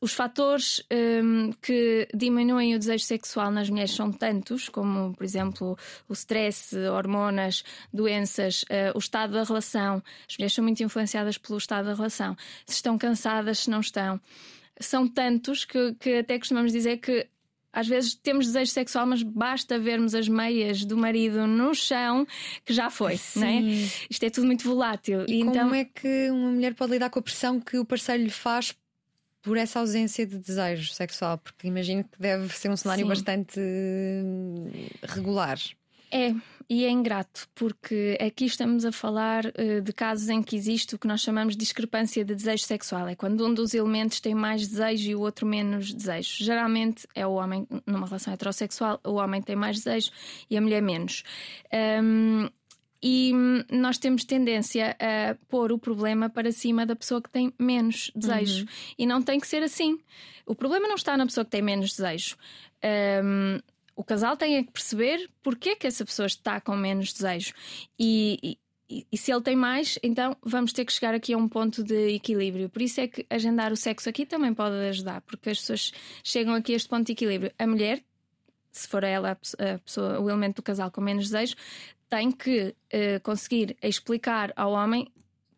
os 0.00 0.12
fatores 0.12 0.82
um, 0.92 1.52
que 1.60 2.08
diminuem 2.14 2.74
o 2.74 2.78
desejo 2.78 3.04
sexual 3.04 3.50
nas 3.50 3.68
mulheres 3.68 3.92
são 3.92 4.12
tantos, 4.12 4.68
como, 4.68 5.14
por 5.14 5.24
exemplo, 5.24 5.76
o 6.08 6.12
stress, 6.12 6.76
hormonas, 6.88 7.64
doenças, 7.92 8.62
uh, 8.64 8.94
o 8.94 8.98
estado 8.98 9.32
da 9.32 9.44
relação. 9.44 10.02
As 10.28 10.36
mulheres 10.36 10.54
são 10.54 10.64
muito 10.64 10.82
influenciadas 10.82 11.38
pelo 11.38 11.58
estado 11.58 11.86
da 11.86 11.94
relação. 11.94 12.36
Se 12.66 12.74
estão 12.74 12.96
cansadas, 12.96 13.60
se 13.60 13.70
não 13.70 13.80
estão. 13.80 14.20
São 14.80 15.06
tantos 15.06 15.64
que, 15.64 15.94
que 15.94 16.18
até 16.18 16.38
costumamos 16.38 16.72
dizer 16.72 16.98
que 16.98 17.28
às 17.74 17.88
vezes 17.88 18.14
temos 18.14 18.46
desejo 18.46 18.70
sexual, 18.70 19.04
mas 19.04 19.22
basta 19.22 19.78
vermos 19.78 20.14
as 20.14 20.28
meias 20.28 20.84
do 20.84 20.96
marido 20.96 21.46
no 21.46 21.74
chão 21.74 22.24
que 22.64 22.72
já 22.72 22.88
foi, 22.88 23.16
Sim. 23.16 23.40
não 23.40 23.46
é? 23.48 23.60
Isto 24.08 24.22
é 24.22 24.30
tudo 24.30 24.46
muito 24.46 24.64
volátil. 24.64 25.24
E, 25.28 25.34
e 25.34 25.40
então... 25.40 25.64
como 25.64 25.74
é 25.74 25.84
que 25.84 26.30
uma 26.30 26.52
mulher 26.52 26.74
pode 26.74 26.92
lidar 26.92 27.10
com 27.10 27.18
a 27.18 27.22
pressão 27.22 27.60
que 27.60 27.76
o 27.76 27.84
parceiro 27.84 28.22
lhe 28.22 28.30
faz 28.30 28.72
por 29.44 29.58
essa 29.58 29.78
ausência 29.78 30.26
de 30.26 30.38
desejo 30.38 30.92
sexual, 30.92 31.38
porque 31.38 31.68
imagino 31.68 32.02
que 32.02 32.18
deve 32.18 32.48
ser 32.56 32.70
um 32.70 32.76
cenário 32.76 33.04
Sim. 33.04 33.08
bastante 33.08 33.60
hum, 33.60 34.70
regular. 35.02 35.58
É, 36.10 36.32
e 36.70 36.84
é 36.84 36.90
ingrato, 36.90 37.48
porque 37.54 38.16
aqui 38.20 38.46
estamos 38.46 38.84
a 38.84 38.92
falar 38.92 39.46
uh, 39.46 39.82
de 39.82 39.92
casos 39.92 40.28
em 40.28 40.42
que 40.42 40.56
existe 40.56 40.94
o 40.94 40.98
que 40.98 41.08
nós 41.08 41.20
chamamos 41.20 41.54
de 41.54 41.60
discrepância 41.60 42.24
de 42.24 42.34
desejo 42.34 42.64
sexual. 42.64 43.08
É 43.08 43.14
quando 43.14 43.44
um 43.44 43.52
dos 43.52 43.74
elementos 43.74 44.20
tem 44.20 44.34
mais 44.34 44.66
desejo 44.66 45.10
e 45.10 45.14
o 45.14 45.20
outro 45.20 45.44
menos 45.44 45.92
desejo. 45.92 46.42
Geralmente 46.42 47.06
é 47.14 47.26
o 47.26 47.32
homem, 47.32 47.66
numa 47.84 48.06
relação 48.06 48.32
heterossexual, 48.32 49.00
o 49.04 49.14
homem 49.14 49.42
tem 49.42 49.56
mais 49.56 49.78
desejo 49.78 50.10
e 50.48 50.56
a 50.56 50.60
mulher 50.60 50.80
menos. 50.80 51.24
Um, 52.02 52.48
e 53.06 53.34
nós 53.70 53.98
temos 53.98 54.24
tendência 54.24 54.96
a 54.98 55.34
pôr 55.50 55.70
o 55.70 55.78
problema 55.78 56.30
para 56.30 56.50
cima 56.50 56.86
da 56.86 56.96
pessoa 56.96 57.20
que 57.20 57.28
tem 57.28 57.52
menos 57.58 58.10
desejo. 58.16 58.62
Uhum. 58.62 58.68
E 58.96 59.04
não 59.04 59.20
tem 59.20 59.38
que 59.38 59.46
ser 59.46 59.62
assim. 59.62 59.98
O 60.46 60.54
problema 60.54 60.88
não 60.88 60.94
está 60.94 61.14
na 61.14 61.26
pessoa 61.26 61.44
que 61.44 61.50
tem 61.50 61.60
menos 61.60 61.90
desejo. 61.90 62.34
Um, 63.22 63.58
o 63.94 64.02
casal 64.02 64.38
tem 64.38 64.56
é 64.56 64.62
que 64.62 64.72
perceber 64.72 65.28
porque 65.42 65.70
é 65.70 65.76
que 65.76 65.86
essa 65.86 66.02
pessoa 66.02 66.24
está 66.24 66.62
com 66.62 66.74
menos 66.74 67.12
desejo. 67.12 67.52
E, 67.98 68.58
e, 68.88 69.06
e, 69.12 69.18
se 69.18 69.30
ele 69.30 69.42
tem 69.42 69.54
mais, 69.54 69.98
então 70.02 70.34
vamos 70.42 70.72
ter 70.72 70.86
que 70.86 70.92
chegar 70.92 71.12
aqui 71.12 71.34
a 71.34 71.36
um 71.36 71.46
ponto 71.46 71.84
de 71.84 72.14
equilíbrio. 72.14 72.70
Por 72.70 72.80
isso 72.80 73.02
é 73.02 73.06
que 73.06 73.26
agendar 73.28 73.70
o 73.70 73.76
sexo 73.76 74.08
aqui 74.08 74.24
também 74.24 74.54
pode 74.54 74.76
ajudar, 74.76 75.20
porque 75.20 75.50
as 75.50 75.58
pessoas 75.58 75.92
chegam 76.22 76.54
aqui 76.54 76.72
a 76.72 76.76
este 76.76 76.88
ponto 76.88 77.04
de 77.04 77.12
equilíbrio. 77.12 77.52
A 77.58 77.66
mulher 77.66 78.02
se 78.78 78.88
for 78.88 79.04
ela 79.04 79.30
a 79.32 79.78
pessoa, 79.78 80.20
o 80.20 80.28
elemento 80.28 80.56
do 80.56 80.62
casal 80.62 80.90
com 80.90 81.00
menos 81.00 81.24
desejo, 81.24 81.54
tem 82.08 82.30
que 82.30 82.74
uh, 82.92 83.20
conseguir 83.22 83.76
explicar 83.82 84.52
ao 84.56 84.72
homem 84.72 85.10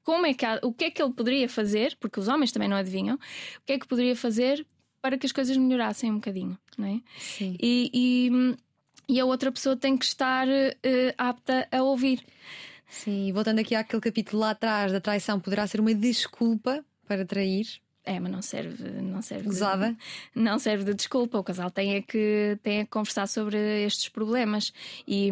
como 0.05 0.27
é 0.27 0.35
que 0.35 0.45
há, 0.45 0.61
o 0.63 0.73
que 0.73 0.85
é 0.85 0.91
que 0.91 1.03
ele 1.03 1.13
poderia 1.13 1.49
fazer, 1.49 1.97
porque 1.99 2.21
os 2.21 2.29
homens 2.29 2.53
também 2.53 2.69
não 2.69 2.77
adivinham, 2.77 3.17
o 3.17 3.21
que 3.67 3.73
é 3.73 3.79
que 3.79 3.89
poderia 3.89 4.15
fazer 4.15 4.65
para 5.03 5.19
que 5.19 5.27
as 5.27 5.33
coisas 5.33 5.57
melhorassem 5.57 6.11
um 6.11 6.17
bocadinho, 6.17 6.59
não 6.77 6.87
é? 6.87 7.01
Sim. 7.19 7.57
E, 7.61 7.91
e, 7.93 9.15
e 9.17 9.21
a 9.21 9.25
outra 9.25 9.51
pessoa 9.51 9.77
tem 9.77 9.97
que 9.97 10.05
estar 10.05 10.47
uh, 10.47 11.15
apta 11.17 11.67
a 11.73 11.83
ouvir. 11.83 12.25
Sim, 12.89 13.33
voltando 13.33 13.59
aqui 13.61 13.75
àquele 13.75 14.03
capítulo 14.03 14.43
lá 14.43 14.51
atrás 14.51 14.93
da 14.93 15.01
traição, 15.01 15.41
poderá 15.41 15.67
ser 15.67 15.81
uma 15.81 15.95
desculpa 15.95 16.85
para 17.07 17.25
trair? 17.25 17.67
É, 18.07 18.21
mas 18.21 18.31
não 18.31 18.41
serve, 18.41 18.89
não 19.03 19.21
serve. 19.21 19.49
De, 19.51 19.97
não 20.33 20.59
serve 20.61 20.85
de 20.85 20.95
desculpa. 20.95 21.39
O 21.39 21.45
casal 21.45 21.71
tem 21.73 21.97
é 21.97 22.01
que 22.01 22.57
tem 22.63 22.79
é 22.79 22.85
que 22.85 22.91
conversar 22.91 23.27
sobre 23.27 23.59
estes 23.85 24.09
problemas 24.09 24.73
e 25.07 25.31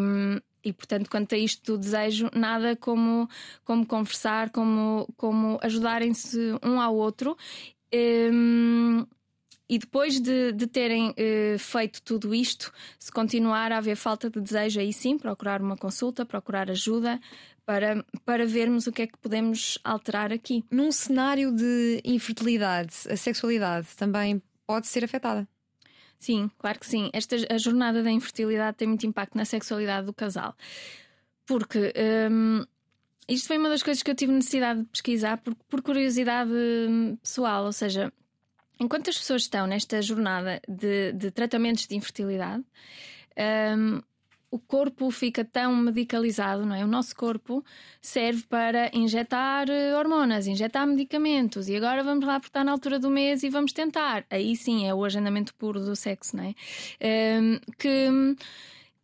e 0.65 0.73
portanto 0.73 1.11
quanto 1.11 1.35
a 1.35 1.39
isto 1.39 1.73
do 1.73 1.79
desejo 1.79 2.31
nada 2.35 2.75
como 2.75 3.29
como 3.65 3.85
conversar 3.85 4.49
como 4.49 5.07
como 5.17 5.59
ajudarem-se 5.63 6.59
um 6.65 6.81
ao 6.81 6.97
outro 6.97 7.37
um, 7.95 9.07
e 9.69 9.79
depois 9.79 10.21
de, 10.21 10.53
de 10.53 10.67
terem 10.67 11.11
uh, 11.11 11.59
feito 11.59 12.03
tudo 12.03 12.35
isto, 12.35 12.73
se 12.99 13.11
continuar 13.11 13.73
a 13.73 13.79
haver 13.79 13.97
falta 13.97 14.29
de 14.29 14.41
desejo, 14.41 14.81
aí 14.81 14.93
sim, 14.93 15.19
procurar 15.19 15.63
uma 15.63 15.77
consulta, 15.77 16.25
procurar 16.27 16.71
ajuda 16.71 17.19
para, 17.65 18.05
para 18.25 18.47
vermos 18.47 18.87
o 18.87 18.93
que 18.93 19.03
é 19.03 19.07
que 19.07 19.19
podemos 19.19 19.79
alterar 19.83 20.33
aqui. 20.33 20.65
Num 20.71 20.93
cenário 20.93 21.51
de 21.51 22.01
infertilidade, 22.05 22.95
a 23.09 23.17
sexualidade 23.17 23.89
também 23.97 24.43
pode 24.67 24.87
ser 24.87 25.05
afetada. 25.05 25.49
Sim, 26.19 26.51
claro 26.59 26.79
que 26.79 26.87
sim. 26.87 27.11
Esta, 27.13 27.37
a 27.51 27.59
jornada 27.59 28.03
da 28.03 28.11
infertilidade 28.11 28.77
tem 28.77 28.89
muito 28.89 29.07
impacto 29.07 29.37
na 29.37 29.45
sexualidade 29.45 30.07
do 30.07 30.13
casal. 30.13 30.55
Porque 31.47 31.93
hum, 32.31 32.65
isto 33.29 33.47
foi 33.47 33.59
uma 33.59 33.69
das 33.69 33.83
coisas 33.83 34.03
que 34.03 34.11
eu 34.11 34.15
tive 34.15 34.33
necessidade 34.33 34.81
de 34.81 34.87
pesquisar 34.87 35.39
por, 35.39 35.55
por 35.69 35.83
curiosidade 35.83 36.51
hum, 36.51 37.17
pessoal, 37.17 37.65
ou 37.65 37.73
seja, 37.73 38.13
enquanto 38.85 39.11
as 39.11 39.19
pessoas 39.19 39.43
estão 39.43 39.67
nesta 39.67 40.01
jornada 40.01 40.61
de, 40.69 41.13
de 41.13 41.31
tratamentos 41.31 41.87
de 41.87 41.97
infertilidade, 41.97 42.65
um, 43.77 44.01
o 44.55 44.59
corpo 44.61 45.11
fica 45.11 45.45
tão 45.45 45.75
medicalizado, 45.75 46.65
não 46.65 46.77
é? 46.77 46.85
O 46.85 46.87
nosso 46.87 47.17
corpo 47.17 47.65
serve 48.01 48.45
para 48.45 48.89
injetar 48.97 49.69
eh, 49.69 49.93
hormonas, 49.97 50.47
injetar 50.47 50.87
medicamentos, 50.87 51.69
e 51.69 51.75
agora 51.75 52.05
vamos 52.05 52.25
lá 52.25 52.39
porque 52.39 52.51
está 52.51 52.63
na 52.63 52.71
altura 52.71 53.01
do 53.01 53.11
mês 53.11 53.43
e 53.43 53.49
vamos 53.49 53.73
tentar. 53.73 54.25
Aí 54.31 54.55
sim 54.55 54.87
é 54.87 54.95
o 54.95 55.05
agendamento 55.05 55.53
puro 55.57 55.81
do 55.81 55.97
sexo, 55.97 56.37
não 56.37 56.45
é? 56.45 56.55
Um, 57.41 57.59
que 57.77 58.37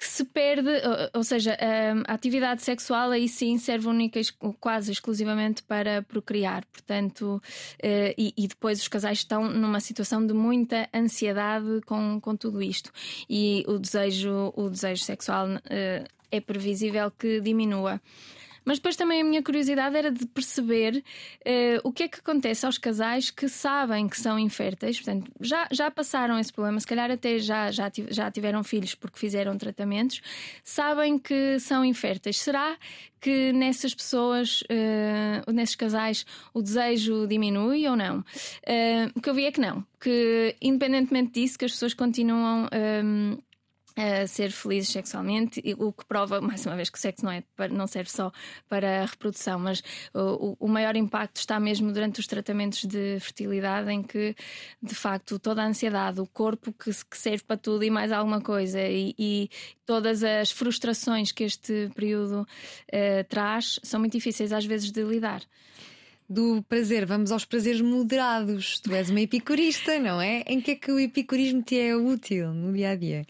se 0.07 0.25
perde, 0.25 0.71
ou 1.15 1.23
seja, 1.23 1.57
a 2.07 2.15
atividade 2.15 2.63
sexual 2.63 3.11
aí 3.11 3.29
sim 3.29 3.59
serve 3.59 3.87
única 3.87 4.19
quase 4.59 4.91
exclusivamente 4.91 5.63
para 5.63 6.03
procriar, 6.03 6.65
portanto, 6.67 7.43
eh, 7.83 8.15
e, 8.17 8.33
e, 8.37 8.49
depois 8.49 8.81
os 8.81 8.89
casais 8.89 9.19
estão 9.19 9.51
numa 9.51 9.79
situação 9.79 10.27
de 10.27 10.33
muita 10.33 10.89
ansiedade 10.95 11.83
com, 11.85 12.19
com 12.19 12.35
tudo 12.35 12.63
isto 12.63 12.91
e 13.29 13.63
o 13.69 13.79
desejo, 13.79 14.53
o 14.57 14.71
desejo 14.71 15.05
sexual 15.05 15.47
eh, 15.69 16.05
é 16.31 16.41
previsível 16.41 17.11
que 17.11 17.41
diminua. 17.41 18.01
Mas 18.65 18.79
depois 18.79 18.97
também 18.97 19.21
a 19.21 19.25
minha 19.25 19.43
curiosidade 19.43 19.97
era 19.97 20.11
de 20.11 20.27
perceber 20.27 20.97
uh, 20.97 21.81
o 21.83 21.93
que 21.93 22.05
é 22.05 22.09
que 22.09 22.19
acontece 22.19 22.67
aos 22.67 22.79
casais 22.79 23.31
que 23.31 23.49
sabem 23.49 24.09
que 24.09 24.19
são 24.19 24.39
inférteis, 24.39 25.01
portanto, 25.01 25.31
já, 25.41 25.67
já 25.71 25.91
passaram 25.91 26.39
esse 26.39 26.53
problema, 26.53 26.79
se 26.79 26.87
calhar 26.87 27.11
até 27.11 27.39
já, 27.39 27.71
já, 27.71 27.91
já 28.09 28.31
tiveram 28.31 28.63
filhos 28.63 28.95
porque 28.95 29.19
fizeram 29.19 29.57
tratamentos, 29.57 30.21
sabem 30.63 31.19
que 31.19 31.59
são 31.59 31.85
inférteis. 31.85 32.41
Será 32.41 32.77
que 33.21 33.53
nessas 33.53 33.95
pessoas, 33.95 34.63
uh, 34.63 35.53
nesses 35.53 35.77
casais, 35.77 36.25
o 36.55 36.63
desejo 36.63 37.27
diminui 37.27 37.87
ou 37.87 37.97
não? 37.97 38.21
Uh, 38.21 39.11
o 39.15 39.21
que 39.21 39.29
eu 39.29 39.35
vi 39.35 39.45
é 39.45 39.53
que 39.53 39.61
não, 39.61 39.85
que 40.01 40.57
independentemente 40.61 41.41
disso, 41.41 41.59
que 41.59 41.65
as 41.65 41.73
pessoas 41.73 41.95
continuam. 41.95 42.69
Um, 43.05 43.39
ser 44.27 44.51
felizes 44.51 44.91
sexualmente, 44.91 45.63
o 45.79 45.93
que 45.93 46.05
prova, 46.05 46.41
mais 46.43 46.65
uma 46.67 46.77
vez, 46.77 46.91
que 46.91 46.99
o 46.99 47.01
sexo 47.01 47.25
não, 47.25 47.33
é, 47.33 47.43
não 47.71 47.87
serve 47.87 48.11
só 48.11 48.33
para 48.69 49.03
a 49.03 49.07
reprodução, 49.07 49.59
mas 49.59 49.83
o, 50.15 50.57
o 50.59 50.69
maior 50.69 50.97
impacto 50.97 51.37
está 51.37 51.59
mesmo 51.61 51.93
durante 51.93 52.21
os 52.21 52.27
tratamentos 52.27 52.85
de 52.85 53.19
fertilidade, 53.21 53.91
em 53.91 54.03
que, 54.03 54.35
de 54.83 54.95
facto, 54.95 55.39
toda 55.39 55.63
a 55.63 55.67
ansiedade, 55.67 56.21
o 56.21 56.27
corpo 56.27 56.73
que, 56.73 56.91
que 56.91 57.19
serve 57.19 57.45
para 57.45 57.57
tudo 57.57 57.85
e 57.85 57.91
mais 57.91 58.13
alguma 58.13 58.41
coisa, 58.41 58.81
e, 58.81 59.15
e 59.19 59.51
todas 59.85 60.23
as 60.23 60.51
frustrações 60.51 61.33
que 61.33 61.45
este 61.45 61.91
período 61.95 62.43
uh, 62.43 63.25
traz 63.29 63.81
são 63.83 64.01
muito 64.01 64.13
difíceis 64.13 64.53
às 64.53 64.65
vezes 64.65 64.91
de 64.91 65.03
lidar 65.03 65.43
do 66.31 66.63
prazer, 66.69 67.05
vamos 67.05 67.33
aos 67.33 67.45
prazeres 67.45 67.81
moderados. 67.81 68.79
Tu 68.79 68.95
és 68.95 69.11
uma 69.11 69.21
epicurista, 69.21 69.99
não 69.99 70.21
é? 70.21 70.45
Em 70.47 70.61
que 70.61 70.71
é 70.71 70.75
que 70.77 70.93
o 70.93 71.01
epicurismo 71.01 71.61
te 71.61 71.77
é 71.77 71.97
útil 71.97 72.55
no 72.55 72.73
dia 72.73 72.91
a 72.91 72.95
dia? 72.95 73.27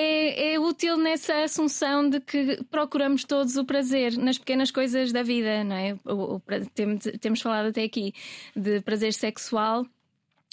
É, 0.00 0.54
é, 0.54 0.58
útil 0.58 0.96
nessa 0.96 1.44
assunção 1.44 2.08
de 2.08 2.20
que 2.20 2.62
procuramos 2.70 3.24
todos 3.24 3.56
o 3.56 3.64
prazer 3.64 4.16
nas 4.16 4.38
pequenas 4.38 4.70
coisas 4.70 5.12
da 5.12 5.22
vida, 5.22 5.62
não 5.62 5.76
é? 5.76 5.94
O, 6.04 6.36
o, 6.36 6.42
temos, 6.74 7.04
temos 7.20 7.40
falado 7.40 7.66
até 7.68 7.84
aqui 7.84 8.14
de 8.56 8.80
prazer 8.80 9.12
sexual. 9.12 9.86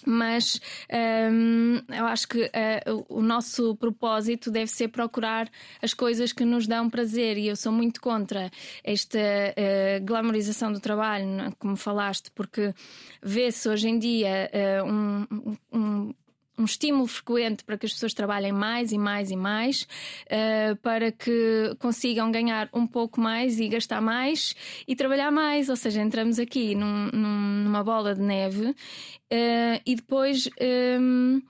Mas 0.05 0.61
hum, 1.31 1.81
eu 1.89 2.05
acho 2.05 2.27
que 2.27 2.43
uh, 2.43 3.05
o 3.09 3.19
nosso 3.19 3.75
propósito 3.77 4.51
deve 4.51 4.67
ser 4.67 4.89
procurar 4.89 5.49
as 5.81 5.91
coisas 5.91 6.31
que 6.31 6.45
nos 6.45 6.67
dão 6.67 6.87
prazer, 6.87 7.35
e 7.35 7.47
eu 7.47 7.55
sou 7.55 7.71
muito 7.71 7.99
contra 7.99 8.51
esta 8.83 9.17
uh, 9.17 10.05
glamorização 10.05 10.71
do 10.71 10.79
trabalho, 10.79 11.51
como 11.57 11.75
falaste, 11.75 12.29
porque 12.35 12.75
vê-se 13.23 13.67
hoje 13.67 13.89
em 13.89 13.97
dia 13.97 14.51
uh, 14.53 14.85
um, 14.85 15.57
um 15.73 16.13
um 16.57 16.65
estímulo 16.65 17.07
frequente 17.07 17.63
para 17.63 17.77
que 17.77 17.85
as 17.85 17.93
pessoas 17.93 18.13
trabalhem 18.13 18.51
mais 18.51 18.91
e 18.91 18.97
mais 18.97 19.29
e 19.31 19.35
mais, 19.35 19.87
uh, 20.25 20.75
para 20.77 21.11
que 21.11 21.75
consigam 21.79 22.31
ganhar 22.31 22.69
um 22.73 22.87
pouco 22.87 23.21
mais 23.21 23.59
e 23.59 23.67
gastar 23.67 24.01
mais 24.01 24.55
e 24.87 24.95
trabalhar 24.95 25.31
mais. 25.31 25.69
Ou 25.69 25.75
seja, 25.75 26.01
entramos 26.01 26.39
aqui 26.39 26.73
num, 26.75 27.09
num, 27.13 27.63
numa 27.63 27.83
bola 27.83 28.15
de 28.15 28.21
neve 28.21 28.69
uh, 28.69 28.75
e 29.85 29.95
depois. 29.95 30.49
Um, 30.99 31.41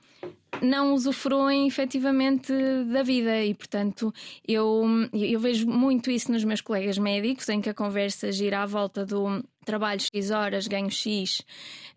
não 0.61 0.93
usufruem 0.93 1.67
efetivamente 1.67 2.51
da 2.91 3.03
vida 3.03 3.43
e, 3.43 3.53
portanto, 3.53 4.13
eu, 4.47 4.85
eu 5.13 5.39
vejo 5.39 5.67
muito 5.67 6.09
isso 6.09 6.31
nos 6.31 6.43
meus 6.43 6.61
colegas 6.61 6.97
médicos, 6.97 7.47
em 7.49 7.61
que 7.61 7.69
a 7.69 7.73
conversa 7.73 8.31
gira 8.31 8.61
à 8.61 8.65
volta 8.65 9.05
do 9.05 9.43
trabalho 9.65 10.01
X 10.01 10.31
horas, 10.31 10.67
ganho 10.67 10.89
X. 10.89 11.39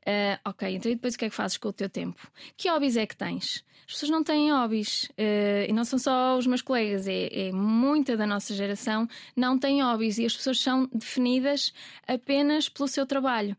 Uh, 0.01 0.39
ok, 0.45 0.75
então 0.75 0.91
e 0.91 0.95
depois 0.95 1.15
o 1.15 1.19
que 1.19 1.27
é 1.27 1.31
que 1.31 1.35
fazes 1.35 1.57
com 1.57 1.69
o 1.69 1.73
teu 1.73 1.89
tempo? 1.89 2.31
Que 2.57 2.69
hobbies 2.71 2.97
é 2.97 3.07
que 3.07 3.17
tens? 3.17 3.65
As 3.91 3.95
pessoas 3.95 4.11
não 4.11 4.23
têm 4.23 4.53
hobbies. 4.53 5.05
Uh, 5.19 5.67
e 5.69 5.73
não 5.73 5.85
são 5.85 5.99
só 5.99 6.39
os 6.39 6.47
meus 6.47 6.63
colegas, 6.63 7.09
é, 7.09 7.49
é, 7.49 7.53
muita 7.53 8.17
da 8.17 8.25
nossa 8.25 8.55
geração 8.55 9.09
não 9.35 9.59
tem 9.59 9.83
hobbies 9.83 10.17
e 10.19 10.25
as 10.25 10.37
pessoas 10.37 10.61
são 10.61 10.89
definidas 10.95 11.73
apenas 12.07 12.69
pelo 12.69 12.87
seu 12.87 13.05
trabalho. 13.05 13.57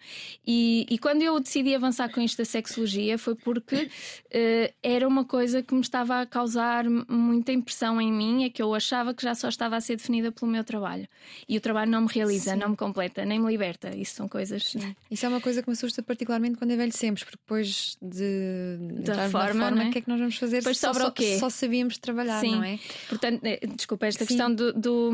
E, 0.48 0.86
e 0.90 0.98
quando 0.98 1.22
eu 1.22 1.38
decidi 1.38 1.76
avançar 1.76 2.10
com 2.10 2.22
isto 2.22 2.38
da 2.38 2.46
sexologia 2.46 3.18
foi 3.18 3.36
porque 3.36 3.76
uh, 3.76 4.74
era 4.82 5.06
uma 5.06 5.26
coisa 5.26 5.62
que 5.62 5.74
me 5.74 5.82
estava 5.82 6.22
a 6.22 6.26
causar 6.26 6.86
muita 6.90 7.52
impressão 7.52 8.00
em 8.00 8.12
mim, 8.12 8.46
é 8.46 8.50
que 8.50 8.62
eu 8.62 8.74
achava 8.74 9.14
que 9.14 9.22
já 9.22 9.36
só 9.36 9.50
estava 9.50 9.76
a 9.76 9.82
ser 9.82 9.98
definida 9.98 10.32
pelo 10.32 10.50
meu 10.50 10.64
trabalho. 10.64 11.10
E 11.48 11.58
o 11.58 11.62
trabalho 11.62 11.92
não 11.92 12.04
me 12.04 12.08
realiza, 12.10 12.54
Sim. 12.54 12.58
não 12.58 12.70
me 12.70 12.78
completa, 12.78 13.26
nem 13.26 13.38
me 13.38 13.52
liberta. 13.52 13.94
Isso 13.94 14.16
são 14.16 14.30
coisas. 14.30 14.64
Sim. 14.64 14.96
Isso 15.10 15.26
é 15.26 15.30
uma 15.30 15.42
coisa 15.42 15.62
que 15.62 15.68
me 15.68 15.74
assusta 15.74 16.02
particularmente 16.02 16.58
quando 16.58 16.72
envelhecemos, 16.72 17.22
porque 17.22 17.38
depois 17.38 17.98
de 18.02 18.78
da 19.04 19.30
forma, 19.30 19.66
forma 19.66 19.84
é? 19.84 19.90
que 19.90 19.98
é 19.98 20.02
que 20.02 20.10
nós 20.10 20.21
vamos 20.22 20.38
fazer 20.38 20.58
depois 20.58 20.78
só, 20.78 20.94
sobra 20.94 21.10
o 21.10 21.12
quê? 21.12 21.38
só 21.40 21.50
sabíamos 21.50 21.98
trabalhar, 21.98 22.40
Sim. 22.40 22.56
não 22.56 22.64
é? 22.64 22.80
Portanto, 23.10 23.42
eh, 23.44 23.60
desculpa, 23.76 24.06
esta 24.06 24.24
Sim. 24.24 24.28
questão 24.28 24.54
do, 24.54 24.74
do, 24.74 25.12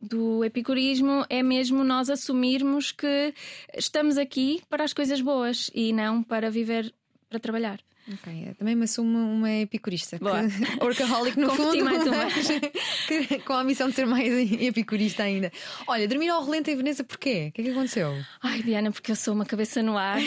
do 0.00 0.44
epicurismo 0.44 1.24
é 1.28 1.42
mesmo 1.42 1.84
nós 1.84 2.10
assumirmos 2.10 2.92
que 2.92 3.34
estamos 3.76 4.18
aqui 4.18 4.62
para 4.68 4.84
as 4.84 4.92
coisas 4.92 5.20
boas 5.20 5.70
e 5.74 5.92
não 5.92 6.22
para 6.22 6.50
viver 6.50 6.92
para 7.28 7.38
trabalhar. 7.38 7.80
Ok, 8.12 8.54
também 8.58 8.74
me 8.74 8.84
assumo 8.84 9.18
uma 9.18 9.50
epicurista. 9.52 10.18
Que, 10.18 10.24
workaholic 10.82 11.38
no 11.38 11.50
fundo. 11.54 11.84
mais 11.84 12.04
uma. 12.06 12.26
que, 13.06 13.38
com 13.40 13.52
a 13.52 13.62
missão 13.62 13.88
de 13.88 13.94
ser 13.94 14.06
mais 14.06 14.32
epicurista 14.60 15.22
ainda. 15.22 15.52
Olha, 15.86 16.08
dormir 16.08 16.28
ao 16.28 16.44
relento 16.44 16.70
em 16.70 16.76
Veneza 16.76 17.04
porquê? 17.04 17.48
O 17.50 17.52
que 17.52 17.60
é 17.60 17.64
que 17.64 17.70
aconteceu? 17.70 18.16
Ai, 18.42 18.62
Diana, 18.62 18.90
porque 18.90 19.12
eu 19.12 19.16
sou 19.16 19.34
uma 19.34 19.46
cabeça 19.46 19.82
no 19.82 19.96
ar. 19.96 20.18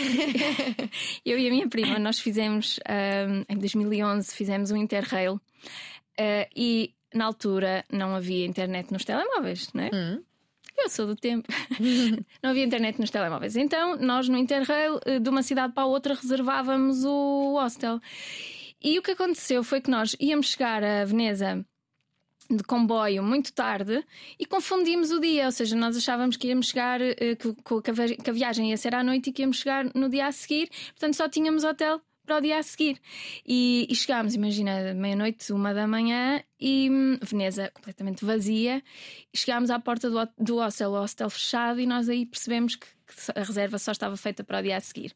eu 1.25 1.37
e 1.37 1.47
a 1.47 1.49
minha 1.49 1.67
prima, 1.67 1.99
nós 1.99 2.19
fizemos, 2.19 2.79
um, 2.87 3.43
em 3.53 3.57
2011, 3.57 4.33
fizemos 4.33 4.71
um 4.71 4.77
Interrail. 4.77 5.35
Uh, 6.19 6.47
e 6.55 6.93
na 7.13 7.25
altura 7.25 7.83
não 7.91 8.15
havia 8.15 8.45
internet 8.45 8.91
nos 8.91 9.03
telemóveis, 9.03 9.69
não 9.73 9.83
é? 9.83 9.89
Hum. 9.93 10.23
Eu 10.77 10.89
sou 10.89 11.05
do 11.05 11.15
tempo. 11.15 11.47
não 12.41 12.49
havia 12.49 12.63
internet 12.63 12.99
nos 12.99 13.09
telemóveis. 13.09 13.55
Então, 13.55 13.95
nós 13.97 14.27
no 14.27 14.37
Interrail, 14.37 14.99
eh, 15.05 15.19
de 15.19 15.29
uma 15.29 15.43
cidade 15.43 15.73
para 15.73 15.83
a 15.83 15.87
outra, 15.87 16.13
reservávamos 16.13 17.05
o 17.05 17.53
hostel. 17.53 17.99
E 18.81 18.97
o 18.99 19.01
que 19.01 19.11
aconteceu 19.11 19.63
foi 19.63 19.79
que 19.79 19.89
nós 19.89 20.15
íamos 20.19 20.47
chegar 20.47 20.83
a 20.83 21.05
Veneza 21.05 21.65
de 22.49 22.63
comboio 22.63 23.23
muito 23.23 23.53
tarde 23.53 24.03
e 24.37 24.45
confundimos 24.45 25.11
o 25.11 25.19
dia, 25.19 25.45
ou 25.45 25.51
seja, 25.51 25.75
nós 25.75 25.95
achávamos 25.95 26.35
que 26.35 26.47
íamos 26.47 26.67
chegar, 26.67 27.01
eh, 27.01 27.15
que 27.35 28.29
a 28.29 28.33
viagem 28.33 28.69
ia 28.69 28.77
ser 28.77 28.93
à 28.93 29.03
noite 29.03 29.29
e 29.29 29.33
que 29.33 29.41
íamos 29.41 29.57
chegar 29.57 29.85
no 29.95 30.09
dia 30.09 30.27
a 30.27 30.31
seguir, 30.31 30.69
portanto 30.87 31.15
só 31.15 31.29
tínhamos 31.29 31.63
hotel 31.63 32.01
para 32.25 32.37
o 32.37 32.41
dia 32.41 32.57
a 32.57 32.63
seguir. 32.63 32.99
E, 33.45 33.87
e 33.89 33.95
chegámos, 33.95 34.35
imagina, 34.35 34.93
meia-noite, 34.93 35.51
uma 35.51 35.73
da 35.73 35.87
manhã, 35.87 36.43
e 36.59 36.89
hum, 36.89 37.17
Veneza 37.21 37.69
completamente 37.73 38.23
vazia. 38.25 38.83
Chegámos 39.33 39.69
à 39.69 39.79
porta 39.79 40.09
do, 40.09 40.17
do 40.37 40.55
hostel, 40.57 40.91
o 40.91 40.99
hostel 40.99 41.29
fechado, 41.29 41.79
e 41.79 41.85
nós 41.85 42.09
aí 42.09 42.25
percebemos 42.25 42.75
que, 42.75 42.87
que 42.87 43.39
a 43.39 43.43
reserva 43.43 43.77
só 43.77 43.91
estava 43.91 44.15
feita 44.17 44.43
para 44.43 44.59
o 44.59 44.63
dia 44.63 44.77
a 44.77 44.81
seguir. 44.81 45.13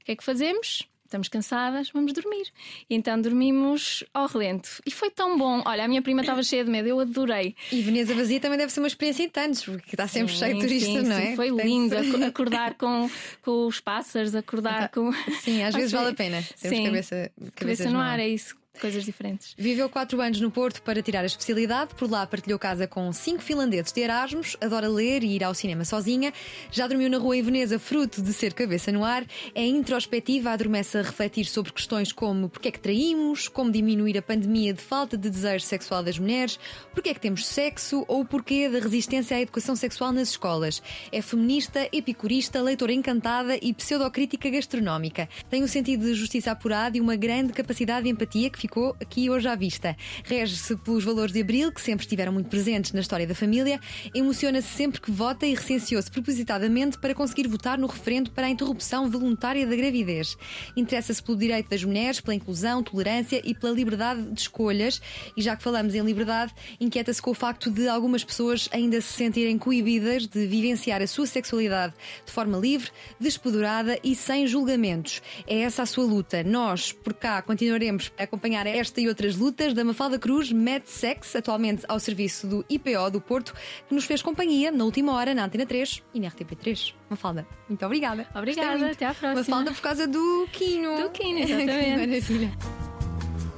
O 0.00 0.04
que 0.04 0.12
é 0.12 0.16
que 0.16 0.24
fazemos? 0.24 0.88
Estamos 1.06 1.28
cansadas, 1.28 1.90
vamos 1.90 2.12
dormir. 2.12 2.46
E 2.88 2.94
então 2.94 3.20
dormimos 3.20 4.04
ao 4.12 4.26
relento. 4.26 4.80
E 4.84 4.90
foi 4.90 5.10
tão 5.10 5.38
bom. 5.38 5.62
Olha, 5.64 5.84
a 5.84 5.88
minha 5.88 6.02
prima 6.02 6.20
estava 6.20 6.42
cheia 6.42 6.64
de 6.64 6.70
medo, 6.70 6.88
eu 6.88 7.00
adorei. 7.00 7.54
E 7.72 7.80
Veneza 7.80 8.14
vazia 8.14 8.40
também 8.40 8.58
deve 8.58 8.72
ser 8.72 8.80
uma 8.80 8.86
experiência 8.86 9.22
em 9.22 9.28
tantos, 9.28 9.64
porque 9.64 9.94
está 9.94 10.06
sempre 10.06 10.32
sim, 10.32 10.38
cheio 10.38 10.54
de 10.54 10.60
turistas, 10.60 11.08
não 11.08 11.16
é? 11.16 11.26
Sim, 11.26 11.36
foi 11.36 11.48
lindo 11.50 11.96
acordar 12.26 12.74
com, 12.74 13.08
com 13.42 13.66
os 13.66 13.80
pássaros, 13.80 14.34
acordar 14.34 14.88
então, 14.90 15.12
com. 15.12 15.32
Sim, 15.40 15.62
às 15.64 15.74
vezes 15.74 15.92
vale 15.92 16.10
a 16.10 16.14
pena. 16.14 16.42
Temos 16.60 16.76
sim, 16.76 16.84
cabeça, 16.84 17.30
cabeça 17.54 17.90
no 17.90 17.98
ar, 17.98 18.20
é 18.20 18.28
isso 18.28 18.56
coisas 18.76 19.04
diferentes. 19.04 19.54
Viveu 19.56 19.88
quatro 19.88 20.20
anos 20.20 20.40
no 20.40 20.50
Porto 20.50 20.82
para 20.82 21.02
tirar 21.02 21.22
a 21.22 21.26
especialidade, 21.26 21.94
por 21.94 22.10
lá 22.10 22.26
partilhou 22.26 22.58
casa 22.58 22.86
com 22.86 23.12
cinco 23.12 23.42
finlandeses 23.42 23.92
de 23.92 24.00
Erasmus, 24.00 24.56
adora 24.60 24.88
ler 24.88 25.22
e 25.22 25.34
ir 25.34 25.44
ao 25.44 25.54
cinema 25.54 25.84
sozinha, 25.84 26.32
já 26.70 26.86
dormiu 26.86 27.10
na 27.10 27.18
rua 27.18 27.36
em 27.36 27.42
Veneza, 27.42 27.78
fruto 27.78 28.22
de 28.22 28.32
ser 28.32 28.52
cabeça 28.52 28.92
no 28.92 29.04
ar, 29.04 29.24
é 29.54 29.64
introspectiva, 29.64 30.50
adormece 30.50 30.98
a 30.98 31.02
refletir 31.02 31.46
sobre 31.46 31.72
questões 31.72 32.12
como 32.12 32.48
porque 32.48 32.68
é 32.68 32.70
que 32.70 32.80
traímos, 32.80 33.48
como 33.48 33.70
diminuir 33.70 34.18
a 34.18 34.22
pandemia 34.22 34.72
de 34.72 34.80
falta 34.80 35.16
de 35.16 35.28
desejo 35.30 35.64
sexual 35.64 36.02
das 36.02 36.18
mulheres, 36.18 36.58
porque 36.92 37.10
é 37.10 37.14
que 37.14 37.20
temos 37.20 37.46
sexo 37.46 38.04
ou 38.08 38.20
o 38.20 38.24
porquê 38.24 38.68
da 38.68 38.78
resistência 38.78 39.36
à 39.36 39.40
educação 39.40 39.76
sexual 39.76 40.12
nas 40.12 40.30
escolas. 40.30 40.82
É 41.10 41.20
feminista, 41.22 41.88
epicurista, 41.92 42.62
leitora 42.62 42.92
encantada 42.92 43.58
e 43.60 43.72
pseudocrítica 43.72 44.50
gastronómica. 44.50 45.28
Tem 45.48 45.62
um 45.62 45.68
sentido 45.68 46.06
de 46.06 46.14
justiça 46.14 46.50
apurado 46.50 46.96
e 46.96 47.00
uma 47.00 47.16
grande 47.16 47.52
capacidade 47.52 48.04
de 48.04 48.10
empatia 48.10 48.50
que 48.50 48.58
ficou 48.66 48.96
aqui 49.00 49.30
hoje 49.30 49.46
à 49.46 49.54
vista. 49.54 49.96
Rege-se 50.24 50.76
pelos 50.76 51.04
valores 51.04 51.32
de 51.32 51.40
Abril, 51.40 51.70
que 51.70 51.80
sempre 51.80 52.04
estiveram 52.04 52.32
muito 52.32 52.48
presentes 52.48 52.92
na 52.92 53.00
história 53.00 53.26
da 53.26 53.34
família, 53.34 53.80
emociona-se 54.12 54.68
sempre 54.68 55.00
que 55.00 55.10
vota 55.10 55.46
e 55.46 55.54
recenseou-se 55.54 56.10
propositadamente 56.10 56.98
para 56.98 57.14
conseguir 57.14 57.46
votar 57.46 57.78
no 57.78 57.86
referendo 57.86 58.30
para 58.32 58.46
a 58.46 58.50
interrupção 58.50 59.08
voluntária 59.08 59.64
da 59.66 59.76
gravidez. 59.76 60.36
Interessa-se 60.76 61.22
pelo 61.22 61.38
direito 61.38 61.70
das 61.70 61.84
mulheres, 61.84 62.20
pela 62.20 62.34
inclusão, 62.34 62.82
tolerância 62.82 63.40
e 63.44 63.54
pela 63.54 63.72
liberdade 63.72 64.22
de 64.32 64.40
escolhas. 64.40 65.00
E 65.36 65.42
já 65.42 65.56
que 65.56 65.62
falamos 65.62 65.94
em 65.94 66.00
liberdade, 66.00 66.52
inquieta-se 66.80 67.22
com 67.22 67.30
o 67.30 67.34
facto 67.34 67.70
de 67.70 67.88
algumas 67.88 68.24
pessoas 68.24 68.68
ainda 68.72 69.00
se 69.00 69.12
sentirem 69.12 69.56
coibidas 69.58 70.26
de 70.26 70.46
vivenciar 70.46 71.00
a 71.00 71.06
sua 71.06 71.26
sexualidade 71.26 71.94
de 72.24 72.32
forma 72.32 72.58
livre, 72.58 72.90
despodurada 73.20 73.98
e 74.02 74.16
sem 74.16 74.46
julgamentos. 74.46 75.22
É 75.46 75.60
essa 75.60 75.82
a 75.82 75.86
sua 75.86 76.04
luta. 76.04 76.42
Nós, 76.42 76.90
por 76.92 77.14
cá, 77.14 77.40
continuaremos 77.42 78.12
a 78.18 78.24
acompanhar 78.24 78.55
esta 78.64 79.00
e 79.00 79.08
outras 79.08 79.34
lutas 79.34 79.74
da 79.74 79.84
Mafalda 79.84 80.18
Cruz, 80.18 80.52
Mad 80.52 80.84
Sex, 80.84 81.34
atualmente 81.34 81.84
ao 81.88 81.98
serviço 81.98 82.46
do 82.46 82.64
IPO 82.70 83.10
do 83.10 83.20
Porto, 83.20 83.52
que 83.88 83.94
nos 83.94 84.04
fez 84.04 84.22
companhia 84.22 84.70
na 84.70 84.84
última 84.84 85.12
hora 85.14 85.34
na 85.34 85.44
Antena 85.44 85.66
3 85.66 86.02
e 86.14 86.20
na 86.20 86.30
RTP3. 86.30 86.94
Mafalda, 87.10 87.44
muito 87.68 87.84
obrigada. 87.84 88.26
Obrigada, 88.34 88.92
até 88.92 89.06
à 89.06 89.12
próxima. 89.12 89.40
Mafalda 89.40 89.72
por 89.72 89.80
causa 89.80 90.06
do 90.06 90.48
Quino. 90.52 91.02
Do 91.02 91.10
Quino, 91.10 91.40
exatamente. 91.42 92.06
Maravilha. 92.06 92.52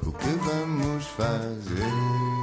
O 0.03 0.11
que 0.11 0.27
vamos 0.27 1.05
fazer? 1.05 2.38